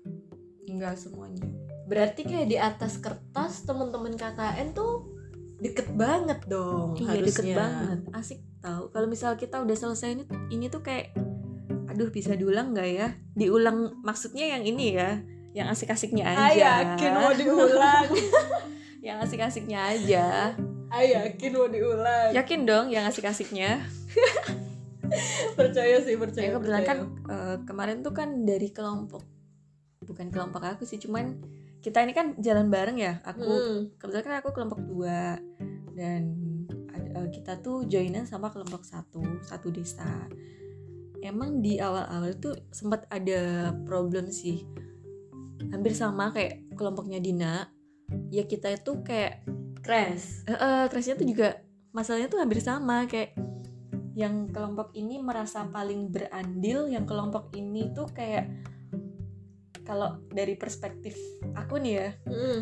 enggak 0.66 0.96
semuanya. 0.96 1.44
Berarti 1.85 2.24
kayak 2.24 2.48
di 2.48 2.57
atas 2.57 2.96
kertas 2.98 3.68
teman-teman 3.68 4.16
KKN 4.16 4.72
tuh 4.72 5.12
deket 5.57 5.88
banget 5.96 6.44
dong 6.48 6.96
iya 6.98 7.16
harusnya. 7.16 7.29
deket 7.29 7.46
banget. 7.52 8.00
Asik 8.16 8.40
tahu 8.64 8.88
kalau 8.90 9.07
misal 9.07 9.37
kita 9.37 9.61
udah 9.61 9.76
selesai 9.76 10.16
ini 10.16 10.24
ini 10.50 10.66
tuh 10.72 10.81
kayak 10.83 11.12
aduh 11.87 12.09
bisa 12.09 12.33
diulang 12.35 12.72
nggak 12.72 12.88
ya? 12.88 13.09
Diulang 13.37 14.00
maksudnya 14.02 14.57
yang 14.57 14.64
ini 14.64 14.96
ya 14.96 15.20
yang 15.57 15.66
asik-asiknya 15.66 16.25
aja 16.29 16.53
yakin 16.53 17.12
mau 17.12 17.33
diulang. 17.33 18.05
yang 19.07 19.16
asik-asiknya 19.19 19.81
aja 19.88 20.53
Ah, 20.87 21.01
yakin 21.01 21.51
mau 21.51 21.66
diulang. 21.66 22.31
yakin 22.31 22.61
dong 22.62 22.87
yang 22.88 23.05
asik-asiknya 23.05 23.81
percaya 25.57 25.97
sih, 25.99 26.14
percaya. 26.14 26.45
ya 26.45 26.53
kebetulan 26.53 26.83
kan 26.83 26.99
percaya. 27.07 27.35
eh, 27.49 27.57
kemarin 27.64 27.97
tuh 28.01 28.12
kan 28.12 28.42
dari 28.42 28.69
kelompok 28.69 29.23
bukan 30.03 30.29
kelompok 30.29 30.62
aku 30.62 30.83
sih 30.83 30.99
cuman 30.99 31.38
kita 31.79 31.99
ini 32.01 32.12
kan 32.12 32.35
jalan 32.37 32.66
bareng 32.66 32.97
ya 32.97 33.23
aku 33.23 33.42
Hmm. 33.42 33.81
kebetulan 33.97 34.25
kan 34.25 34.37
aku 34.37 34.51
kelompok 34.53 34.81
dua 34.81 35.38
dan 35.92 36.23
eh, 36.92 37.29
kita 37.33 37.59
tuh 37.59 37.87
joinan 37.87 38.23
sama 38.23 38.51
kelompok 38.51 38.83
satu 38.83 39.23
satu 39.40 39.71
desa 39.71 40.27
emang 41.21 41.59
di 41.59 41.79
awal-awal 41.79 42.37
tuh 42.37 42.55
sempat 42.69 43.07
ada 43.09 43.40
problem 43.83 44.29
sih 44.29 44.62
hampir 45.70 45.92
sama 45.92 46.31
kayak 46.31 46.66
kelompoknya 46.74 47.18
Dina 47.18 47.66
ya 48.31 48.44
kita 48.44 48.70
itu 48.72 49.02
kayak 49.02 49.42
crash. 49.83 50.46
eh, 50.46 50.55
eh, 50.55 50.85
crashnya 50.87 51.14
tuh 51.14 51.26
juga 51.26 51.48
masalahnya 51.90 52.29
tuh 52.29 52.38
hampir 52.38 52.61
sama 52.61 53.07
kayak 53.07 53.35
yang 54.16 54.48
kelompok 54.48 54.92
ini 54.92 55.20
merasa 55.20 55.66
paling 55.66 56.09
berandil 56.09 56.88
yang 56.88 57.05
kelompok 57.05 57.52
ini 57.52 57.92
tuh 57.92 58.09
kayak 58.09 58.48
kalau 59.83 60.18
dari 60.26 60.57
perspektif 60.57 61.14
aku 61.52 61.79
nih 61.79 61.92
ya 61.94 62.09
Hmm. 62.24 62.61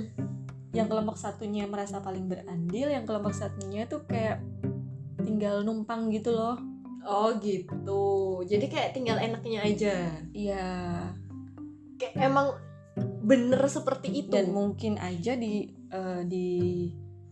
yang 0.75 0.87
kelompok 0.87 1.15
satunya 1.15 1.65
merasa 1.65 2.03
paling 2.03 2.27
berandil 2.27 2.91
yang 2.91 3.05
kelompok 3.05 3.33
satunya 3.33 3.87
tuh 3.87 4.03
kayak 4.05 4.43
tinggal 5.21 5.63
numpang 5.63 6.11
gitu 6.11 6.31
loh 6.31 6.59
Oh 7.05 7.37
gitu. 7.37 8.05
Jadi 8.49 8.65
kayak 8.65 8.97
tinggal 8.97 9.21
enaknya 9.21 9.61
aja. 9.61 10.09
iya 10.33 10.73
Kayak 12.01 12.33
emang 12.33 12.57
bener 13.25 13.61
seperti 13.67 14.09
itu. 14.13 14.31
dan 14.31 14.53
mungkin 14.53 15.01
aja 15.01 15.33
di 15.35 15.67
eh, 15.89 16.23
di 16.29 16.47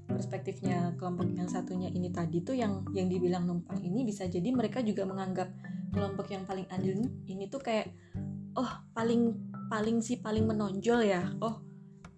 perspektifnya 0.08 0.92
kelompok 1.00 1.28
yang 1.32 1.48
satunya 1.48 1.88
ini 1.88 2.12
tadi 2.12 2.44
tuh 2.44 2.52
yang 2.52 2.84
yang 2.92 3.08
dibilang 3.08 3.48
numpang 3.48 3.80
ini 3.80 4.04
bisa 4.04 4.28
jadi 4.28 4.44
mereka 4.52 4.84
juga 4.84 5.08
menganggap 5.08 5.48
kelompok 5.92 6.28
yang 6.28 6.44
paling 6.44 6.68
adil 6.68 7.00
ini 7.24 7.48
tuh 7.48 7.60
kayak 7.60 7.92
oh 8.52 8.68
paling 8.92 9.32
paling 9.72 10.04
sih 10.04 10.20
paling 10.20 10.44
menonjol 10.44 11.00
ya 11.00 11.32
oh 11.40 11.64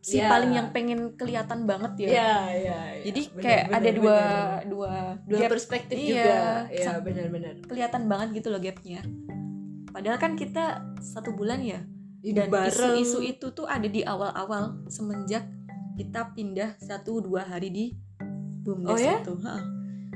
si 0.05 0.21
Ya. 0.21 0.29
paling 0.29 0.53
yang 0.53 0.69
pengen 0.69 1.17
kelihatan 1.17 1.65
banget 1.65 2.05
ya. 2.05 2.09
Iya, 2.13 2.13
iya. 2.13 2.81
iya. 3.01 3.03
Jadi 3.09 3.23
Benar, 3.25 3.41
kayak 3.41 3.65
benar, 3.65 3.79
ada 3.81 3.91
dua 3.97 4.19
benar. 4.21 4.61
dua 4.69 4.93
dua 5.25 5.39
gap 5.41 5.51
perspektif 5.57 5.97
Iya. 5.97 6.05
juga. 6.13 6.37
Iya, 6.69 6.93
benar-benar. 7.01 7.55
kelihatan 7.65 8.03
banget 8.05 8.29
gitu 8.37 8.49
loh 8.53 8.61
gapnya. 8.61 9.01
Padahal 9.89 10.19
kan 10.21 10.37
kita 10.37 10.65
satu 11.01 11.33
bulan 11.33 11.65
ya 11.65 11.81
dan 12.33 12.49
isu-isu 12.49 13.21
itu 13.21 13.47
tuh 13.53 13.67
ada 13.67 13.85
di 13.85 14.01
awal-awal 14.01 14.87
semenjak 14.89 15.45
kita 15.95 16.33
pindah 16.33 16.79
satu 16.79 17.21
dua 17.21 17.45
hari 17.45 17.69
di 17.69 17.85
bumdes 18.65 18.89
Oh 18.89 18.97
ya? 18.97 19.21
itu. 19.21 19.35
Heeh. 19.37 19.63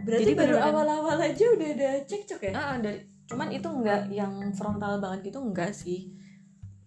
Berarti 0.08 0.24
Jadi 0.24 0.32
baru 0.34 0.56
awal-awal 0.56 1.16
aja 1.20 1.44
udah 1.52 1.68
ada 1.68 1.90
cekcok 2.02 2.40
ya? 2.48 2.52
Ah, 2.56 2.74
dari 2.80 3.04
cuman 3.28 3.52
itu 3.52 3.68
enggak 3.68 4.08
yang 4.08 4.32
frontal 4.56 4.96
banget 4.96 5.28
gitu 5.28 5.38
enggak 5.38 5.68
sih. 5.68 6.16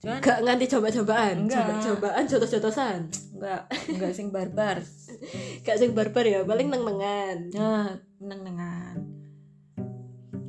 Cuman 0.01 0.17
Gak 0.17 0.41
nganti 0.41 0.65
coba-cobaan, 0.65 1.45
Enggak. 1.45 1.61
coba-cobaan, 1.61 2.23
jotos-jotosan. 2.25 2.99
enggak 3.37 3.61
enggak 3.93 4.11
sing 4.11 4.33
barbar. 4.33 4.81
Gak 5.65 5.77
sing 5.77 5.93
barbar 5.93 6.25
ya, 6.25 6.41
paling 6.41 6.73
neng-nengan. 6.73 7.53
Nah, 7.53 7.93
meneng-nengan. 8.17 8.97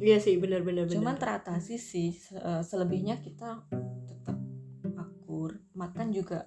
Iya 0.00 0.16
sih, 0.16 0.34
benar-benar 0.34 0.88
Cuman 0.88 1.14
teratasi 1.14 1.76
sih 1.76 2.10
se- 2.10 2.40
selebihnya 2.64 3.20
kita. 3.20 3.68
Makan 5.72 6.06
juga 6.10 6.44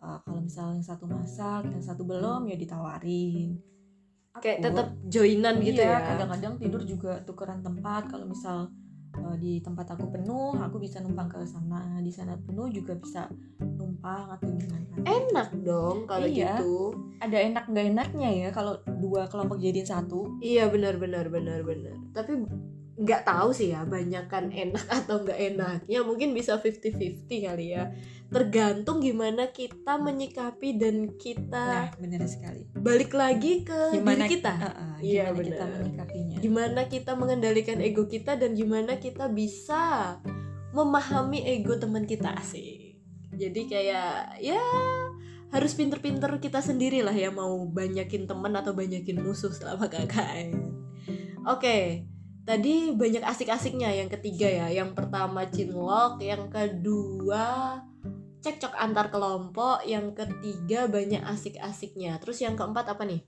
eh, 0.00 0.18
kalau 0.20 0.40
misalnya 0.40 0.80
yang 0.80 0.86
satu 0.86 1.04
masak, 1.04 1.62
yang 1.66 1.80
satu 1.80 2.02
belum 2.02 2.48
ya 2.48 2.56
ditawarin. 2.56 3.60
Kayak 4.34 4.58
tetap 4.66 4.86
joinan 5.06 5.54
gitu 5.62 5.78
Iya, 5.78 5.94
ya. 5.94 5.98
kadang-kadang 6.04 6.54
tidur 6.58 6.82
juga 6.82 7.22
tukeran 7.22 7.62
tempat 7.62 8.10
kalau 8.10 8.26
misal 8.26 8.66
eh, 9.14 9.36
di 9.38 9.52
tempat 9.62 9.94
aku 9.94 10.10
penuh 10.10 10.58
aku 10.58 10.82
bisa 10.82 10.98
numpang 10.98 11.30
ke 11.30 11.38
sana 11.46 12.02
di 12.02 12.10
sana 12.10 12.34
penuh 12.34 12.66
juga 12.66 12.98
bisa 12.98 13.30
numpang 13.62 14.34
atau 14.34 14.50
gimana 14.50 14.82
Enak 15.06 15.48
dong 15.62 16.10
kalau 16.10 16.26
Iya. 16.26 16.58
gitu. 16.58 16.98
ada 17.22 17.38
enak 17.38 17.64
nggak 17.70 17.86
enaknya 17.94 18.28
ya 18.34 18.48
kalau 18.50 18.74
dua 18.98 19.30
kelompok 19.30 19.56
jadiin 19.56 19.86
satu 19.86 20.26
Iya 20.42 20.66
benar-benar 20.66 21.30
benar-benar. 21.30 21.94
Tapi 22.10 22.42
nggak 22.94 23.22
tahu 23.26 23.50
sih 23.50 23.74
ya, 23.74 23.82
banyak 23.82 24.30
kan 24.30 24.50
enak 24.50 24.86
atau 25.04 25.22
nggak 25.22 25.38
enaknya. 25.54 26.00
Mungkin 26.02 26.30
bisa 26.32 26.58
50-50 26.58 27.26
kali 27.26 27.74
ya. 27.74 27.90
Tergantung 28.24 28.98
gimana 28.98 29.54
kita 29.54 29.94
menyikapi 30.00 30.74
dan 30.74 31.06
nah 31.06 31.14
kita 31.14 31.66
benar 32.00 32.24
sekali 32.26 32.66
balik 32.74 33.14
lagi 33.14 33.62
ke 33.62 33.94
gimana 33.94 34.26
diri 34.26 34.32
kita. 34.34 34.52
Eh, 34.58 34.72
Iya, 35.04 35.24
gimana 35.30 35.44
kita 35.44 35.64
benar. 35.64 35.78
menyikapinya 35.78 36.36
gimana 36.40 36.80
kita 36.88 37.12
mengendalikan 37.14 37.78
ego 37.78 38.08
kita 38.08 38.34
dan 38.34 38.56
gimana 38.56 38.98
kita 38.98 39.28
bisa 39.30 40.16
memahami 40.72 41.46
ego 41.46 41.78
teman 41.78 42.08
kita 42.08 42.34
sih 42.42 42.98
jadi 43.30 43.60
kayak 43.68 44.40
ya 44.42 44.62
harus 45.52 45.76
pinter-pinter 45.78 46.42
kita 46.42 46.58
sendiri 46.58 47.06
lah 47.06 47.14
ya 47.14 47.30
mau 47.30 47.54
banyakin 47.70 48.26
teman 48.26 48.56
atau 48.58 48.74
banyakin 48.74 49.22
musuh 49.22 49.54
selama 49.54 49.86
KKN 49.86 50.50
oke 51.46 51.78
tadi 52.44 52.92
banyak 52.92 53.24
asik-asiknya 53.24 53.90
yang 53.92 54.08
ketiga 54.12 54.46
ya 54.46 54.66
yang 54.84 54.92
pertama 54.92 55.48
cinlok 55.48 56.20
yang 56.20 56.52
kedua 56.52 57.80
cekcok 58.44 58.76
antar 58.76 59.08
kelompok 59.08 59.80
yang 59.88 60.12
ketiga 60.12 60.84
banyak 60.86 61.24
asik-asiknya 61.24 62.20
terus 62.20 62.44
yang 62.44 62.52
keempat 62.54 62.92
apa 62.92 63.02
nih 63.08 63.24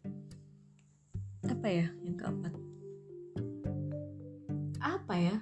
apa 1.48 1.68
ya 1.68 1.86
yang 2.04 2.16
keempat 2.20 2.66
apa 5.06 5.14
ya? 5.22 5.36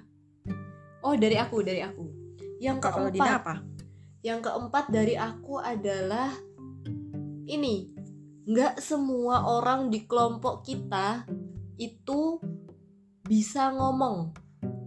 Oh 1.01 1.17
dari 1.17 1.41
aku 1.41 1.65
dari 1.65 1.81
aku. 1.81 2.05
Yang 2.61 2.77
Dina 2.85 2.93
keempat, 2.93 3.29
apa 3.41 3.53
yang 4.21 4.39
keempat 4.45 4.85
dari 4.93 5.17
aku 5.17 5.57
adalah 5.57 6.29
ini. 7.49 7.89
Nggak 8.45 8.77
semua 8.77 9.41
orang 9.49 9.89
di 9.89 10.05
kelompok 10.05 10.61
kita 10.61 11.25
itu 11.81 12.37
bisa 13.25 13.73
ngomong. 13.73 14.31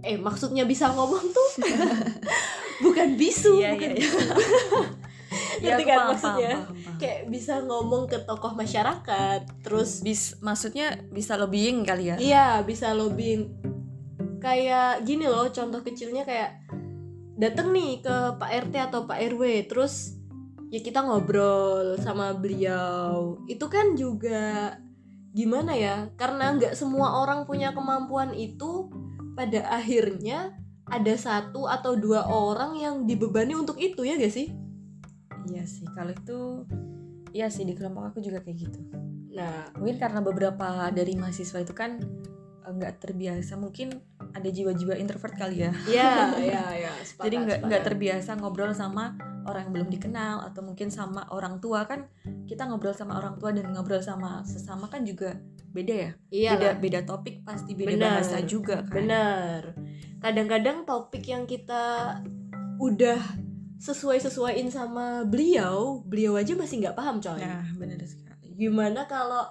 Eh 0.03 0.15
maksudnya 0.19 0.63
bisa 0.63 0.91
ngomong 0.95 1.25
tuh 1.31 1.49
bukan 2.85 3.19
bisu, 3.19 3.59
Iya, 3.59 3.75
bukan 3.75 3.91
iya, 3.91 3.99
iya. 3.99 4.01
bisu. 4.01 4.19
Ya, 5.59 5.75
Ngerti 5.75 5.85
kan 5.85 5.99
paham, 5.99 6.09
maksudnya? 6.15 6.53
paham, 6.55 6.65
paham, 6.65 6.77
paham. 6.79 6.97
Kayak 7.03 7.21
bisa 7.29 7.55
ngomong 7.67 8.03
ke 8.07 8.19
tokoh 8.23 8.53
masyarakat, 8.55 9.41
terus 9.67 9.91
Bis, 10.01 10.39
maksudnya 10.39 11.03
bisa 11.11 11.35
lobbying 11.35 11.83
kali 11.83 12.15
ya 12.15 12.17
Iya, 12.17 12.47
bisa 12.63 12.95
lobbying. 12.95 13.51
Kayak 14.39 15.03
gini 15.03 15.27
loh, 15.27 15.51
contoh 15.51 15.83
kecilnya 15.83 16.23
kayak 16.23 16.63
dateng 17.35 17.75
nih 17.75 17.99
ke 18.01 18.17
Pak 18.39 18.51
RT 18.71 18.75
atau 18.91 19.03
Pak 19.05 19.19
RW, 19.35 19.43
terus 19.67 20.15
ya 20.71 20.79
kita 20.79 21.03
ngobrol 21.03 21.99
sama 21.99 22.31
beliau. 22.39 23.43
Itu 23.51 23.67
kan 23.67 23.99
juga 23.99 24.79
gimana 25.39 25.79
ya? 25.79 26.11
Karena 26.19 26.59
nggak 26.59 26.75
semua 26.75 27.23
orang 27.23 27.47
punya 27.47 27.71
kemampuan 27.71 28.35
itu, 28.35 28.91
pada 29.39 29.71
akhirnya 29.71 30.59
ada 30.91 31.15
satu 31.15 31.71
atau 31.71 31.95
dua 31.95 32.27
orang 32.27 32.75
yang 32.75 32.95
dibebani 33.07 33.55
untuk 33.55 33.79
itu 33.79 34.03
ya 34.03 34.19
gak 34.19 34.35
sih? 34.35 34.51
iya 35.49 35.65
sih 35.65 35.87
kalau 35.97 36.13
itu 36.13 36.39
iya 37.33 37.49
sih 37.49 37.65
di 37.65 37.73
kelompok 37.73 38.13
aku 38.13 38.19
juga 38.21 38.45
kayak 38.45 38.69
gitu 38.69 38.81
Nah, 39.29 39.71
mungkin 39.79 40.03
karena 40.03 40.19
beberapa 40.19 40.91
dari 40.91 41.15
mahasiswa 41.15 41.63
itu 41.63 41.71
kan 41.71 42.03
eh, 42.67 42.73
nggak 42.75 42.99
terbiasa 42.99 43.55
mungkin 43.55 44.03
ada 44.39 44.49
jiwa-jiwa 44.49 44.95
introvert 44.97 45.35
kali 45.35 45.67
ya 45.67 45.71
ya, 45.91 46.33
ya, 46.55 46.65
ya. 46.89 46.93
sepakat, 47.03 47.25
jadi 47.27 47.37
nggak 47.45 47.59
nggak 47.67 47.83
terbiasa 47.85 48.31
ngobrol 48.39 48.71
sama 48.73 49.19
orang 49.49 49.69
yang 49.69 49.73
belum 49.81 49.91
dikenal 49.93 50.45
atau 50.53 50.61
mungkin 50.63 50.89
sama 50.93 51.25
orang 51.33 51.59
tua 51.59 51.85
kan 51.89 52.07
kita 52.47 52.69
ngobrol 52.69 52.93
sama 52.95 53.19
orang 53.19 53.37
tua 53.41 53.51
dan 53.51 53.73
ngobrol 53.73 54.01
sama 54.01 54.45
sesama 54.45 54.87
kan 54.87 55.03
juga 55.03 55.37
beda 55.69 55.95
ya 55.95 56.11
Iya 56.33 56.51
beda 56.57 56.71
beda 56.81 57.01
topik 57.05 57.45
pasti 57.45 57.77
beda 57.77 57.93
Benar. 57.97 58.13
bahasa 58.21 58.39
juga 58.45 58.85
kan 58.89 59.05
Benar. 59.05 59.63
Kadang-kadang 60.19 60.83
topik 60.83 61.23
yang 61.31 61.47
kita 61.47 62.19
udah 62.83 63.21
sesuai-sesuaiin 63.79 64.67
sama 64.75 65.23
beliau, 65.23 66.03
beliau 66.03 66.35
aja 66.35 66.59
masih 66.59 66.83
nggak 66.83 66.99
paham 66.99 67.23
coy. 67.23 67.39
nah 67.39 67.63
benar 67.79 68.03
sekali 68.03 68.51
Gimana 68.59 69.07
kalau 69.07 69.47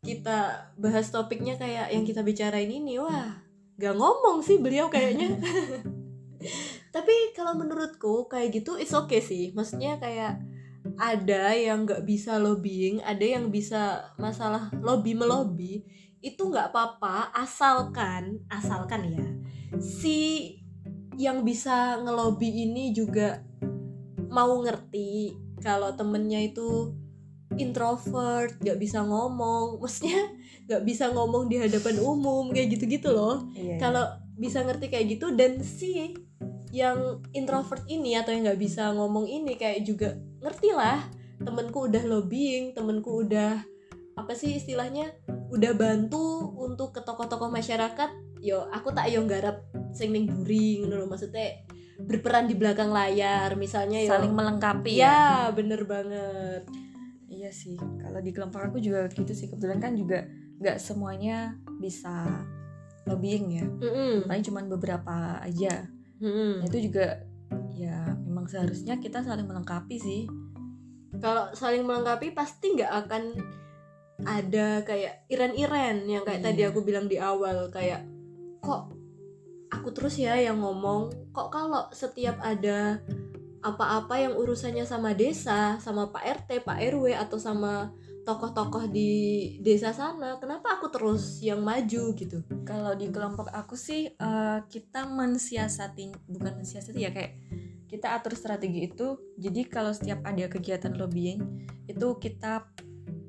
kita 0.00 0.72
bahas 0.80 1.12
topiknya 1.12 1.60
kayak 1.60 1.92
yang 1.92 2.06
kita 2.06 2.24
bicarain 2.24 2.70
ini, 2.70 2.96
wah, 2.96 3.36
nggak 3.76 3.94
ngomong 3.96 4.40
sih 4.40 4.60
beliau 4.60 4.88
kayaknya. 4.88 5.36
Tapi 6.94 7.14
kalau 7.36 7.56
menurutku 7.56 8.28
kayak 8.28 8.62
gitu 8.62 8.80
it's 8.80 8.96
okay 8.96 9.20
sih. 9.20 9.52
Maksudnya 9.52 10.00
kayak 10.00 10.40
ada 10.96 11.52
yang 11.52 11.84
nggak 11.84 12.08
bisa 12.08 12.40
lobbying, 12.40 13.04
ada 13.04 13.24
yang 13.24 13.52
bisa 13.52 14.14
masalah 14.16 14.72
lobby 14.80 15.12
melobi 15.12 15.84
itu 16.26 16.42
nggak 16.42 16.74
apa-apa 16.74 17.30
asalkan 17.38 18.42
asalkan 18.50 19.14
ya 19.14 19.26
si 19.78 20.50
yang 21.14 21.46
bisa 21.46 22.02
ngelobi 22.02 22.66
ini 22.66 22.90
juga 22.90 23.46
mau 24.26 24.58
ngerti 24.60 25.38
kalau 25.62 25.94
temennya 25.94 26.50
itu 26.50 26.92
introvert 27.56 28.52
nggak 28.60 28.78
bisa 28.78 29.02
ngomong. 29.02 29.80
Maksudnya 29.80 30.32
nggak 30.66 30.82
bisa 30.84 31.10
ngomong 31.12 31.48
di 31.50 31.56
hadapan 31.60 31.96
umum 32.00 32.52
kayak 32.52 32.76
gitu-gitu 32.76 33.12
loh. 33.12 33.44
Iya, 33.56 33.80
kalau 33.80 34.04
bisa 34.36 34.60
ngerti 34.62 34.92
kayak 34.92 35.06
gitu 35.16 35.32
dan 35.32 35.64
si 35.64 36.12
yang 36.74 37.24
introvert 37.32 37.80
ini 37.88 38.20
atau 38.20 38.36
yang 38.36 38.44
nggak 38.44 38.60
bisa 38.60 38.92
ngomong 38.92 39.24
ini 39.24 39.56
kayak 39.56 39.86
juga 39.86 40.18
ngerti 40.44 40.76
lah. 40.76 41.00
Temenku 41.36 41.88
udah 41.88 42.02
lobbying 42.04 42.72
temenku 42.72 43.24
udah 43.24 43.60
apa 44.16 44.32
sih 44.32 44.56
istilahnya 44.56 45.12
udah 45.52 45.72
bantu 45.76 46.56
untuk 46.56 46.96
ke 46.96 47.00
tokoh-tokoh 47.04 47.48
masyarakat. 47.52 48.10
Yo 48.40 48.68
aku 48.72 48.92
tak 48.92 49.08
yo 49.12 49.24
nggarap 49.24 49.64
sing 49.96 50.12
ning 50.12 50.28
buri 50.28 50.84
ngono 50.84 51.04
lho. 51.04 51.06
Maksudnya 51.08 51.64
berperan 51.96 52.44
di 52.44 52.56
belakang 52.56 52.92
layar 52.92 53.56
misalnya 53.56 54.04
yo. 54.04 54.12
Saling 54.12 54.36
melengkapi 54.36 55.00
ya. 55.00 55.48
bener 55.56 55.88
banget 55.88 56.85
Iya 57.46 57.54
sih, 57.54 57.78
kalau 57.78 58.18
di 58.18 58.34
kelompok 58.34 58.58
aku 58.58 58.82
juga 58.82 59.06
gitu 59.06 59.30
sih. 59.30 59.46
Kebetulan 59.46 59.78
kan 59.78 59.94
juga 59.94 60.26
nggak 60.58 60.82
semuanya 60.82 61.54
bisa 61.78 62.26
lobbying 63.06 63.46
ya. 63.54 63.62
Mm-mm. 63.62 64.26
Paling 64.26 64.42
cuma 64.42 64.66
beberapa 64.66 65.38
aja. 65.38 65.86
Mm-mm. 66.18 66.58
Nah, 66.58 66.66
itu 66.66 66.90
juga 66.90 67.22
ya 67.70 68.18
memang 68.18 68.50
seharusnya 68.50 68.98
kita 68.98 69.22
saling 69.22 69.46
melengkapi 69.46 69.94
sih. 69.94 70.26
kalau 71.16 71.48
saling 71.54 71.86
melengkapi 71.86 72.34
pasti 72.34 72.74
nggak 72.74 72.92
akan 73.06 73.22
ada 74.20 74.82
kayak 74.82 75.24
iren-iren 75.30 76.02
yang 76.04 76.26
kayak 76.26 76.42
Iya. 76.42 76.46
tadi 76.50 76.60
aku 76.66 76.82
bilang 76.82 77.06
di 77.06 77.16
awal 77.16 77.70
kayak 77.70 78.02
kok 78.58 78.90
aku 79.70 79.88
terus 79.94 80.18
ya 80.18 80.34
yang 80.36 80.60
ngomong 80.60 81.08
kok 81.30 81.48
kalau 81.48 81.88
setiap 81.88 82.36
ada 82.42 83.00
apa-apa 83.66 84.14
yang 84.22 84.34
urusannya 84.38 84.86
sama 84.86 85.12
desa 85.12 85.82
sama 85.82 86.14
Pak 86.14 86.24
RT, 86.46 86.62
Pak 86.62 86.78
RW 86.78 87.18
atau 87.18 87.38
sama 87.42 87.90
tokoh-tokoh 88.26 88.90
di 88.90 89.10
desa 89.62 89.94
sana 89.94 90.34
kenapa 90.42 90.78
aku 90.78 90.90
terus 90.90 91.38
yang 91.42 91.62
maju 91.62 92.14
gitu? 92.14 92.42
Kalau 92.66 92.94
di 92.98 93.10
kelompok 93.10 93.50
aku 93.54 93.78
sih 93.78 94.10
eh, 94.10 94.58
kita 94.66 95.06
mensiasati 95.06 96.26
bukan 96.26 96.58
mensiasati 96.62 96.98
ya 96.98 97.14
kayak 97.14 97.38
kita 97.86 98.18
atur 98.18 98.34
strategi 98.34 98.90
itu 98.90 99.14
jadi 99.38 99.62
kalau 99.70 99.94
setiap 99.94 100.26
ada 100.26 100.50
kegiatan 100.50 100.90
lobbying 100.98 101.38
itu 101.86 102.18
kita 102.18 102.66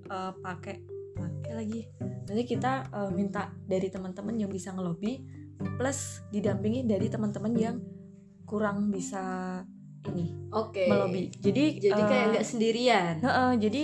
uh, 0.09 0.33
pakai 0.41 0.81
pakai 1.13 1.51
lagi. 1.53 1.81
Nanti 2.27 2.43
kita 2.43 2.89
uh, 2.89 3.13
minta 3.13 3.53
dari 3.69 3.87
teman-teman 3.93 4.33
yang 4.33 4.49
bisa 4.49 4.73
ngelobi 4.73 5.21
plus 5.77 6.25
didampingi 6.33 6.85
dari 6.85 7.05
teman-teman 7.09 7.53
yang 7.53 7.77
kurang 8.49 8.89
bisa 8.89 9.61
ini 10.13 10.31
Oke. 10.53 10.87
melobi 10.87 11.29
jadi 11.37 11.77
Jadi 11.77 12.01
kayak 12.01 12.25
uh, 12.25 12.29
nggak 12.33 12.45
sendirian. 12.45 13.13
Heeh, 13.19 13.51
jadi 13.59 13.83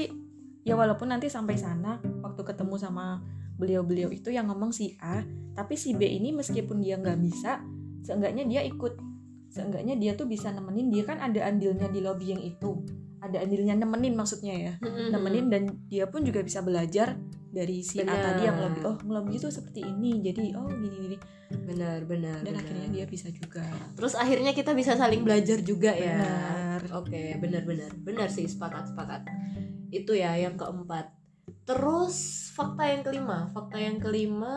ya 0.63 0.73
walaupun 0.79 1.11
nanti 1.11 1.27
sampai 1.27 1.59
sana 1.59 1.99
waktu 2.23 2.41
ketemu 2.43 2.75
sama 2.79 3.19
beliau-beliau 3.59 4.09
itu 4.09 4.33
yang 4.33 4.49
ngomong 4.49 4.73
si 4.73 4.97
A, 4.99 5.21
tapi 5.53 5.77
si 5.77 5.93
B 5.93 6.07
ini 6.07 6.33
meskipun 6.33 6.81
dia 6.81 6.97
nggak 6.97 7.19
bisa, 7.21 7.61
seenggaknya 8.01 8.43
dia 8.49 8.61
ikut. 8.65 8.97
Seenggaknya 9.53 9.93
dia 9.93 10.17
tuh 10.17 10.25
bisa 10.25 10.49
nemenin, 10.49 10.89
dia 10.89 11.05
kan 11.05 11.21
ada 11.21 11.45
andilnya 11.45 11.85
di 11.85 12.01
lobbying 12.01 12.41
itu. 12.41 12.81
Ada 13.21 13.45
andilnya 13.45 13.77
nemenin 13.77 14.17
maksudnya 14.17 14.55
ya. 14.57 14.73
Nemenin 15.13 15.45
dan 15.53 15.63
dia 15.85 16.09
pun 16.09 16.25
juga 16.25 16.41
bisa 16.41 16.65
belajar 16.65 17.13
dari 17.53 17.85
si 17.85 18.01
A 18.01 18.09
Benar. 18.09 18.33
tadi 18.33 18.41
yang 18.49 18.55
ngelobi. 18.57 18.79
Oh, 18.81 18.97
ngelobi 18.97 19.31
itu 19.37 19.47
seperti 19.53 19.85
ini. 19.85 20.17
Jadi 20.25 20.57
oh 20.57 20.65
gini 20.73 20.97
gini. 20.97 21.17
Benar, 21.53 22.01
benar. 22.09 22.41
Dan 22.41 22.57
benar. 22.57 22.65
akhirnya 22.65 22.87
dia 22.89 23.05
bisa 23.05 23.29
juga. 23.29 23.61
Terus 23.93 24.17
akhirnya 24.17 24.51
kita 24.57 24.73
bisa 24.73 24.97
saling 24.97 25.21
belajar 25.21 25.61
juga 25.61 25.93
ya. 25.93 26.17
Benar. 26.17 26.81
Oke, 26.97 27.37
benar-benar. 27.37 27.93
Benar 28.01 28.27
sih, 28.33 28.49
sepakat-sepakat. 28.49 29.29
Itu 29.93 30.17
ya 30.17 30.33
yang 30.33 30.57
keempat. 30.57 31.13
Terus 31.63 32.49
fakta 32.57 32.89
yang 32.89 33.05
kelima, 33.05 33.47
fakta 33.55 33.79
yang 33.79 34.01
kelima 34.01 34.55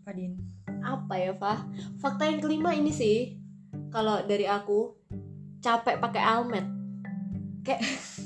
Apa 0.00 0.16
Din? 0.16 0.40
apa 0.78 1.14
ya, 1.20 1.36
Fah? 1.36 1.68
Fakta 2.00 2.30
yang 2.30 2.40
kelima 2.40 2.72
ini 2.72 2.94
sih 2.94 3.36
kalau 3.92 4.24
dari 4.24 4.48
aku 4.48 4.94
capek 5.60 6.00
pakai 6.00 6.22
almet. 6.22 6.64
Kayak 7.66 7.82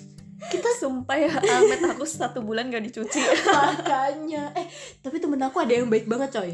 Kita 0.44 0.70
sumpah 0.74 1.14
ya, 1.14 1.30
almet 1.30 1.82
aku 1.84 2.02
satu 2.02 2.40
bulan 2.40 2.66
gak 2.66 2.82
dicuci. 2.82 3.20
makanya. 3.46 4.50
Eh 4.52 4.66
tapi 4.98 5.16
temen 5.16 5.38
aku 5.38 5.58
ada 5.58 5.72
yang 5.72 5.86
baik 5.86 6.04
banget 6.04 6.30
coy. 6.32 6.50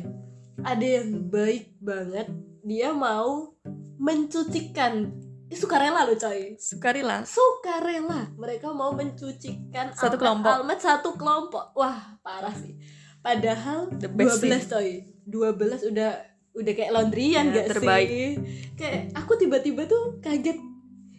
Ada 0.58 0.86
yang 1.00 1.08
baik 1.24 1.78
banget. 1.78 2.26
Dia 2.60 2.90
mau 2.90 3.54
mencucikan. 3.98 5.08
Sukarela 5.48 6.04
loh 6.04 6.12
coy. 6.14 6.56
Sukarela. 6.56 7.24
sukarela. 7.24 8.28
Mereka 8.34 8.68
mau 8.70 8.92
mencucikan 8.92 9.90
Satu 9.90 10.04
almet- 10.10 10.20
kelompok. 10.20 10.52
almet 10.52 10.78
satu 10.78 11.10
kelompok. 11.14 11.64
Wah 11.72 12.20
parah 12.20 12.52
sih. 12.52 12.76
Padahal 13.18 13.88
The 13.94 14.06
best 14.06 14.40
12 14.40 14.68
coy. 14.68 14.88
12 15.24 15.88
udah 15.88 16.12
udah 16.54 16.72
kayak 16.74 16.90
laundryan 16.90 17.48
Ya, 17.48 17.54
gak 17.56 17.66
terbaik. 17.72 18.06
sih? 18.06 18.30
Kayak 18.74 19.02
aku 19.14 19.32
tiba-tiba 19.36 19.84
tuh 19.84 20.18
kaget 20.18 20.58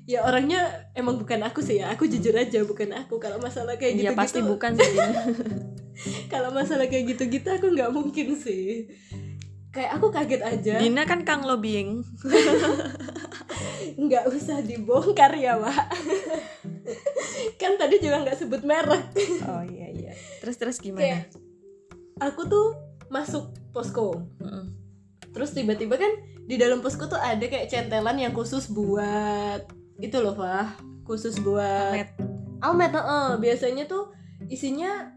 ya 0.10 0.26
orangnya 0.26 0.90
emang 0.98 1.22
bukan 1.22 1.38
aku 1.46 1.62
sih 1.62 1.78
ya 1.78 1.94
aku 1.94 2.10
jujur 2.10 2.34
aja 2.34 2.66
bukan 2.66 2.90
aku 2.98 3.22
kalau 3.22 3.38
masalah 3.38 3.78
kayak 3.78 3.94
gitu 3.94 4.06
Iya 4.10 4.18
pasti 4.18 4.42
bukan 4.42 4.74
sih 4.74 4.90
kalau 6.34 6.50
masalah 6.50 6.90
kayak 6.90 7.14
gitu-gitu 7.14 7.46
aku 7.46 7.70
nggak 7.70 7.94
mungkin 7.94 8.34
sih 8.34 8.90
kayak 9.70 10.02
aku 10.02 10.10
kaget 10.10 10.42
aja 10.42 10.82
Dina 10.82 11.06
kan 11.06 11.22
kang 11.22 11.46
lobbying. 11.46 12.02
nggak 14.02 14.26
usah 14.28 14.66
dibongkar 14.66 15.30
ya 15.38 15.62
pak 15.62 15.78
kan 17.62 17.78
tadi 17.78 18.02
juga 18.02 18.26
nggak 18.26 18.38
sebut 18.40 18.66
merek 18.66 19.04
Oh 19.46 19.62
iya 19.62 19.88
iya. 19.92 20.12
Terus 20.42 20.56
terus 20.58 20.78
gimana? 20.82 21.06
kayak 21.06 21.22
aku 22.18 22.50
tuh 22.50 22.68
masuk 23.10 23.54
posko 23.70 24.26
Mm-mm. 24.42 24.74
terus 25.30 25.54
tiba-tiba 25.54 25.96
kan 25.96 26.10
di 26.44 26.58
dalam 26.58 26.82
posko 26.82 27.06
tuh 27.06 27.22
ada 27.22 27.46
kayak 27.46 27.70
centelan 27.70 28.18
yang 28.18 28.34
khusus 28.34 28.74
buat 28.74 29.70
itu 30.00 30.18
loh 30.20 30.36
pak 30.36 30.80
khusus 31.04 31.42
buat 31.44 31.96
Almet. 31.96 32.10
almet 32.64 32.92
heeh. 32.96 33.28
biasanya 33.42 33.84
tuh 33.88 34.16
isinya 34.48 35.12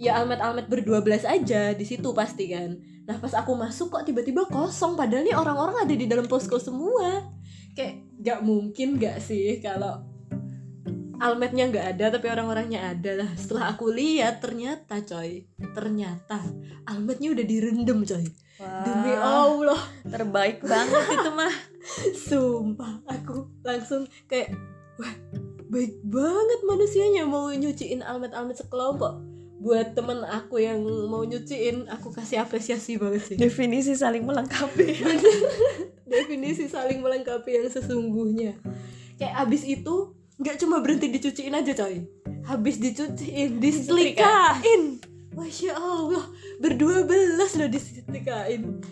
ya 0.00 0.18
almet 0.18 0.40
almet 0.40 0.66
berdua 0.66 1.04
belas 1.04 1.22
aja 1.28 1.76
di 1.76 1.84
situ 1.86 2.10
pasti 2.16 2.50
kan. 2.50 2.74
Nah 3.04 3.20
pas 3.20 3.36
aku 3.36 3.52
masuk 3.54 3.92
kok 3.92 4.04
tiba-tiba 4.08 4.48
kosong 4.48 4.96
padahal 4.96 5.22
nih 5.22 5.36
orang-orang 5.36 5.84
ada 5.84 5.94
di 5.94 6.06
dalam 6.08 6.24
posko 6.24 6.56
semua. 6.56 7.30
Kayak 7.76 8.06
nggak 8.22 8.40
mungkin 8.46 8.88
nggak 8.96 9.18
sih 9.20 9.60
kalau 9.60 10.02
almetnya 11.20 11.70
nggak 11.70 11.86
ada 11.98 12.16
tapi 12.16 12.26
orang-orangnya 12.32 12.94
ada 12.96 13.22
lah. 13.22 13.30
Setelah 13.36 13.76
aku 13.76 13.92
lihat 13.92 14.40
ternyata 14.40 15.04
coy 15.04 15.46
ternyata 15.74 16.40
almetnya 16.88 17.34
udah 17.34 17.44
direndam 17.44 18.00
coy. 18.02 18.24
Demi 18.58 19.12
Allah. 19.18 19.82
Terbaik 20.06 20.62
banget 20.62 21.04
itu 21.10 21.30
mah. 21.34 21.54
Sumpah, 22.16 23.04
aku 23.04 23.48
langsung 23.60 24.08
kayak 24.24 24.56
wah 24.96 25.14
baik 25.68 26.00
banget 26.06 26.60
manusianya 26.64 27.22
mau 27.28 27.50
nyuciin 27.52 28.00
almet-almet 28.00 28.56
sekelompok. 28.56 29.20
Buat 29.64 29.96
temen 29.96 30.20
aku 30.28 30.60
yang 30.60 30.84
mau 31.08 31.24
nyuciin, 31.24 31.88
aku 31.88 32.12
kasih 32.12 32.44
apresiasi 32.44 33.00
banget 33.00 33.22
sih. 33.32 33.36
Definisi 33.40 33.96
saling 33.96 34.24
melengkapi. 34.26 34.92
Definisi 36.14 36.68
saling 36.68 37.00
melengkapi 37.00 37.64
yang 37.64 37.68
sesungguhnya. 37.72 38.60
Kayak 39.16 39.34
abis 39.48 39.64
itu 39.64 40.12
nggak 40.36 40.60
cuma 40.60 40.84
berhenti 40.84 41.08
dicuciin 41.08 41.54
aja 41.56 41.72
coy. 41.72 42.04
Habis 42.44 42.76
dicuciin, 42.76 43.56
disetrikain. 43.56 45.00
Masya 45.34 45.74
Allah, 45.74 46.30
berdua 46.62 47.02
belas 47.08 47.58
loh 47.58 47.66
disetrikain. 47.66 48.84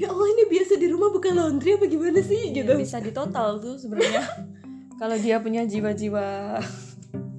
Ya 0.00 0.08
Allah 0.08 0.28
ini 0.32 0.48
biasa 0.48 0.80
di 0.80 0.88
rumah 0.88 1.12
bukan 1.12 1.36
laundry 1.36 1.76
apa 1.76 1.84
gimana 1.84 2.24
sih 2.24 2.56
gitu. 2.56 2.72
Bisa 2.72 3.04
ditotal 3.04 3.60
tuh 3.60 3.76
sebenarnya. 3.76 4.24
Kalau 5.00 5.16
dia 5.16 5.40
punya 5.40 5.64
jiwa-jiwa 5.64 6.60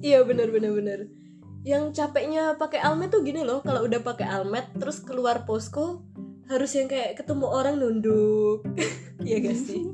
Iya 0.02 0.22
bener 0.26 0.50
bener 0.50 0.70
bener. 0.74 1.00
Yang 1.62 1.94
capeknya 1.94 2.58
pakai 2.58 2.82
almet 2.82 3.14
tuh 3.14 3.22
gini 3.22 3.46
loh, 3.46 3.62
kalau 3.62 3.86
udah 3.86 4.02
pakai 4.02 4.26
almet 4.26 4.66
terus 4.74 4.98
keluar 4.98 5.46
posko 5.46 6.02
harus 6.50 6.74
yang 6.74 6.90
kayak 6.90 7.14
ketemu 7.22 7.46
orang 7.46 7.78
nunduk. 7.78 8.66
Iya 9.22 9.38
gak 9.38 9.54
sih? 9.54 9.86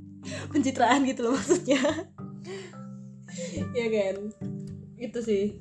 Pencitraan 0.54 1.02
gitu 1.02 1.26
loh 1.26 1.34
maksudnya. 1.34 1.82
Iya 3.74 3.86
kan? 3.90 4.16
Itu 4.94 5.18
sih. 5.18 5.58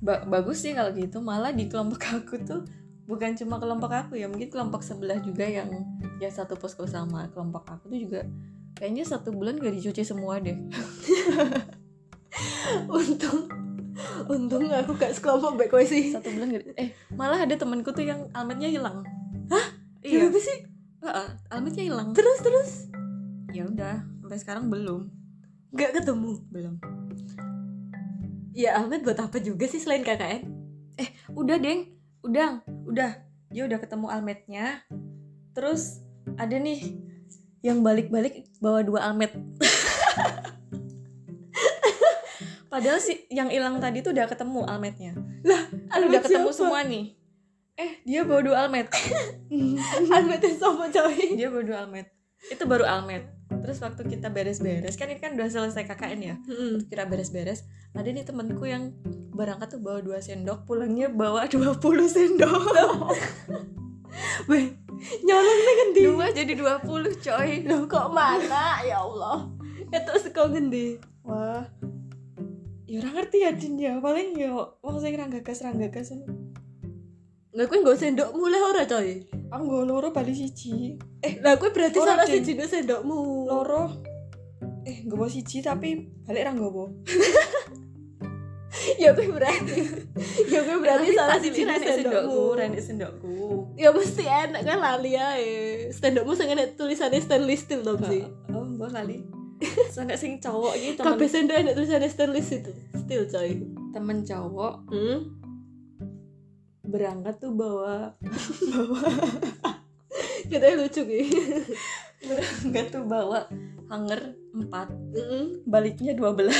Ba- 0.00 0.24
bagus 0.24 0.64
sih 0.64 0.72
kalau 0.72 0.96
gitu. 0.96 1.20
Malah 1.20 1.52
di 1.52 1.68
kelompok 1.68 2.00
aku 2.08 2.40
tuh 2.40 2.64
bukan 3.10 3.34
cuma 3.34 3.58
kelompok 3.58 3.90
aku 3.90 4.14
ya, 4.14 4.30
mungkin 4.30 4.46
kelompok 4.46 4.86
sebelah 4.86 5.18
juga 5.18 5.42
yang 5.42 5.66
yang 6.22 6.30
satu 6.30 6.54
posko 6.54 6.86
sama 6.86 7.26
kelompok 7.34 7.66
aku 7.66 7.90
tuh 7.90 7.98
juga 7.98 8.20
kayaknya 8.78 9.02
satu 9.02 9.34
bulan 9.34 9.58
gak 9.58 9.74
dicuci 9.74 10.06
semua 10.06 10.38
deh. 10.38 10.54
Untung 12.86 13.50
untung 14.30 14.64
aku 14.70 14.94
gak 14.96 15.12
sekelompok 15.18 15.58
baik 15.58 15.74
sih. 15.90 16.14
Satu 16.14 16.30
bulan 16.30 16.54
gak 16.54 16.70
eh 16.78 16.94
malah 17.12 17.42
ada 17.42 17.58
temanku 17.58 17.90
tuh 17.90 18.06
yang 18.06 18.30
almetnya 18.30 18.70
hilang. 18.70 19.02
Hah? 19.50 19.66
Iya. 20.00 20.30
Kenapa 20.30 20.38
sih? 20.38 20.58
Heeh, 21.02 21.28
almetnya 21.50 21.84
hilang. 21.84 22.08
Terus 22.14 22.38
terus 22.40 22.70
Ya 23.50 23.66
udah, 23.66 24.06
sampai 24.22 24.38
sekarang 24.38 24.70
belum. 24.70 25.10
gak 25.74 25.98
ketemu. 25.98 26.38
Belum. 26.54 26.74
Ya 28.54 28.78
almet 28.78 29.02
buat 29.02 29.18
apa 29.18 29.42
juga 29.42 29.66
sih 29.66 29.82
selain 29.82 30.06
KKN? 30.06 30.62
udah 31.32 31.56
deng 31.56 31.99
udah 32.24 32.64
udah. 32.86 33.10
Dia 33.50 33.66
udah 33.66 33.78
ketemu 33.82 34.06
almetnya. 34.06 34.86
Terus 35.56 35.98
ada 36.38 36.54
nih 36.54 37.00
yang 37.60 37.82
balik-balik 37.82 38.46
bawa 38.62 38.86
dua 38.86 39.10
almet. 39.10 39.34
Padahal 42.70 43.02
sih 43.02 43.26
yang 43.34 43.50
hilang 43.50 43.82
tadi 43.82 43.98
tuh 43.98 44.14
udah 44.14 44.30
ketemu 44.30 44.62
almetnya. 44.62 45.12
Udah 45.42 45.62
Almet 45.90 46.22
ketemu 46.22 46.54
siapa? 46.54 46.58
semua 46.62 46.86
nih. 46.86 47.18
Eh 47.74 47.98
dia 48.06 48.22
bawa 48.22 48.40
dua 48.46 48.56
almet. 48.66 48.86
Almetnya 50.14 50.54
sama 50.54 50.86
coy. 50.86 51.34
dia 51.34 51.50
bawa 51.50 51.64
dua 51.66 51.78
almet. 51.82 52.06
Itu 52.46 52.70
baru 52.70 52.86
almet 52.86 53.39
terus 53.60 53.78
waktu 53.84 54.02
kita 54.08 54.32
beres-beres 54.32 54.96
kan 54.96 55.12
ini 55.12 55.20
kan 55.20 55.36
udah 55.36 55.48
selesai 55.48 55.84
KKN 55.84 56.20
ya? 56.20 56.34
Hmm. 56.40 56.80
kita 56.88 57.04
beres-beres 57.06 57.64
ada 57.92 58.08
nih 58.08 58.24
temenku 58.24 58.64
yang 58.64 58.94
berangkat 59.34 59.76
tuh 59.76 59.80
bawa 59.80 60.04
dua 60.04 60.18
sendok 60.20 60.68
pulangnya 60.68 61.08
bawa 61.08 61.48
20 61.48 61.80
sendok. 62.06 62.62
Weh, 64.50 64.74
nyolong 65.24 65.58
nih 65.64 65.74
ngendi? 65.80 66.02
dua 66.12 66.26
jadi 66.34 66.52
20 66.58 67.24
coy. 67.24 67.50
Loh 67.64 67.82
kok 67.88 68.12
mana? 68.12 68.84
Ya 68.84 69.00
Allah. 69.00 69.48
Itu 69.88 70.12
sekau 70.20 70.52
ngendi? 70.52 71.00
Wah. 71.24 71.64
Ya 72.84 73.00
orang 73.00 73.22
ngerti 73.22 73.38
ya 73.46 73.50
Din 73.54 73.78
ya. 73.78 73.96
Paling 74.02 74.36
ya 74.36 74.50
wong 74.52 74.96
sing 75.00 75.14
ranggagas 75.14 75.62
ranggagas 75.62 76.10
Lah 77.50 77.66
kue 77.66 77.82
gak 77.82 77.98
sendok 77.98 78.30
mulai 78.36 78.62
ora 78.62 78.86
coy 78.86 79.39
aku 79.50 79.62
nggak 79.66 79.86
loro 79.90 80.08
bali 80.14 80.32
siji. 80.32 80.94
Lah 81.42 81.58
kue 81.58 81.74
berarti 81.74 81.98
salah 81.98 82.26
siji 82.26 82.54
do 82.54 82.64
sendokmu. 82.64 83.50
Loro. 83.50 83.84
Eh 84.86 85.04
gak 85.04 85.16
bawa 85.18 85.28
siji 85.28 85.60
tapi 85.60 86.08
balik 86.24 86.48
orang 86.48 86.56
gak 86.56 86.72
bawa 86.72 86.88
Ya 89.02 89.12
kue 89.12 89.28
berarti. 89.28 89.80
Ya 90.48 90.60
kue 90.64 90.78
berarti 90.78 91.08
salah 91.12 91.38
siji 91.42 91.66
do 91.66 91.74
sendokku 91.74 91.98
sendokmu. 91.98 92.40
renek 92.56 92.80
sendokku. 92.80 93.34
Ya 93.74 93.90
mesti 93.90 94.24
enak 94.24 94.62
kan 94.62 94.78
lali 94.78 95.12
ae. 95.18 95.50
Sendokmu 95.90 96.32
sing 96.38 96.54
enak 96.54 96.78
tulisannya 96.78 97.18
stainless 97.18 97.66
steel 97.66 97.82
dong 97.82 98.00
sih 98.06 98.24
oh 98.54 98.64
mbak 98.64 98.94
lali. 98.94 99.26
Sampai 99.94 100.16
sing 100.16 100.40
cowok 100.40 100.72
gitu 100.80 101.04
temen, 101.04 101.20
kabeh 101.20 101.28
sendok 101.28 101.56
ada 101.60 101.72
tulisannya 101.76 102.08
stainless 102.08 102.48
itu 102.54 102.72
steel 102.96 103.26
coy. 103.26 103.50
Temen 103.90 104.22
cowok. 104.22 104.74
Hmm? 104.88 105.39
Berangkat 106.90 107.38
tuh 107.38 107.54
bawa 107.54 108.18
katanya 110.50 110.76
lucu 110.82 111.02
gitu. 111.06 111.38
Berangkat 112.26 112.86
tuh 112.90 113.04
bawa 113.06 113.46
hanger 113.86 114.34
4 114.54 114.70
Mm-mm. 115.14 115.44
baliknya 115.66 116.12
12 116.14 116.50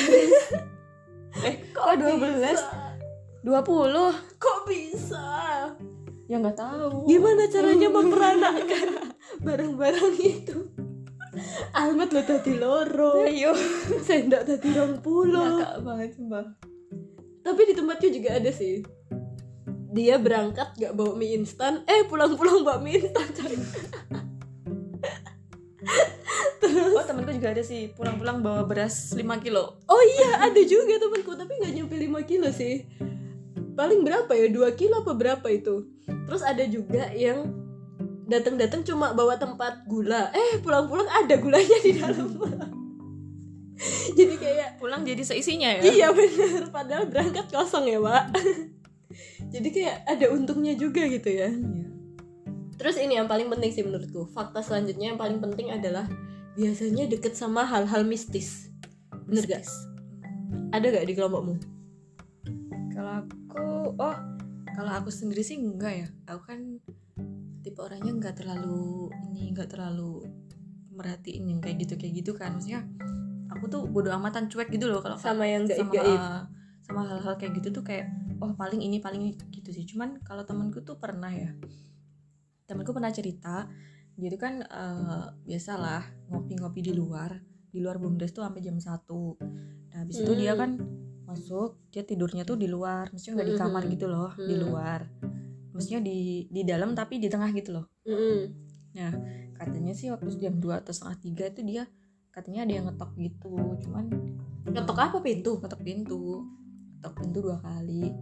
eh 1.47 1.55
kok 1.75 1.95
12 1.99 3.47
20 3.47 4.39
kok 4.39 4.59
bisa? 4.69 5.27
Ya 6.31 6.39
nggak 6.39 6.59
tahu. 6.59 7.11
Gimana 7.11 7.51
caranya 7.51 7.89
memperanakan 7.99 8.89
barang-barang 9.43 10.15
itu? 10.23 10.71
Almet 11.75 12.11
lo 12.15 12.23
tadi 12.23 12.55
loro. 12.59 13.27
Ayo 13.27 13.55
sendok 14.07 14.43
tadi 14.47 14.69
rong 14.75 15.03
puluh. 15.03 15.63
Ngakak 15.63 15.79
banget 15.83 16.11
sumpah. 16.15 16.47
Tapi 17.41 17.61
di 17.67 17.75
tempatku 17.75 18.07
juga 18.13 18.37
ada 18.37 18.51
sih 18.53 18.85
dia 19.91 20.23
berangkat 20.23 20.71
gak 20.79 20.95
bawa 20.95 21.19
mie 21.19 21.35
instan. 21.35 21.83
Eh 21.85 22.07
pulang-pulang 22.07 22.63
bawa 22.63 22.79
mie 22.79 23.03
instan 23.03 23.27
coy. 23.35 23.55
oh 26.95 27.05
temenku 27.05 27.35
juga 27.35 27.51
ada 27.51 27.63
sih. 27.67 27.91
Pulang-pulang 27.99 28.39
bawa 28.39 28.63
beras 28.65 29.11
5 29.13 29.19
kilo. 29.43 29.83
Oh 29.91 30.03
iya 30.19 30.47
ada 30.47 30.63
juga 30.63 31.03
temanku 31.03 31.35
tapi 31.35 31.59
nggak 31.59 31.73
nyampe 31.75 31.95
5 31.99 32.31
kilo 32.31 32.49
sih. 32.55 32.87
Paling 33.75 34.07
berapa 34.07 34.31
ya? 34.31 34.47
2 34.47 34.79
kilo 34.79 35.03
apa 35.03 35.13
berapa 35.13 35.47
itu? 35.51 35.91
Terus 36.07 36.43
ada 36.47 36.63
juga 36.71 37.11
yang 37.11 37.51
datang-datang 38.31 38.87
cuma 38.87 39.11
bawa 39.11 39.35
tempat 39.43 39.83
gula. 39.91 40.31
Eh 40.31 40.63
pulang-pulang 40.63 41.11
ada 41.11 41.35
gulanya 41.35 41.79
di 41.83 41.99
dalam. 41.99 42.31
Jadi 44.19 44.37
kayak 44.37 44.77
pulang 44.77 45.09
jadi 45.09 45.25
seisinya 45.25 45.73
ya? 45.81 45.81
Iya 45.81 46.09
bener. 46.13 46.69
Padahal 46.69 47.09
berangkat 47.09 47.49
kosong 47.49 47.89
ya 47.89 47.97
pak 47.97 48.29
jadi 49.51 49.69
kayak 49.69 49.97
ada 50.07 50.27
untungnya 50.31 50.79
juga 50.79 51.05
gitu 51.11 51.29
ya. 51.29 51.51
Iya. 51.51 51.89
terus 52.81 52.97
ini 52.97 53.21
yang 53.21 53.29
paling 53.29 53.53
penting 53.53 53.77
sih 53.77 53.85
menurutku. 53.85 54.25
Fakta 54.33 54.65
selanjutnya 54.65 55.13
yang 55.13 55.21
paling 55.21 55.37
penting 55.37 55.69
adalah 55.69 56.09
biasanya 56.57 57.05
deket 57.13 57.37
sama 57.37 57.69
hal-hal 57.69 58.09
mistis. 58.09 58.73
Bener 59.29 59.45
gak? 59.45 59.69
Ada 60.73 60.89
gak 60.89 61.05
di 61.05 61.13
kelompokmu? 61.13 61.61
Kalau 62.97 63.13
aku 63.21 63.65
oh 64.01 64.17
kalau 64.73 64.93
aku 64.97 65.13
sendiri 65.13 65.45
sih 65.45 65.61
enggak 65.61 65.93
ya. 65.93 66.09
Aku 66.33 66.41
kan 66.49 66.81
tipe 67.61 67.85
orangnya 67.85 68.17
enggak 68.17 68.41
terlalu 68.41 69.13
ini 69.29 69.53
enggak 69.53 69.77
terlalu 69.77 70.25
merhatiin 70.97 71.53
yang 71.53 71.61
kayak 71.61 71.85
gitu 71.85 72.01
kayak 72.01 72.15
gitu 72.17 72.33
kan. 72.33 72.57
Maksudnya 72.57 72.89
aku 73.53 73.69
tuh 73.69 73.85
bodo 73.85 74.09
amatan 74.09 74.49
cuek 74.49 74.73
gitu 74.73 74.89
loh 74.89 75.05
kalau 75.05 75.21
sama 75.21 75.45
yang 75.45 75.69
sama 75.69 75.77
gaib-gaib 75.77 76.23
sama 76.81 77.01
hal-hal 77.07 77.35
kayak 77.37 77.53
gitu 77.61 77.69
tuh 77.77 77.85
kayak 77.85 78.09
oh 78.41 78.53
paling 78.57 78.81
ini 78.81 78.99
paling 78.99 79.21
ini 79.21 79.33
gitu 79.53 79.71
sih. 79.71 79.85
Cuman 79.85 80.21
kalau 80.25 80.43
temanku 80.45 80.81
tuh 80.81 80.97
pernah 80.97 81.31
ya. 81.31 81.53
Temanku 82.67 82.93
pernah 82.93 83.13
cerita 83.13 83.69
dia 84.17 84.29
tuh 84.29 84.41
kan 84.41 84.61
eh, 84.61 85.27
biasalah 85.47 86.29
ngopi-ngopi 86.29 86.81
di 86.81 86.93
luar. 86.93 87.37
Di 87.71 87.79
luar 87.79 88.03
bumdes 88.03 88.35
tuh 88.35 88.43
sampai 88.43 88.61
jam 88.61 88.77
1 88.81 88.91
nah 89.91 90.07
habis 90.07 90.23
itu 90.23 90.33
dia 90.39 90.55
Hmm. 90.55 90.61
kan 90.63 90.71
masuk 91.27 91.79
dia 91.91 92.03
tidurnya 92.03 92.43
tuh 92.43 92.59
di 92.59 92.67
luar. 92.67 93.11
Maksudnya 93.15 93.43
nggak 93.43 93.49
di 93.51 93.57
kamar 93.59 93.83
Hmm. 93.87 93.93
gitu 93.95 94.07
loh 94.11 94.31
di 94.35 94.55
Hmm. 94.55 94.63
luar. 94.67 95.01
Maksudnya 95.71 96.01
di 96.03 96.51
di 96.51 96.63
dalam 96.67 96.95
tapi 96.99 97.23
di 97.23 97.31
tengah 97.31 97.51
gitu 97.55 97.71
loh. 97.79 97.87
Mm-mm. 98.07 98.69
katanya 99.61 99.93
sih 99.93 100.09
waktu 100.09 100.33
jam 100.41 100.57
2 100.57 100.81
atau 100.81 100.89
setengah 100.91 101.17
tiga 101.21 101.45
itu 101.53 101.61
dia 101.63 101.85
katanya 102.33 102.65
ada 102.65 102.73
yang 102.75 102.85
ngetok 102.89 103.13
gitu. 103.21 103.55
Cuman 103.87 104.09
ngetok 104.67 104.99
apa 104.99 105.19
pintu? 105.21 105.61
Ngetok 105.61 105.83
pintu 105.85 106.43
ngetok 107.01 107.17
pintu 107.17 107.39
dua 107.41 107.57
kali. 107.65 108.13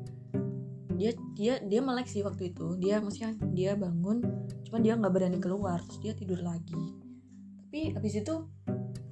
Dia 0.94 1.10
dia 1.34 1.58
dia 1.66 1.80
melek 1.82 2.06
sih 2.06 2.22
waktu 2.22 2.54
itu. 2.54 2.78
Dia 2.78 3.02
maksudnya 3.02 3.34
dia 3.50 3.74
bangun 3.74 4.22
cuman 4.70 4.80
dia 4.86 4.94
nggak 4.94 5.10
berani 5.10 5.42
keluar 5.42 5.82
terus 5.82 5.98
dia 5.98 6.14
tidur 6.14 6.38
lagi. 6.46 6.94
Tapi 7.66 7.98
habis 7.98 8.14
itu 8.22 8.34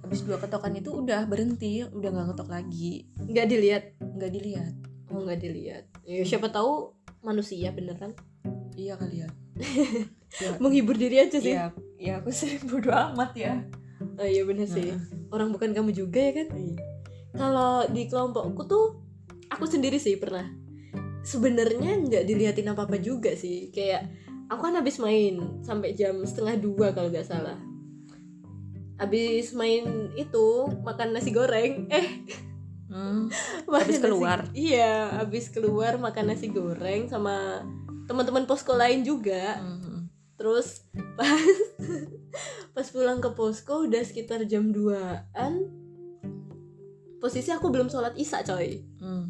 habis 0.06 0.22
dua 0.22 0.38
ketokan 0.38 0.78
itu 0.78 0.94
udah 0.94 1.26
berhenti 1.26 1.82
udah 1.82 2.14
nggak 2.14 2.26
ngetok 2.30 2.46
lagi. 2.46 3.10
Nggak 3.26 3.46
dilihat? 3.50 3.84
Nggak 3.98 4.30
dilihat. 4.38 4.72
Oh 5.10 5.26
nggak 5.26 5.42
dilihat. 5.42 5.84
Ya, 6.06 6.22
siapa 6.22 6.46
tahu 6.54 6.94
manusia 7.26 7.74
beneran 7.74 8.14
iya 8.78 8.94
kali 8.94 9.26
ya. 9.26 9.28
Menghibur 10.62 10.94
diri 10.94 11.26
aja 11.26 11.42
sih. 11.42 11.58
Iya 11.58 11.74
ya 11.98 12.22
aku 12.22 12.30
sih 12.30 12.54
bodo 12.70 12.94
amat 12.94 13.34
ya. 13.34 13.66
Oh 14.14 14.22
iya 14.22 14.46
bener 14.46 14.70
sih. 14.70 14.94
Orang 15.34 15.50
bukan 15.50 15.74
kamu 15.74 15.90
juga 15.90 16.22
ya 16.22 16.32
kan? 16.38 16.54
Iya. 16.54 16.78
kalau 17.36 17.84
di 17.92 18.08
kelompokku 18.08 18.64
tuh 18.64 19.05
aku 19.49 19.64
sendiri 19.64 19.97
sih 19.97 20.16
pernah. 20.16 20.47
Sebenarnya 21.20 21.99
nggak 21.99 22.24
diliatin 22.24 22.70
apa 22.70 22.86
apa 22.86 22.97
juga 22.97 23.34
sih. 23.34 23.70
Kayak 23.70 24.11
aku 24.47 24.62
kan 24.62 24.74
habis 24.74 24.97
main 24.97 25.61
sampai 25.61 25.92
jam 25.92 26.22
setengah 26.22 26.55
dua 26.57 26.90
kalau 26.90 27.11
nggak 27.11 27.26
salah. 27.26 27.59
Habis 28.97 29.53
main 29.53 30.09
itu 30.14 30.47
makan 30.80 31.12
nasi 31.12 31.30
goreng. 31.30 31.86
Eh 31.88 32.07
Hmm, 32.86 33.26
Habis 33.66 33.99
nasi- 33.99 34.05
keluar? 34.07 34.47
iya 34.55 35.11
habis 35.18 35.51
keluar 35.51 35.99
makan 35.99 36.30
nasi 36.30 36.47
goreng 36.47 37.11
sama 37.11 37.66
teman-teman 38.07 38.47
posko 38.47 38.72
lain 38.72 39.03
juga. 39.03 39.59
Hmm, 39.59 40.07
terus 40.38 40.86
pas 41.18 41.34
pas 42.78 42.86
pulang 42.86 43.18
ke 43.18 43.26
posko 43.34 43.84
udah 43.84 44.01
sekitar 44.01 44.47
jam 44.47 44.70
2an 44.70 45.66
posisi 47.18 47.51
aku 47.51 47.68
belum 47.68 47.90
sholat 47.90 48.14
isya 48.14 48.47
coy. 48.47 48.86
Hmm. 49.03 49.26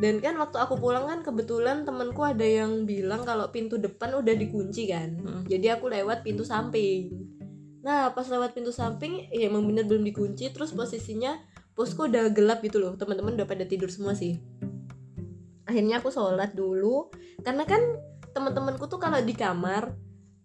Dan 0.00 0.22
kan 0.24 0.34
waktu 0.40 0.56
aku 0.56 0.80
pulang 0.80 1.04
kan 1.04 1.20
kebetulan 1.20 1.84
temanku 1.84 2.24
ada 2.24 2.46
yang 2.46 2.88
bilang 2.88 3.26
kalau 3.26 3.50
pintu 3.52 3.76
depan 3.76 4.16
udah 4.16 4.32
dikunci 4.32 4.88
kan. 4.88 5.18
Mm. 5.20 5.42
jadi 5.50 5.76
aku 5.76 5.92
lewat 5.92 6.24
pintu 6.24 6.46
samping. 6.46 7.12
Nah 7.82 8.14
pas 8.14 8.24
lewat 8.30 8.54
pintu 8.54 8.70
samping 8.70 9.28
ya 9.28 9.50
emang 9.50 9.66
bener 9.66 9.84
belum 9.84 10.06
dikunci 10.06 10.54
terus 10.54 10.72
posisinya 10.72 11.36
posko 11.76 12.06
udah 12.08 12.30
gelap 12.30 12.62
gitu 12.64 12.78
loh. 12.78 12.94
Teman-teman 12.96 13.34
udah 13.36 13.46
pada 13.48 13.66
tidur 13.66 13.90
semua 13.90 14.14
sih. 14.16 14.38
Akhirnya 15.66 15.98
aku 15.98 16.08
sholat 16.08 16.54
dulu. 16.54 17.10
Karena 17.42 17.66
kan 17.66 17.82
teman-temanku 18.32 18.88
tuh 18.88 19.02
kalau 19.02 19.20
di 19.20 19.34
kamar 19.36 19.92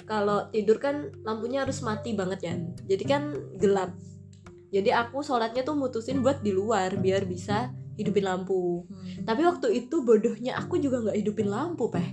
kalau 0.08 0.48
tidur 0.52 0.80
kan 0.80 1.12
lampunya 1.28 1.68
harus 1.68 1.84
mati 1.84 2.16
banget 2.16 2.40
ya 2.44 2.56
jadi 2.88 3.04
kan 3.04 3.24
gelap. 3.60 3.92
Jadi 4.68 4.92
aku 4.92 5.24
sholatnya 5.24 5.64
tuh 5.64 5.80
mutusin 5.80 6.20
buat 6.20 6.44
di 6.44 6.52
luar 6.52 7.00
biar 7.00 7.24
bisa 7.24 7.72
hidupin 7.98 8.24
lampu. 8.24 8.86
Hmm. 8.86 9.26
tapi 9.26 9.42
waktu 9.44 9.68
itu 9.74 10.06
bodohnya 10.06 10.56
aku 10.62 10.78
juga 10.78 11.02
nggak 11.04 11.18
hidupin 11.18 11.50
lampu 11.50 11.90
peh. 11.90 12.08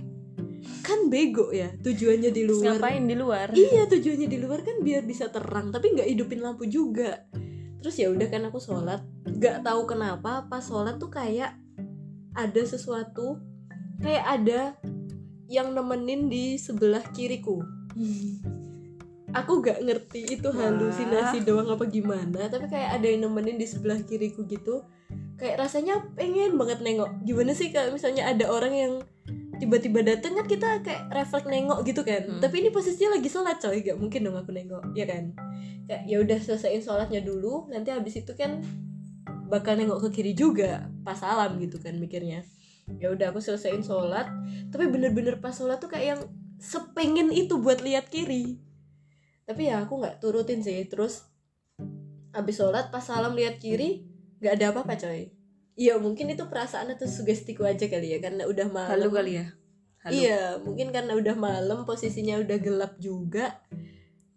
Kan 0.81 1.13
bego 1.13 1.53
ya 1.53 1.69
tujuannya 1.77 2.33
di 2.33 2.41
Terus 2.45 2.61
luar. 2.61 2.81
ngapain 2.81 3.03
di 3.05 3.15
luar? 3.15 3.47
Iya 3.53 3.85
tujuannya 3.85 4.27
di 4.27 4.37
luar 4.41 4.65
kan 4.65 4.81
biar 4.81 5.05
bisa 5.05 5.29
terang 5.29 5.69
tapi 5.69 5.93
nggak 5.93 6.09
hidupin 6.09 6.41
lampu 6.41 6.65
juga. 6.65 7.21
Terus 7.85 7.95
ya 8.01 8.09
udah 8.09 8.27
kan 8.27 8.49
aku 8.49 8.57
sholat. 8.57 9.05
Nggak 9.29 9.61
tahu 9.61 9.81
kenapa 9.85 10.49
pas 10.49 10.65
sholat 10.65 10.97
tuh 10.97 11.13
kayak 11.13 11.53
ada 12.33 12.61
sesuatu 12.65 13.37
kayak 14.01 14.25
ada 14.25 14.61
yang 15.47 15.71
nemenin 15.71 16.27
di 16.27 16.57
sebelah 16.57 17.05
kiriku 17.13 17.61
aku 19.35 19.59
gak 19.59 19.83
ngerti 19.83 20.39
itu 20.39 20.47
Wah. 20.47 20.71
halusinasi 20.71 21.43
doang 21.43 21.67
apa 21.67 21.83
gimana 21.91 22.47
tapi 22.47 22.71
kayak 22.71 22.95
ada 22.95 23.05
yang 23.05 23.27
nemenin 23.27 23.59
di 23.59 23.67
sebelah 23.67 23.99
kiriku 24.07 24.47
gitu. 24.47 24.87
Kayak 25.35 25.67
rasanya 25.67 25.99
pengen 26.15 26.55
banget 26.55 26.79
nengok. 26.79 27.11
Gimana 27.27 27.51
sih 27.51 27.69
kalau 27.75 27.91
misalnya 27.91 28.31
ada 28.31 28.47
orang 28.47 28.73
yang 28.73 28.93
tiba-tiba 29.59 30.03
dateng 30.03 30.39
kan 30.39 30.47
kita 30.47 30.69
kayak 30.79 31.11
refleks 31.11 31.47
nengok 31.51 31.83
gitu 31.83 32.01
kan. 32.07 32.23
Hmm. 32.27 32.39
tapi 32.39 32.63
ini 32.63 32.69
posisinya 32.71 33.19
lagi 33.19 33.27
sholat 33.27 33.59
coy. 33.59 33.83
Gak 33.83 33.99
mungkin 33.99 34.23
dong 34.23 34.39
aku 34.39 34.55
nengok 34.55 34.95
ya 34.95 35.03
kan? 35.03 35.35
Kayak 35.85 36.01
ya 36.07 36.17
udah 36.23 36.37
selesaiin 36.39 36.81
sholatnya 36.81 37.21
dulu 37.21 37.67
nanti 37.67 37.91
habis 37.91 38.15
itu 38.15 38.31
kan 38.33 38.63
bakal 39.51 39.77
nengok 39.77 40.09
ke 40.09 40.23
kiri 40.23 40.33
juga 40.33 40.87
pas 41.03 41.19
salam 41.19 41.59
gitu 41.59 41.77
kan 41.83 41.99
mikirnya. 41.99 42.47
Ya 42.97 43.11
udah 43.11 43.35
aku 43.35 43.43
selesaiin 43.43 43.83
sholat. 43.83 44.31
Tapi 44.71 44.87
bener-bener 44.87 45.43
pas 45.43 45.51
sholat 45.51 45.83
tuh 45.83 45.91
kayak 45.91 46.15
yang 46.15 46.21
sepengen 46.55 47.35
itu 47.35 47.59
buat 47.59 47.83
lihat 47.83 48.07
kiri 48.07 48.64
tapi 49.45 49.69
ya 49.69 49.85
aku 49.85 50.01
nggak 50.01 50.17
turutin 50.21 50.61
sih. 50.65 50.81
Terus 50.89 51.25
habis 52.35 52.59
sholat 52.59 52.91
pas 52.91 53.01
salam 53.05 53.37
lihat 53.37 53.61
kiri 53.61 54.05
nggak 54.41 54.53
ada 54.59 54.65
apa-apa 54.73 54.97
coy. 54.99 55.31
Iya 55.75 55.99
mungkin 55.99 56.31
itu 56.31 56.47
perasaan 56.47 56.91
atau 56.95 57.07
sugestiku 57.07 57.63
aja 57.63 57.87
kali 57.87 58.17
ya 58.17 58.19
karena 58.19 58.43
udah 58.49 58.67
malam. 58.67 58.91
Halu 58.91 59.09
kali 59.13 59.31
ya? 59.39 59.47
Halu. 60.05 60.13
iya 60.13 60.41
mungkin 60.61 60.93
karena 60.93 61.17
udah 61.17 61.33
malam 61.33 61.81
posisinya 61.81 62.37
udah 62.37 62.57
gelap 62.61 62.93
juga. 63.01 63.61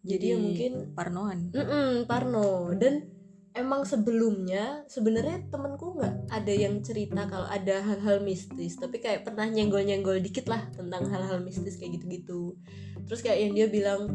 Jadi, 0.08 0.26
ya 0.32 0.36
mungkin 0.40 0.72
parnoan. 0.96 1.52
Mm-mm, 1.52 2.08
Parno. 2.08 2.72
Dan 2.72 3.04
emang 3.52 3.84
sebelumnya 3.84 4.86
sebenarnya 4.88 5.44
temenku 5.52 6.00
nggak 6.00 6.32
ada 6.32 6.54
yang 6.54 6.80
cerita 6.80 7.28
kalau 7.28 7.44
ada 7.44 7.84
hal-hal 7.84 8.24
mistis. 8.24 8.80
Tapi 8.80 9.04
kayak 9.04 9.28
pernah 9.28 9.44
nyenggol-nyenggol 9.44 10.24
dikit 10.24 10.48
lah 10.48 10.64
tentang 10.72 11.04
hal-hal 11.12 11.44
mistis 11.44 11.76
kayak 11.76 12.00
gitu-gitu. 12.00 12.56
Terus 13.04 13.20
kayak 13.20 13.38
yang 13.44 13.52
dia 13.52 13.66
bilang 13.68 14.08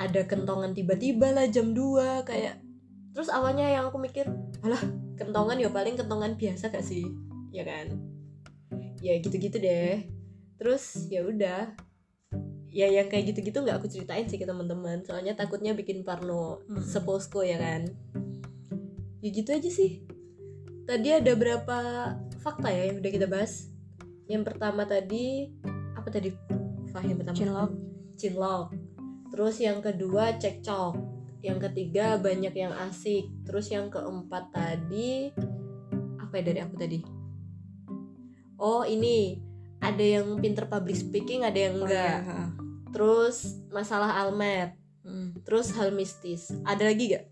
ada 0.00 0.24
kentongan 0.24 0.72
tiba-tiba 0.72 1.32
lah 1.32 1.48
jam 1.48 1.72
2 1.76 2.24
kayak 2.24 2.60
terus 3.12 3.28
awalnya 3.28 3.68
yang 3.68 3.88
aku 3.88 4.00
mikir 4.00 4.28
alah 4.64 4.80
kentongan 5.20 5.60
ya 5.60 5.68
paling 5.68 6.00
kentongan 6.00 6.36
biasa 6.40 6.72
gak 6.72 6.84
sih? 6.84 7.04
Ya 7.52 7.68
kan? 7.68 8.00
Ya 9.04 9.20
gitu-gitu 9.20 9.60
deh. 9.60 10.08
Terus 10.56 11.08
ya 11.12 11.24
udah. 11.24 11.76
Ya 12.70 12.86
yang 12.86 13.10
kayak 13.10 13.34
gitu-gitu 13.34 13.60
nggak 13.60 13.82
aku 13.82 13.90
ceritain 13.90 14.24
sih 14.30 14.38
ke 14.38 14.46
teman-teman 14.46 15.02
soalnya 15.02 15.34
takutnya 15.34 15.74
bikin 15.74 16.06
parno 16.06 16.62
Hmm. 16.70 16.80
seposko 16.80 17.42
ya 17.42 17.58
kan? 17.58 17.90
Ya 19.20 19.28
gitu 19.28 19.50
aja 19.52 19.68
sih. 19.68 20.06
Tadi 20.86 21.08
ada 21.12 21.32
berapa 21.34 21.78
fakta 22.40 22.72
ya 22.72 22.88
yang 22.88 23.02
udah 23.02 23.12
kita 23.12 23.26
bahas? 23.26 23.68
Yang 24.30 24.54
pertama 24.54 24.86
tadi 24.86 25.50
apa 25.98 26.08
tadi? 26.08 26.30
Fah 26.94 27.04
yang 27.04 27.18
pertama. 27.20 27.36
Cinlok. 27.36 27.70
cinlok 28.20 28.66
terus 29.30 29.62
yang 29.62 29.78
kedua 29.80 30.36
cekcok 30.36 31.20
yang 31.40 31.56
ketiga 31.56 32.20
banyak 32.20 32.52
yang 32.52 32.72
asik. 32.88 33.24
Terus 33.48 33.72
yang 33.72 33.88
keempat 33.88 34.52
tadi 34.52 35.32
apa 36.20 36.32
ya 36.36 36.42
dari 36.44 36.60
aku 36.60 36.74
tadi? 36.76 36.98
Oh 38.60 38.84
ini. 38.84 39.40
Ada 39.80 40.20
yang 40.20 40.36
pinter 40.44 40.68
public 40.68 40.92
speaking 40.92 41.40
ada 41.40 41.56
yang 41.56 41.80
Oh, 41.80 41.88
enggak. 41.88 42.20
iya, 42.20 42.28
ha. 42.28 42.52
terus 42.92 43.56
masalah 43.72 44.12
almet 44.20 44.76
Hmm. 45.00 45.32
terus 45.48 45.72
hal 45.72 45.88
mistis. 45.96 46.52
Ada 46.68 46.92
lagi 46.92 47.16
gak 47.16 47.24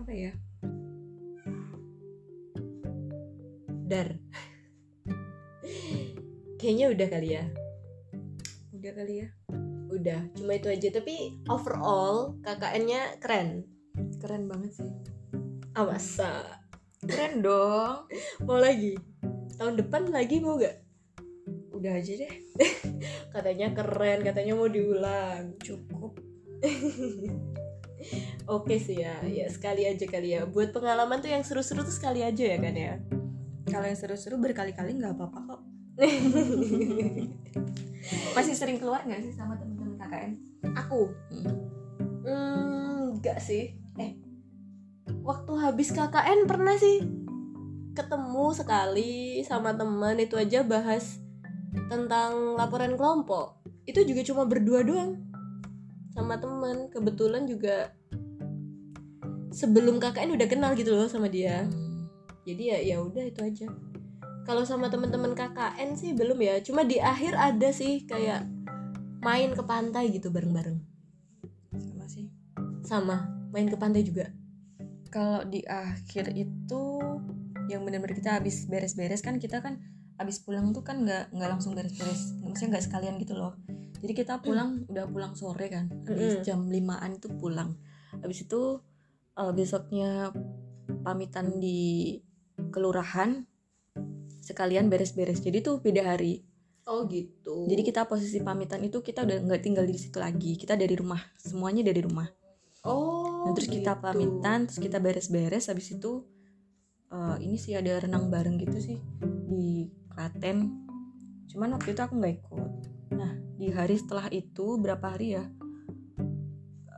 apa 0.00 0.08
ya? 0.08 0.32
Dar. 3.84 4.16
Kayaknya 6.58 6.86
udah 6.96 7.08
kali 7.12 7.28
ya. 7.36 7.44
Udah 8.72 8.92
kali 8.96 9.14
ya 9.20 9.41
udah 9.92 10.20
cuma 10.36 10.56
itu 10.56 10.68
aja. 10.72 10.88
Tapi 10.88 11.44
overall 11.52 12.36
KKN-nya 12.40 13.20
keren. 13.20 13.68
Keren 14.18 14.48
banget 14.48 14.72
sih. 14.80 14.92
Ah 15.76 15.84
masa 15.84 16.60
keren 17.04 17.44
dong. 17.44 18.08
Mau 18.46 18.56
lagi? 18.56 18.96
Tahun 19.60 19.78
depan 19.78 20.10
lagi 20.10 20.42
mau 20.42 20.58
gak 20.58 20.74
udah 21.76 21.98
aja 21.98 22.12
deh. 22.14 22.34
Katanya 23.34 23.74
keren 23.74 24.22
katanya 24.22 24.54
mau 24.54 24.70
diulang. 24.70 25.58
Cukup. 25.58 26.14
Oke 28.54 28.78
sih 28.82 28.98
ya 29.02 29.22
ya 29.26 29.46
sekali 29.50 29.86
aja 29.86 30.06
kali 30.06 30.38
ya. 30.38 30.46
Buat 30.46 30.74
pengalaman 30.74 31.22
tuh 31.22 31.30
yang 31.30 31.42
seru-seru 31.42 31.82
tuh 31.82 31.94
sekali 31.94 32.22
aja 32.22 32.42
ya 32.54 32.58
kan 32.58 32.74
ya? 32.74 32.98
Kalau 33.66 33.86
yang 33.86 33.98
seru-seru 33.98 34.38
berkali-kali 34.38 34.94
nggak 34.98 35.14
apa-apa 35.14 35.38
kok. 35.42 35.60
Masih 38.36 38.54
sering 38.58 38.78
keluar 38.78 39.02
nggak 39.06 39.22
sih 39.22 39.34
sama 39.34 39.54
temen-temen 39.58 39.71
KKN 40.12 40.32
aku? 40.76 41.08
Hmm. 41.32 41.56
hmm, 42.28 43.00
enggak 43.16 43.40
sih. 43.40 43.72
Eh 43.96 44.12
waktu 45.24 45.52
habis 45.56 45.88
KKN 45.88 46.44
pernah 46.44 46.76
sih. 46.76 47.00
Ketemu 47.96 48.46
sekali 48.52 49.40
sama 49.44 49.72
teman 49.72 50.20
itu 50.20 50.36
aja 50.36 50.60
bahas 50.60 51.16
tentang 51.88 52.60
laporan 52.60 52.92
kelompok. 53.00 53.56
Itu 53.88 54.04
juga 54.04 54.20
cuma 54.28 54.44
berdua 54.44 54.84
doang 54.84 55.16
sama 56.12 56.36
teman. 56.36 56.92
Kebetulan 56.92 57.48
juga 57.48 57.96
sebelum 59.48 59.96
KKN 59.96 60.36
udah 60.36 60.48
kenal 60.48 60.76
gitu 60.76 60.92
loh 60.92 61.08
sama 61.08 61.32
dia. 61.32 61.64
Jadi 62.44 62.62
ya 62.68 62.78
ya 62.84 62.96
udah 63.00 63.24
itu 63.24 63.40
aja. 63.40 63.68
Kalau 64.44 64.68
sama 64.68 64.92
teman-teman 64.92 65.32
KKN 65.32 65.96
sih 65.96 66.12
belum 66.12 66.36
ya. 66.36 66.60
Cuma 66.60 66.84
di 66.84 67.00
akhir 67.00 67.32
ada 67.32 67.72
sih 67.72 68.04
kayak 68.04 68.61
main 69.22 69.54
ke 69.54 69.62
pantai 69.62 70.10
gitu 70.10 70.34
bareng-bareng. 70.34 70.82
Sama 71.78 72.06
sih. 72.10 72.26
Sama 72.82 73.30
main 73.54 73.70
ke 73.70 73.78
pantai 73.78 74.02
juga. 74.02 74.26
Kalau 75.14 75.46
di 75.46 75.62
akhir 75.62 76.34
itu 76.34 76.82
yang 77.70 77.86
benar-benar 77.86 78.18
kita 78.18 78.42
habis 78.42 78.66
beres-beres 78.66 79.22
kan 79.22 79.38
kita 79.38 79.62
kan 79.62 79.78
habis 80.18 80.42
pulang 80.42 80.74
tuh 80.74 80.82
kan 80.82 81.06
nggak 81.06 81.30
nggak 81.30 81.50
langsung 81.54 81.78
beres-beres. 81.78 82.34
Maksudnya 82.42 82.76
nggak 82.76 82.84
sekalian 82.90 83.14
gitu 83.22 83.38
loh. 83.38 83.54
Jadi 84.02 84.12
kita 84.18 84.42
pulang 84.42 84.82
udah 84.90 85.06
pulang 85.06 85.38
sore 85.38 85.70
kan. 85.70 85.86
Habis 86.10 86.42
Mm-mm. 86.42 86.44
jam 86.44 86.66
5an 86.66 87.22
itu 87.22 87.28
pulang. 87.38 87.78
Habis 88.18 88.50
itu 88.50 88.82
eh, 89.38 89.52
besoknya 89.54 90.34
pamitan 91.06 91.62
di 91.62 92.18
kelurahan 92.74 93.46
sekalian 94.42 94.90
beres-beres. 94.90 95.38
Jadi 95.38 95.62
tuh 95.62 95.78
beda 95.78 96.02
hari 96.02 96.42
oh 96.86 97.06
gitu. 97.06 97.66
Jadi 97.70 97.82
kita 97.82 98.06
posisi 98.06 98.42
pamitan 98.42 98.82
itu 98.82 98.98
kita 99.00 99.22
udah 99.22 99.38
nggak 99.46 99.62
tinggal 99.62 99.86
di 99.86 99.94
situ 99.94 100.18
lagi. 100.18 100.58
Kita 100.58 100.74
dari 100.74 100.94
rumah 100.94 101.20
semuanya 101.38 101.82
dari 101.86 102.00
rumah. 102.02 102.26
Oh 102.82 103.46
Nah, 103.46 103.52
terus 103.58 103.66
kita 103.66 103.98
gitu. 103.98 104.02
pamitan 104.02 104.70
terus 104.70 104.78
kita 104.78 105.02
beres-beres 105.02 105.66
habis 105.66 105.90
itu 105.90 106.22
eh, 107.10 107.36
ini 107.42 107.58
sih 107.58 107.74
ada 107.74 107.98
renang 107.98 108.30
bareng 108.30 108.58
gitu 108.58 108.78
sih 108.78 108.98
di 109.46 109.90
Klaten. 110.10 110.70
Cuman 111.50 111.74
waktu 111.74 111.94
itu 111.94 112.00
aku 112.02 112.14
nggak 112.18 112.34
ikut. 112.38 112.72
Nah 113.18 113.32
di 113.58 113.68
hari 113.70 113.98
setelah 113.98 114.26
itu 114.30 114.78
berapa 114.78 115.06
hari 115.10 115.34
ya? 115.36 115.44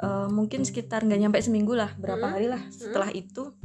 Eh, 0.04 0.28
mungkin 0.28 0.66
sekitar 0.68 1.00
nggak 1.04 1.20
nyampe 1.20 1.38
seminggu 1.40 1.72
lah 1.72 1.96
berapa 1.96 2.20
Hmm. 2.28 2.34
hari 2.36 2.46
lah 2.50 2.60
setelah 2.68 3.08
itu 3.08 3.56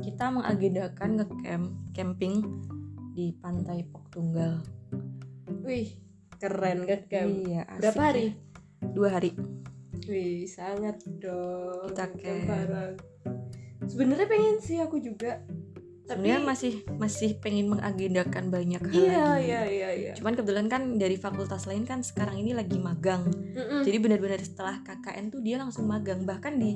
kita 0.00 0.30
mengagendakan 0.30 1.10
nge 1.18 1.26
camp 1.42 1.66
camping 1.92 2.34
di 3.12 3.34
pantai 3.34 3.82
Pok 3.84 4.14
Tunggal 4.14 4.62
wih 5.64 5.88
keren 6.40 6.88
Cam? 7.08 7.28
iya 7.44 7.62
asik 7.68 7.78
berapa 7.80 8.00
ya. 8.00 8.06
hari 8.08 8.26
dua 8.92 9.08
hari 9.12 9.30
wih 10.08 10.48
sangat 10.48 10.96
dong 11.20 11.92
Kita 11.92 12.08
bareng. 12.48 12.94
sebenarnya 13.84 14.26
pengen 14.26 14.56
sih 14.58 14.80
aku 14.80 14.98
juga 14.98 15.40
tapi 16.10 16.26
sebenarnya 16.26 16.42
masih 16.42 16.72
masih 16.98 17.30
pengen 17.38 17.70
mengagendakan 17.70 18.50
banyak 18.50 18.82
hal 18.82 18.98
iya 18.98 19.14
lagi 19.30 19.46
iya 19.46 19.62
iya 19.62 19.90
iya 19.94 20.12
Cuman 20.18 20.34
kebetulan 20.34 20.66
kan 20.66 20.98
dari 20.98 21.14
fakultas 21.14 21.70
lain 21.70 21.86
kan 21.86 22.02
sekarang 22.02 22.42
ini 22.42 22.50
lagi 22.50 22.82
magang. 22.82 23.30
Mm-mm. 23.54 23.86
Jadi 23.86 23.96
benar-benar 24.02 24.42
setelah 24.42 24.82
KKN 24.82 25.30
tuh 25.30 25.38
dia 25.38 25.54
langsung 25.56 25.86
magang. 25.86 26.26
Bahkan 26.26 26.58
di 26.58 26.74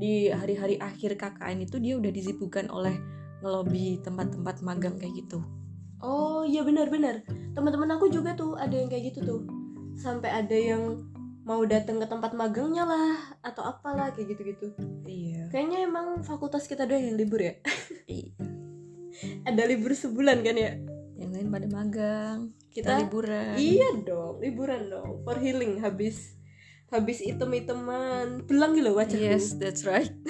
di 0.00 0.32
hari-hari 0.32 0.80
akhir 0.80 1.20
KKN 1.20 1.68
itu 1.68 1.76
dia 1.78 2.00
udah 2.00 2.08
disibukkan 2.08 2.72
oleh 2.72 2.96
ngelobi 3.44 4.00
tempat-tempat 4.00 4.64
magang 4.64 4.96
kayak 4.96 5.20
gitu. 5.20 5.44
Oh 6.02 6.42
iya 6.42 6.62
benar-benar 6.62 7.22
teman-teman 7.52 7.90
aku 7.92 8.06
juga 8.08 8.34
tuh 8.34 8.54
ada 8.54 8.72
yang 8.72 8.86
kayak 8.86 9.12
gitu 9.12 9.20
tuh 9.22 9.40
sampai 9.94 10.30
ada 10.32 10.54
yang 10.54 11.06
mau 11.42 11.62
datang 11.62 11.98
ke 11.98 12.06
tempat 12.06 12.32
magangnya 12.32 12.86
lah 12.86 13.10
atau 13.40 13.62
apalah 13.62 14.10
kayak 14.10 14.34
gitu-gitu 14.34 14.70
Iya. 15.02 15.50
kayaknya 15.50 15.84
emang 15.84 16.22
fakultas 16.22 16.66
kita 16.66 16.86
doang 16.86 17.02
yang 17.02 17.16
libur 17.16 17.38
ya 17.38 17.54
Iya. 18.06 18.30
ada 19.48 19.62
libur 19.64 19.92
sebulan 19.92 20.40
kan 20.40 20.56
ya 20.56 20.72
Yang 21.14 21.30
lain 21.32 21.48
pada 21.50 21.66
magang, 21.68 22.38
kita 22.68 22.82
kita, 22.88 23.00
liburan. 23.00 23.54
iya 23.54 23.88
dong 24.02 24.38
liburan 24.38 24.82
dong 24.86 25.22
for 25.22 25.38
healing 25.38 25.78
habis 25.78 26.34
habis 26.90 27.22
item-iteman 27.22 28.42
belang 28.44 28.74
gitu 28.74 28.90
wajahku 28.90 29.22
Yes, 29.22 29.54
that's 29.56 29.82
right. 29.82 30.10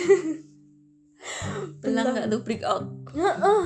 Belang 1.83 2.15
nggak 2.15 2.29
tuh 2.29 2.41
break 2.43 2.63
out. 2.63 2.87
Heeh, 3.15 3.63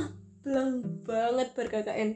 belang 0.47 0.87
banget 1.03 1.49
ber 1.59 1.67
KKN. 1.67 2.09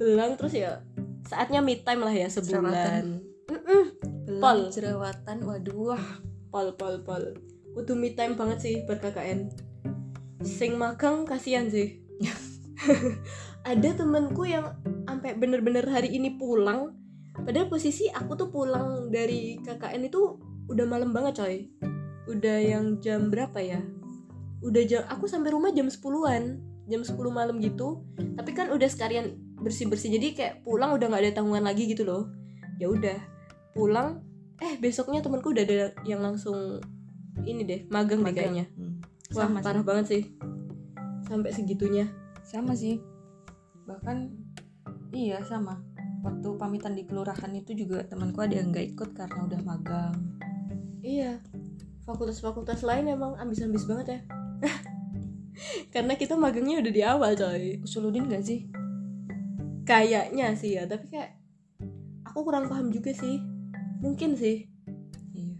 Belang 0.00 0.40
terus 0.40 0.56
ya 0.56 0.80
saatnya 1.28 1.60
me 1.60 1.76
time 1.84 2.00
lah 2.00 2.14
ya 2.16 2.32
sebulan. 2.32 2.64
Belang 2.64 4.40
Pol. 4.40 4.72
jerawatan. 4.72 5.44
Waduh, 5.44 5.92
wah. 5.92 6.06
pol 6.48 6.72
pol 6.80 7.02
pol. 7.04 7.34
Kudu 7.76 7.92
me 7.92 8.16
time 8.16 8.38
banget 8.40 8.58
sih 8.64 8.74
KKN. 8.88 9.52
Sing 10.46 10.80
magang 10.80 11.28
kasihan 11.28 11.68
sih. 11.68 12.00
Ada 13.68 14.00
temenku 14.00 14.48
yang 14.48 14.76
sampai 15.04 15.36
bener-bener 15.36 15.84
hari 15.84 16.14
ini 16.14 16.40
pulang. 16.40 16.96
Padahal 17.34 17.66
posisi 17.66 18.06
aku 18.08 18.38
tuh 18.38 18.48
pulang 18.54 19.10
dari 19.10 19.58
KKN 19.60 20.08
itu 20.08 20.38
udah 20.70 20.86
malam 20.86 21.10
banget 21.10 21.42
coy. 21.42 21.56
Udah 22.30 22.58
yang 22.62 23.02
jam 23.02 23.28
berapa 23.28 23.58
ya? 23.60 23.82
Udah 24.64 24.82
jam 24.86 25.02
aku 25.10 25.28
sampai 25.28 25.52
rumah 25.52 25.74
jam 25.74 25.90
10-an 25.90 26.73
jam 26.88 27.00
10 27.00 27.16
malam 27.32 27.56
gitu 27.60 28.04
tapi 28.36 28.52
kan 28.52 28.68
udah 28.70 28.88
sekalian 28.88 29.36
bersih-bersih 29.60 30.12
jadi 30.20 30.26
kayak 30.36 30.54
pulang 30.62 30.92
udah 30.92 31.06
nggak 31.08 31.22
ada 31.24 31.32
tanggungan 31.40 31.64
lagi 31.64 31.88
gitu 31.88 32.04
loh 32.04 32.28
ya 32.76 32.90
udah 32.92 33.16
pulang 33.72 34.20
eh 34.60 34.76
besoknya 34.78 35.24
temanku 35.24 35.50
udah 35.50 35.64
ada 35.64 35.96
yang 36.04 36.20
langsung 36.20 36.78
ini 37.42 37.66
deh 37.66 37.80
magang, 37.90 38.20
deh 38.22 38.30
Magang. 38.30 38.36
kayaknya 38.36 38.64
Hmm. 38.76 39.00
wah 39.34 39.48
Sama 39.48 39.60
parah 39.64 39.80
sih. 39.82 39.88
banget 39.88 40.06
sih 40.06 40.22
sampai 41.24 41.50
segitunya 41.50 42.06
Sama 42.44 42.76
sih. 42.76 43.00
Bahkan 43.88 44.28
iya 45.16 45.40
sama. 45.40 45.80
Waktu 46.20 46.60
pamitan 46.60 46.92
di 46.92 47.08
kelurahan 47.08 47.48
itu 47.56 47.72
juga 47.72 48.04
temanku 48.04 48.44
ada 48.44 48.60
yang 48.60 48.68
nggak 48.68 48.92
ikut 48.92 49.16
karena 49.16 49.48
udah 49.48 49.60
magang. 49.64 50.12
Iya, 51.00 51.40
fakultas-fakultas 52.04 52.84
lain 52.84 53.08
emang 53.08 53.32
ambis-ambis 53.40 53.88
banget 53.88 54.06
ya. 54.06 54.20
Karena 55.94 56.18
kita 56.18 56.34
magangnya 56.34 56.82
udah 56.82 56.92
di 56.92 57.02
awal 57.02 57.32
coy. 57.38 57.78
Usuludin 57.82 58.26
gak 58.30 58.44
sih? 58.44 58.66
Kayaknya 59.84 60.56
sih 60.56 60.80
ya, 60.80 60.88
tapi 60.88 61.12
kayak 61.12 61.36
aku 62.24 62.40
kurang 62.42 62.66
paham 62.72 62.88
juga 62.90 63.12
sih. 63.12 63.38
Mungkin 64.00 64.34
sih. 64.34 64.66
Iya. 65.36 65.54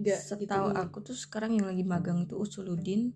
Nggak 0.00 0.20
setahu 0.24 0.66
gitu. 0.72 0.80
aku 0.80 0.96
tuh 1.04 1.16
sekarang 1.16 1.56
yang 1.60 1.66
lagi 1.70 1.84
magang 1.84 2.24
itu 2.24 2.34
usuludin 2.36 3.12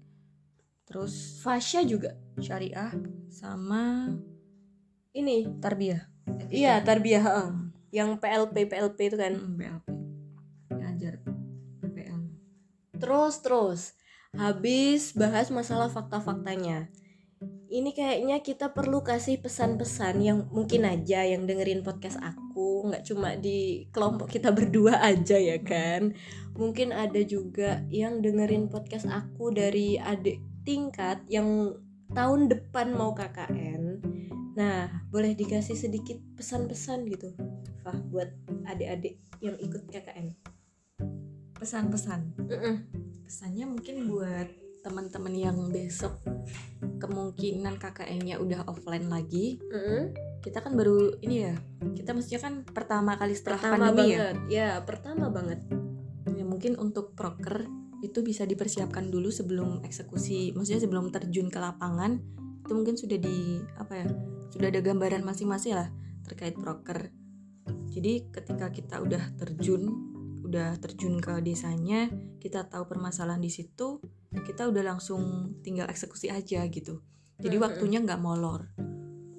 terus 0.85 1.41
Fasya 1.41 1.81
juga 1.85 2.13
syariah 2.39 2.93
sama 3.33 4.13
ini 5.17 5.49
tarbiyah 5.59 6.05
iya 6.53 6.79
tarbiyah 6.85 7.25
heeh. 7.25 7.51
yang 7.95 8.21
PLP 8.21 8.69
PLP 8.69 8.99
itu 9.09 9.17
kan 9.17 9.33
Hmm, 9.33 9.57
BLP 9.57 9.87
ngajar 10.77 11.15
PPL 11.81 12.21
terus 13.01 13.35
terus 13.41 13.81
habis 14.39 15.15
bahas 15.15 15.51
masalah 15.51 15.91
fakta-faktanya. 15.91 16.91
Ini 17.75 17.91
kayaknya 17.91 18.39
kita 18.39 18.71
perlu 18.71 19.03
kasih 19.03 19.43
pesan-pesan 19.43 20.23
yang 20.23 20.39
mungkin 20.55 20.87
aja 20.87 21.27
yang 21.27 21.45
dengerin 21.45 21.83
podcast 21.83 22.23
aku 22.23 22.87
nggak 22.87 23.03
cuma 23.03 23.35
di 23.35 23.91
kelompok 23.91 24.31
kita 24.31 24.55
berdua 24.55 25.03
aja 25.11 25.37
ya 25.37 25.59
kan. 25.59 26.15
Mungkin 26.55 26.95
ada 26.95 27.19
juga 27.27 27.83
yang 27.91 28.23
dengerin 28.23 28.71
podcast 28.71 29.11
aku 29.11 29.51
dari 29.51 29.99
adik 29.99 30.39
tingkat 30.65 31.21
yang 31.29 31.75
tahun 32.15 32.49
depan 32.49 32.95
mau 32.95 33.13
KKN 33.13 34.01
nah 34.55 34.87
boleh 35.11 35.35
dikasih 35.35 35.75
sedikit 35.75 36.15
pesan-pesan 36.39 37.11
gitu 37.11 37.35
Fah 37.83 37.99
buat 38.09 38.31
adik-adik 38.71 39.19
yang 39.43 39.59
ikut 39.59 39.91
KKN 39.91 40.31
pesan-pesan? 41.59 42.21
Mm-mm. 42.39 43.04
Pesannya 43.25 43.65
mungkin 43.65 44.07
buat 44.13 44.49
teman-teman 44.85 45.33
yang 45.33 45.57
besok 45.73 46.21
kemungkinan 47.01 47.81
KKN-nya 47.81 48.37
udah 48.37 48.69
offline 48.69 49.09
lagi. 49.09 49.57
Mm-mm. 49.73 50.13
kita 50.45 50.61
kan 50.61 50.77
baru 50.77 51.17
ini 51.25 51.49
ya 51.49 51.57
kita 51.97 52.13
mestinya 52.13 52.45
kan 52.45 52.55
pertama 52.69 53.17
kali 53.17 53.33
setelah 53.33 53.57
pertama 53.57 53.89
pandemi 53.89 54.13
ya? 54.13 54.17
banget. 54.21 54.37
Ya 54.53 54.69
pertama 54.85 55.27
banget. 55.33 55.65
Ya 56.37 56.45
mungkin 56.45 56.77
untuk 56.77 57.17
proker 57.17 57.65
itu 58.05 58.21
bisa 58.21 58.45
dipersiapkan 58.45 59.09
dulu 59.09 59.33
sebelum 59.33 59.81
eksekusi 59.81 60.53
maksudnya 60.53 60.85
sebelum 60.85 61.09
terjun 61.09 61.49
ke 61.49 61.57
lapangan. 61.57 62.21
Itu 62.61 62.77
mungkin 62.77 63.01
sudah 63.01 63.17
di 63.17 63.65
apa 63.81 64.05
ya 64.05 64.07
sudah 64.53 64.69
ada 64.69 64.85
gambaran 64.85 65.25
masing-masing 65.25 65.81
lah 65.81 65.89
terkait 66.29 66.61
proker. 66.61 67.09
Jadi 67.89 68.29
ketika 68.29 68.69
kita 68.69 69.01
udah 69.01 69.33
terjun 69.41 70.14
udah 70.55 70.79
terjun 70.79 71.19
ke 71.19 71.43
desanya 71.43 72.07
kita 72.39 72.63
tahu 72.71 72.87
permasalahan 72.87 73.43
di 73.43 73.51
situ 73.51 73.99
kita 74.47 74.71
udah 74.71 74.95
langsung 74.95 75.51
tinggal 75.67 75.91
eksekusi 75.91 76.31
aja 76.31 76.63
gitu. 76.71 77.03
Jadi 77.43 77.59
waktunya 77.59 77.99
nggak 77.99 78.23
molor. 78.23 78.71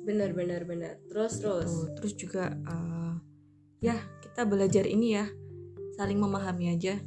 Benar 0.04 0.36
benar 0.36 0.68
benar. 0.68 1.00
Terus 1.08 1.40
terus? 1.40 1.72
Tuh, 1.72 1.88
terus 1.96 2.14
juga 2.20 2.52
eh, 2.52 3.14
ya 3.80 3.96
kita 4.20 4.44
belajar 4.44 4.84
ini 4.84 5.16
ya 5.16 5.26
saling 5.96 6.20
memahami 6.20 6.76
aja. 6.76 7.00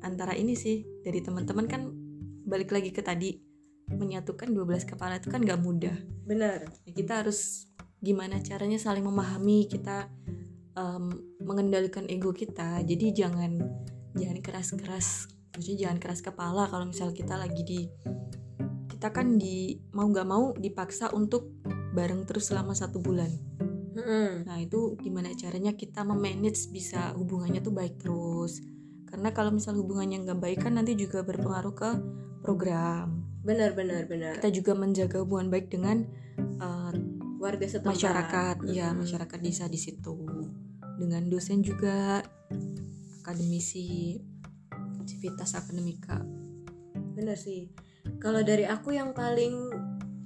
Antara 0.00 0.32
ini 0.32 0.56
sih 0.56 0.88
dari 1.04 1.20
teman-teman 1.20 1.68
kan 1.68 1.92
balik 2.48 2.72
lagi 2.72 2.96
ke 2.96 3.04
tadi 3.04 3.36
menyatukan 3.92 4.48
12 4.56 4.88
kepala 4.88 5.20
itu 5.20 5.28
kan 5.28 5.44
nggak 5.44 5.60
mudah. 5.60 5.96
Benar. 6.24 6.64
Ya, 6.88 6.92
kita 6.96 7.20
harus 7.20 7.68
gimana 8.00 8.40
caranya 8.40 8.80
saling 8.80 9.04
memahami 9.04 9.68
kita 9.68 10.08
em, 10.76 11.04
mengendalikan 11.42 12.08
ego 12.08 12.32
kita. 12.32 12.80
Jadi 12.84 13.12
jangan 13.12 13.60
jangan 14.16 14.38
keras-keras. 14.44 15.28
Maksudnya 15.52 15.88
jangan 15.88 15.98
keras 16.00 16.20
kepala 16.24 16.68
kalau 16.68 16.88
misal 16.88 17.12
kita 17.12 17.36
lagi 17.36 17.62
di 17.64 17.80
kita 18.88 19.10
kan 19.12 19.34
di 19.36 19.76
mau 19.92 20.06
nggak 20.06 20.28
mau 20.28 20.54
dipaksa 20.54 21.10
untuk 21.10 21.58
bareng 21.92 22.24
terus 22.24 22.48
selama 22.48 22.72
satu 22.72 23.02
bulan. 23.02 23.28
Nah 24.46 24.58
itu 24.62 24.96
gimana 24.98 25.34
caranya 25.36 25.76
kita 25.76 26.02
memanage 26.02 26.72
bisa 26.72 27.12
hubungannya 27.18 27.60
tuh 27.60 27.74
baik 27.74 28.00
terus. 28.00 28.62
Karena 29.06 29.28
kalau 29.36 29.52
misal 29.52 29.76
hubungannya 29.76 30.24
nggak 30.24 30.40
baik 30.40 30.58
kan 30.64 30.78
nanti 30.80 30.96
juga 30.96 31.20
berpengaruh 31.20 31.74
ke 31.76 31.90
program. 32.40 33.28
Benar 33.44 33.76
benar 33.76 34.08
benar. 34.08 34.40
Kita 34.40 34.48
juga 34.48 34.72
menjaga 34.72 35.20
hubungan 35.20 35.52
baik 35.52 35.68
dengan 35.68 36.08
uh, 36.62 36.94
warga 37.42 37.66
setempat. 37.68 37.92
masyarakat. 37.98 38.56
Ya 38.72 38.90
Mm-mm. 38.90 39.04
masyarakat 39.04 39.38
desa 39.42 39.68
di 39.68 39.76
situ 39.76 40.16
Dengan 41.00 41.28
dosen 41.28 41.64
juga 41.64 42.20
Akademisi 43.22 44.18
Civitas 45.06 45.54
akademika. 45.54 46.22
Benar 47.14 47.38
sih. 47.38 47.70
Kalau 48.18 48.42
dari 48.42 48.66
aku 48.66 48.94
yang 48.94 49.14
paling 49.14 49.70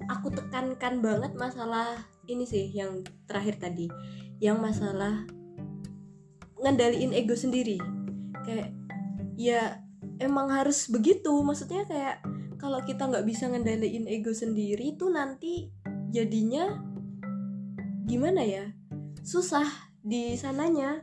aku 0.08 0.32
tekankan 0.32 1.04
banget 1.04 1.32
masalah 1.36 1.96
ini 2.28 2.44
sih 2.48 2.72
yang 2.72 3.04
terakhir 3.28 3.60
tadi. 3.60 3.88
Yang 4.40 4.58
masalah 4.60 5.24
ngendaliin 6.60 7.12
ego 7.12 7.36
sendiri. 7.36 7.76
Kayak 8.44 8.72
ya 9.36 9.80
emang 10.20 10.52
harus 10.52 10.88
begitu. 10.88 11.32
Maksudnya 11.44 11.84
kayak 11.84 12.16
kalau 12.56 12.80
kita 12.84 13.08
nggak 13.08 13.26
bisa 13.28 13.48
ngendaliin 13.52 14.08
ego 14.08 14.32
sendiri 14.32 14.96
tuh 14.96 15.12
nanti 15.12 15.68
jadinya 16.08 16.80
gimana 18.08 18.40
ya? 18.44 18.72
Susah 19.20 19.85
di 20.06 20.38
sananya. 20.38 21.02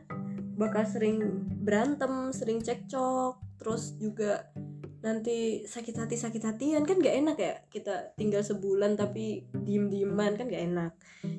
Bakal 0.56 0.84
sering 0.88 1.18
berantem 1.60 2.32
sering 2.32 2.64
cekcok 2.64 3.60
terus 3.60 3.98
juga 4.00 4.48
nanti 5.04 5.68
sakit 5.68 5.94
hati 6.00 6.16
sakit 6.16 6.42
hatian. 6.42 6.88
Kan 6.88 7.04
gak 7.04 7.16
enak 7.20 7.36
ya 7.36 7.54
kita 7.68 8.16
tinggal 8.16 8.40
sebulan 8.40 8.96
tapi 8.96 9.44
diem 9.52 9.92
dieman 9.92 10.40
kan 10.40 10.48
gak 10.48 10.64
enak. 10.64 10.92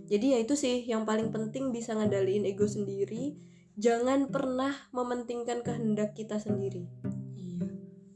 Jadi 0.05 0.37
ya 0.37 0.39
itu 0.45 0.53
sih 0.53 0.85
yang 0.85 1.09
paling 1.09 1.33
penting 1.33 1.73
bisa 1.73 1.97
ngendaliin 1.97 2.45
ego 2.45 2.69
sendiri. 2.69 3.33
Jangan 3.75 4.31
pernah 4.31 4.71
mementingkan 4.95 5.59
kehendak 5.65 6.15
kita 6.15 6.39
sendiri. 6.39 6.87
Iya. 7.35 7.67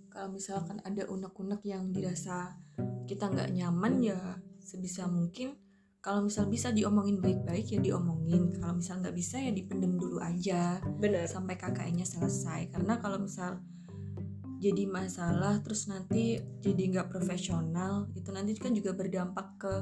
Kalau 0.08 0.32
misalkan 0.32 0.80
ada 0.86 1.04
unek-unek 1.10 1.66
yang 1.68 1.92
dirasa 1.92 2.56
kita 3.10 3.28
nggak 3.28 3.52
nyaman 3.58 4.06
ya 4.06 4.20
sebisa 4.62 5.10
mungkin 5.10 5.58
kalau 6.00 6.24
misal 6.24 6.48
bisa 6.48 6.72
diomongin 6.72 7.20
baik-baik 7.20 7.76
ya 7.76 7.80
diomongin. 7.84 8.56
Kalau 8.56 8.80
misal 8.80 9.04
nggak 9.04 9.16
bisa 9.16 9.36
ya 9.36 9.52
dipendem 9.52 10.00
dulu 10.00 10.24
aja. 10.24 10.80
Benar. 10.80 11.28
Sampai 11.28 11.60
KKN-nya 11.60 12.08
selesai. 12.08 12.72
Karena 12.72 13.04
kalau 13.04 13.20
misal 13.20 13.60
jadi 14.60 14.88
masalah 14.88 15.64
terus 15.64 15.88
nanti 15.88 16.40
jadi 16.60 16.92
nggak 16.92 17.08
profesional 17.08 18.12
itu 18.12 18.28
nanti 18.36 18.60
kan 18.60 18.76
juga 18.76 18.92
berdampak 18.92 19.48
ke 19.60 19.74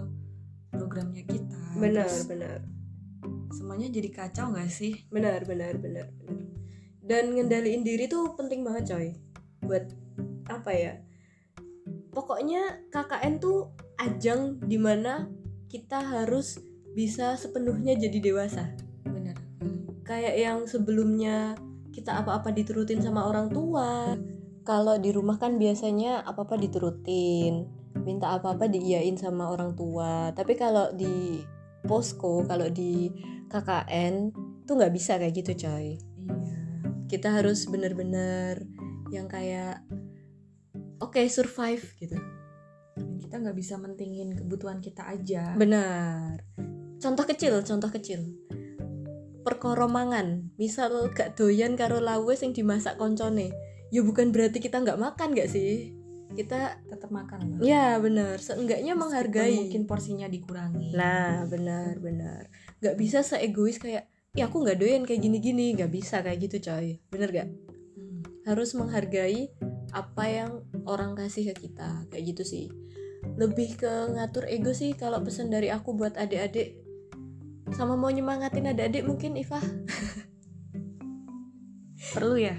programnya 0.74 1.26
kita. 1.26 1.78
Benar 1.78 2.05
Terus 2.09 2.30
benar. 2.30 2.59
semuanya 3.53 3.89
jadi 3.89 4.09
kacau 4.13 4.53
nggak 4.53 4.70
sih? 4.70 4.93
Benar 5.09 5.45
benar 5.49 5.78
benar 5.82 6.09
benar. 6.13 6.45
Dan 7.01 7.34
ngendaliin 7.34 7.82
diri 7.82 8.05
tuh 8.05 8.38
penting 8.38 8.61
banget 8.61 8.93
coy. 8.93 9.07
Buat 9.65 9.86
apa 10.49 10.72
ya? 10.74 10.93
Pokoknya 12.13 12.89
KKN 12.89 13.34
tuh 13.41 13.74
ajang 13.97 14.61
di 14.61 14.78
mana 14.78 15.26
kita 15.68 15.99
harus 15.99 16.59
bisa 16.95 17.36
sepenuhnya 17.36 17.93
jadi 17.99 18.18
dewasa. 18.24 18.72
Benar. 19.03 19.38
Kayak 20.07 20.36
yang 20.39 20.59
sebelumnya 20.65 21.59
kita 21.91 22.24
apa-apa 22.24 22.55
diturutin 22.55 23.03
sama 23.03 23.28
orang 23.28 23.51
tua. 23.51 24.15
Kalau 24.63 24.95
di 24.99 25.11
rumah 25.11 25.39
kan 25.39 25.59
biasanya 25.59 26.24
apa-apa 26.24 26.59
diturutin 26.59 27.68
minta 28.03 28.36
apa-apa 28.36 28.72
diiyain 28.72 29.20
sama 29.20 29.51
orang 29.51 29.76
tua. 29.76 30.32
Tapi 30.32 30.55
kalau 30.55 30.91
di 30.95 31.43
posko 31.84 32.43
kalau 32.47 32.68
di 32.72 33.11
KKN 33.47 34.32
tuh 34.68 34.74
nggak 34.76 34.93
bisa 34.95 35.20
kayak 35.20 35.36
gitu 35.36 35.68
coy. 35.68 35.95
Iya. 35.95 36.59
Kita 37.07 37.32
harus 37.39 37.68
bener-bener 37.68 38.68
yang 39.11 39.32
kayak 39.32 39.84
oke 40.99 41.22
survive 41.32 41.84
gitu 41.99 42.20
kita 43.28 43.44
nggak 43.44 43.60
bisa 43.60 43.76
mentingin 43.76 44.40
kebutuhan 44.40 44.80
kita 44.80 45.04
aja. 45.04 45.52
Benar. 45.60 46.40
Contoh 46.96 47.28
kecil 47.28 47.60
contoh 47.60 47.92
kecil. 47.92 48.24
Perkoromangan. 49.44 50.56
Misal 50.56 51.12
gak 51.12 51.36
doyan 51.36 51.76
karo 51.76 52.00
lawes 52.00 52.40
yang 52.40 52.56
dimasak 52.56 52.96
koncone. 52.96 53.52
Ya 53.92 54.00
bukan 54.00 54.32
berarti 54.32 54.64
kita 54.64 54.80
nggak 54.80 54.96
makan 54.96 55.36
gak 55.36 55.52
sih? 55.52 55.92
Kita 56.40 56.80
tetap 56.88 57.12
makan 57.12 57.40
lah 57.56 57.60
ya 57.60 58.00
benar. 58.00 58.40
Seenggaknya 58.40 58.96
Meskipun 58.96 59.04
menghargai. 59.12 59.56
mungkin 59.60 59.84
porsinya 59.84 60.28
dikurangi. 60.32 60.96
Nah 60.96 61.44
benar 61.48 62.00
benar. 62.00 62.48
Nggak 62.80 62.96
bisa 62.96 63.28
seegois 63.28 63.76
kayak 63.76 64.08
ya 64.36 64.48
aku 64.48 64.64
nggak 64.64 64.80
doyan 64.80 65.04
kayak 65.04 65.20
gini-gini. 65.20 65.76
Nggak 65.76 65.92
bisa 65.92 66.24
kayak 66.24 66.48
gitu 66.48 66.64
coy. 66.64 67.04
Bener 67.12 67.28
gak 67.36 67.48
Hmm. 67.48 68.24
harus 68.48 68.72
menghargai 68.72 69.52
apa 69.92 70.24
yang 70.28 70.64
orang 70.88 71.12
kasih 71.12 71.52
ke 71.52 71.68
kita. 71.68 72.08
Kayak 72.08 72.24
gitu 72.36 72.44
sih 72.48 72.66
lebih 73.36 73.76
ke 73.76 73.92
ngatur 74.16 74.48
ego 74.48 74.72
sih 74.72 74.96
kalau 74.96 75.20
pesan 75.20 75.52
dari 75.52 75.68
aku 75.68 75.92
buat 75.92 76.16
adik-adik. 76.16 76.80
Sama 77.76 78.00
mau 78.00 78.08
nyemangatin 78.08 78.72
adik-adik 78.72 79.04
mungkin 79.04 79.36
Iva. 79.36 79.58
Perlu 82.16 82.40
ya? 82.40 82.56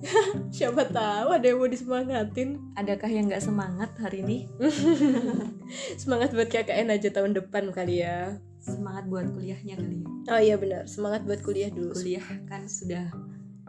Siapa 0.56 0.88
tahu 0.88 1.28
ada 1.36 1.46
yang 1.46 1.60
mau 1.60 1.70
disemangatin. 1.70 2.58
Adakah 2.74 3.10
yang 3.12 3.30
nggak 3.30 3.44
semangat 3.44 3.90
hari 4.00 4.24
ini? 4.24 4.38
Semangat 6.02 6.34
buat 6.34 6.50
KKN 6.50 6.90
aja 6.90 7.08
tahun 7.12 7.36
depan 7.36 7.70
kali 7.70 8.02
ya. 8.02 8.40
Semangat 8.60 9.08
buat 9.08 9.30
kuliahnya 9.30 9.78
kali 9.78 9.96
ya? 10.02 10.08
Oh 10.34 10.40
iya 10.40 10.56
benar. 10.56 10.88
Semangat 10.88 11.24
buat 11.24 11.40
kuliah 11.44 11.70
dulu. 11.70 11.96
Kuliah 11.96 12.24
kan 12.48 12.66
sudah 12.66 13.08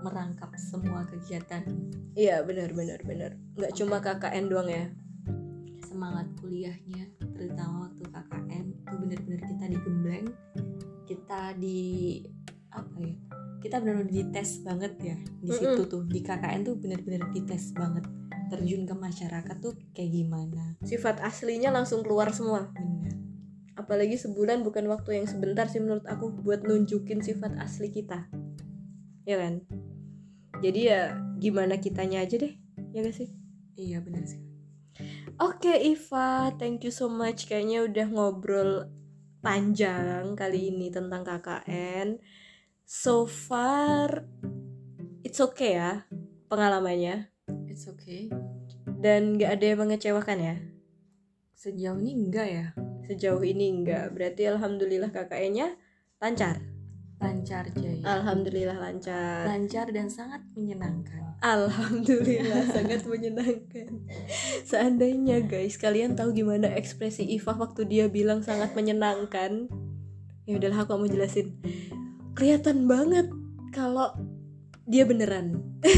merangkap 0.02 0.50
semua 0.58 1.06
kegiatan. 1.06 1.64
Iya 2.18 2.42
benar 2.44 2.74
benar 2.74 3.00
benar. 3.06 3.38
Nggak 3.56 3.72
cuma 3.78 4.02
KKN 4.02 4.46
doang 4.50 4.70
ya 4.72 4.90
semangat 5.92 6.28
kuliahnya 6.40 7.12
terutama 7.36 7.92
waktu 7.92 8.04
KKN 8.08 8.66
itu 8.72 8.94
benar-benar 8.96 9.42
kita 9.44 9.66
digembleng. 9.68 10.28
Kita 11.04 11.42
di 11.60 11.82
apa 12.72 12.96
ya 13.04 13.16
kita 13.60 13.84
benar-benar 13.84 14.08
dites 14.08 14.64
banget 14.64 14.94
ya 15.04 15.18
di 15.44 15.52
situ 15.52 15.82
tuh. 15.92 16.08
Di 16.08 16.24
KKN 16.24 16.62
tuh 16.64 16.76
benar-benar 16.80 17.28
dites 17.36 17.76
banget 17.76 18.08
terjun 18.48 18.88
ke 18.88 18.96
masyarakat 18.96 19.58
tuh 19.60 19.76
kayak 19.92 20.12
gimana. 20.16 20.80
Sifat 20.88 21.20
aslinya 21.20 21.76
langsung 21.76 22.08
keluar 22.08 22.32
semua. 22.32 22.72
Benar. 22.72 23.16
Apalagi 23.76 24.16
sebulan 24.16 24.64
bukan 24.64 24.88
waktu 24.88 25.20
yang 25.20 25.28
sebentar 25.28 25.68
sih 25.68 25.84
menurut 25.84 26.08
aku 26.08 26.32
buat 26.32 26.64
nunjukin 26.64 27.20
sifat 27.20 27.60
asli 27.60 27.92
kita. 27.92 28.32
Ya 29.28 29.36
kan? 29.40 29.68
Jadi 30.64 30.80
ya 30.88 31.20
gimana 31.42 31.82
kitanya 31.82 32.24
aja 32.24 32.40
deh 32.40 32.54
ya 32.94 33.02
gak 33.02 33.16
sih? 33.18 33.34
Iya 33.80 34.04
benar 34.04 34.28
sih 34.30 34.51
Oke 35.42 35.74
Iva, 35.74 36.54
thank 36.62 36.86
you 36.86 36.94
so 36.94 37.10
much. 37.10 37.50
Kayaknya 37.50 37.86
udah 37.90 38.08
ngobrol 38.14 38.72
panjang 39.42 40.38
kali 40.38 40.70
ini 40.70 40.94
tentang 40.94 41.26
KKN. 41.26 42.22
So 42.86 43.26
far, 43.26 44.26
it's 45.26 45.42
okay 45.42 45.80
ya 45.80 46.06
pengalamannya. 46.52 47.32
it's 47.72 47.88
okay 47.88 48.28
Dan 49.02 49.40
gak 49.40 49.58
ada 49.58 49.66
yang 49.74 49.80
mengecewakan 49.88 50.40
ya. 50.40 50.56
sejauh 51.56 51.98
ini 52.02 52.12
enggak 52.18 52.48
ya 52.50 52.66
Sejauh 53.06 53.44
ini 53.44 53.66
enggak. 53.70 54.14
Berarti 54.16 54.48
alhamdulillah 54.48 55.12
KKN-nya 55.12 55.76
lancar. 56.22 56.71
Lancar 57.22 57.70
Jaya 57.78 58.02
Alhamdulillah 58.04 58.78
lancar. 58.82 59.46
lancar 59.46 59.86
dan 59.94 60.10
sangat 60.10 60.42
menyenangkan 60.58 61.22
Alhamdulillah 61.42 62.70
sangat 62.76 63.02
menyenangkan. 63.06 64.06
Seandainya 64.62 65.42
guys 65.42 65.74
kalian 65.74 66.14
tahu 66.14 66.38
gimana 66.38 66.70
ekspresi 66.70 67.26
Iva 67.26 67.58
waktu 67.58 67.90
dia 67.90 68.06
bilang 68.06 68.46
sangat 68.46 68.78
menyenangkan, 68.78 69.66
ya 70.46 70.54
udahlah 70.54 70.86
aku 70.86 71.02
mau 71.02 71.10
jelasin. 71.10 71.58
Kelihatan 72.38 72.86
banget 72.86 73.26
kalau 73.74 74.14
dia 74.86 75.02
beneran. 75.02 75.66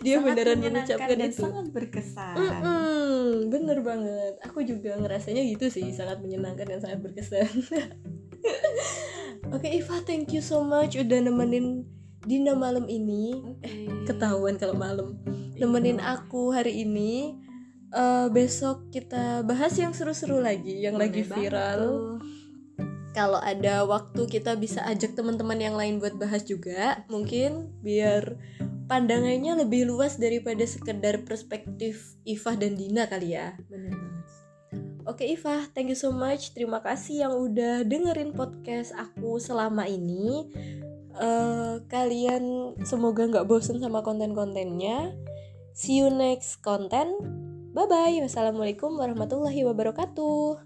dia 0.00 0.16
Sangat 0.16 0.26
beneran 0.32 0.58
mengucapkan 0.64 1.16
dan 1.18 1.28
itu. 1.28 1.42
sangat 1.44 1.66
berkesan 1.74 2.36
Mm-mm, 2.40 3.52
bener 3.52 3.78
banget. 3.84 4.32
Aku 4.48 4.64
juga 4.64 4.96
ngerasanya 4.96 5.44
gitu 5.44 5.68
sih, 5.68 5.92
sangat 5.92 6.24
menyenangkan 6.24 6.64
dan 6.72 6.80
sangat 6.80 7.04
berkesan. 7.04 7.44
Oke 9.54 9.68
Iva, 9.70 10.02
thank 10.02 10.34
you 10.34 10.42
so 10.42 10.62
much 10.62 10.98
udah 10.98 11.22
nemenin 11.22 11.86
Dina 12.26 12.58
malam 12.58 12.90
ini. 12.90 13.38
Oke. 13.38 13.86
Ketahuan 14.04 14.58
kalau 14.58 14.74
malam. 14.74 15.14
Iya. 15.54 15.62
Nemenin 15.66 16.02
aku 16.02 16.50
hari 16.50 16.82
ini. 16.82 17.38
Eh, 17.94 18.28
besok 18.34 18.90
kita 18.90 19.46
bahas 19.46 19.72
yang 19.78 19.94
seru-seru 19.94 20.42
lagi, 20.42 20.82
yang 20.82 20.98
Boleh 20.98 21.06
lagi 21.06 21.22
viral. 21.22 21.82
Kalau 23.16 23.40
ada 23.40 23.86
waktu 23.88 24.28
kita 24.28 24.58
bisa 24.60 24.84
ajak 24.84 25.16
teman-teman 25.16 25.56
yang 25.56 25.72
lain 25.78 25.96
buat 26.02 26.18
bahas 26.20 26.44
juga, 26.44 27.06
mungkin 27.08 27.72
biar 27.80 28.36
pandangannya 28.90 29.64
lebih 29.64 29.88
luas 29.88 30.20
daripada 30.20 30.60
sekedar 30.68 31.24
perspektif 31.24 32.20
Iva 32.28 32.52
dan 32.58 32.76
Dina 32.76 33.08
kali 33.08 33.32
ya. 33.32 33.56
banget 33.70 34.15
Oke 35.06 35.22
Iva, 35.22 35.70
thank 35.70 35.86
you 35.86 35.94
so 35.94 36.10
much. 36.10 36.50
Terima 36.50 36.82
kasih 36.82 37.30
yang 37.30 37.34
udah 37.38 37.86
dengerin 37.86 38.34
podcast 38.34 38.90
aku 38.98 39.38
selama 39.38 39.86
ini. 39.86 40.50
Eh, 41.16 41.74
kalian 41.86 42.74
semoga 42.82 43.24
nggak 43.24 43.46
bosen 43.46 43.78
sama 43.78 44.02
konten-kontennya. 44.02 45.14
See 45.72 46.02
you 46.02 46.10
next 46.10 46.58
content. 46.58 47.14
Bye 47.70 47.86
bye. 47.86 48.18
Wassalamualaikum 48.18 48.98
warahmatullahi 48.98 49.62
wabarakatuh. 49.62 50.65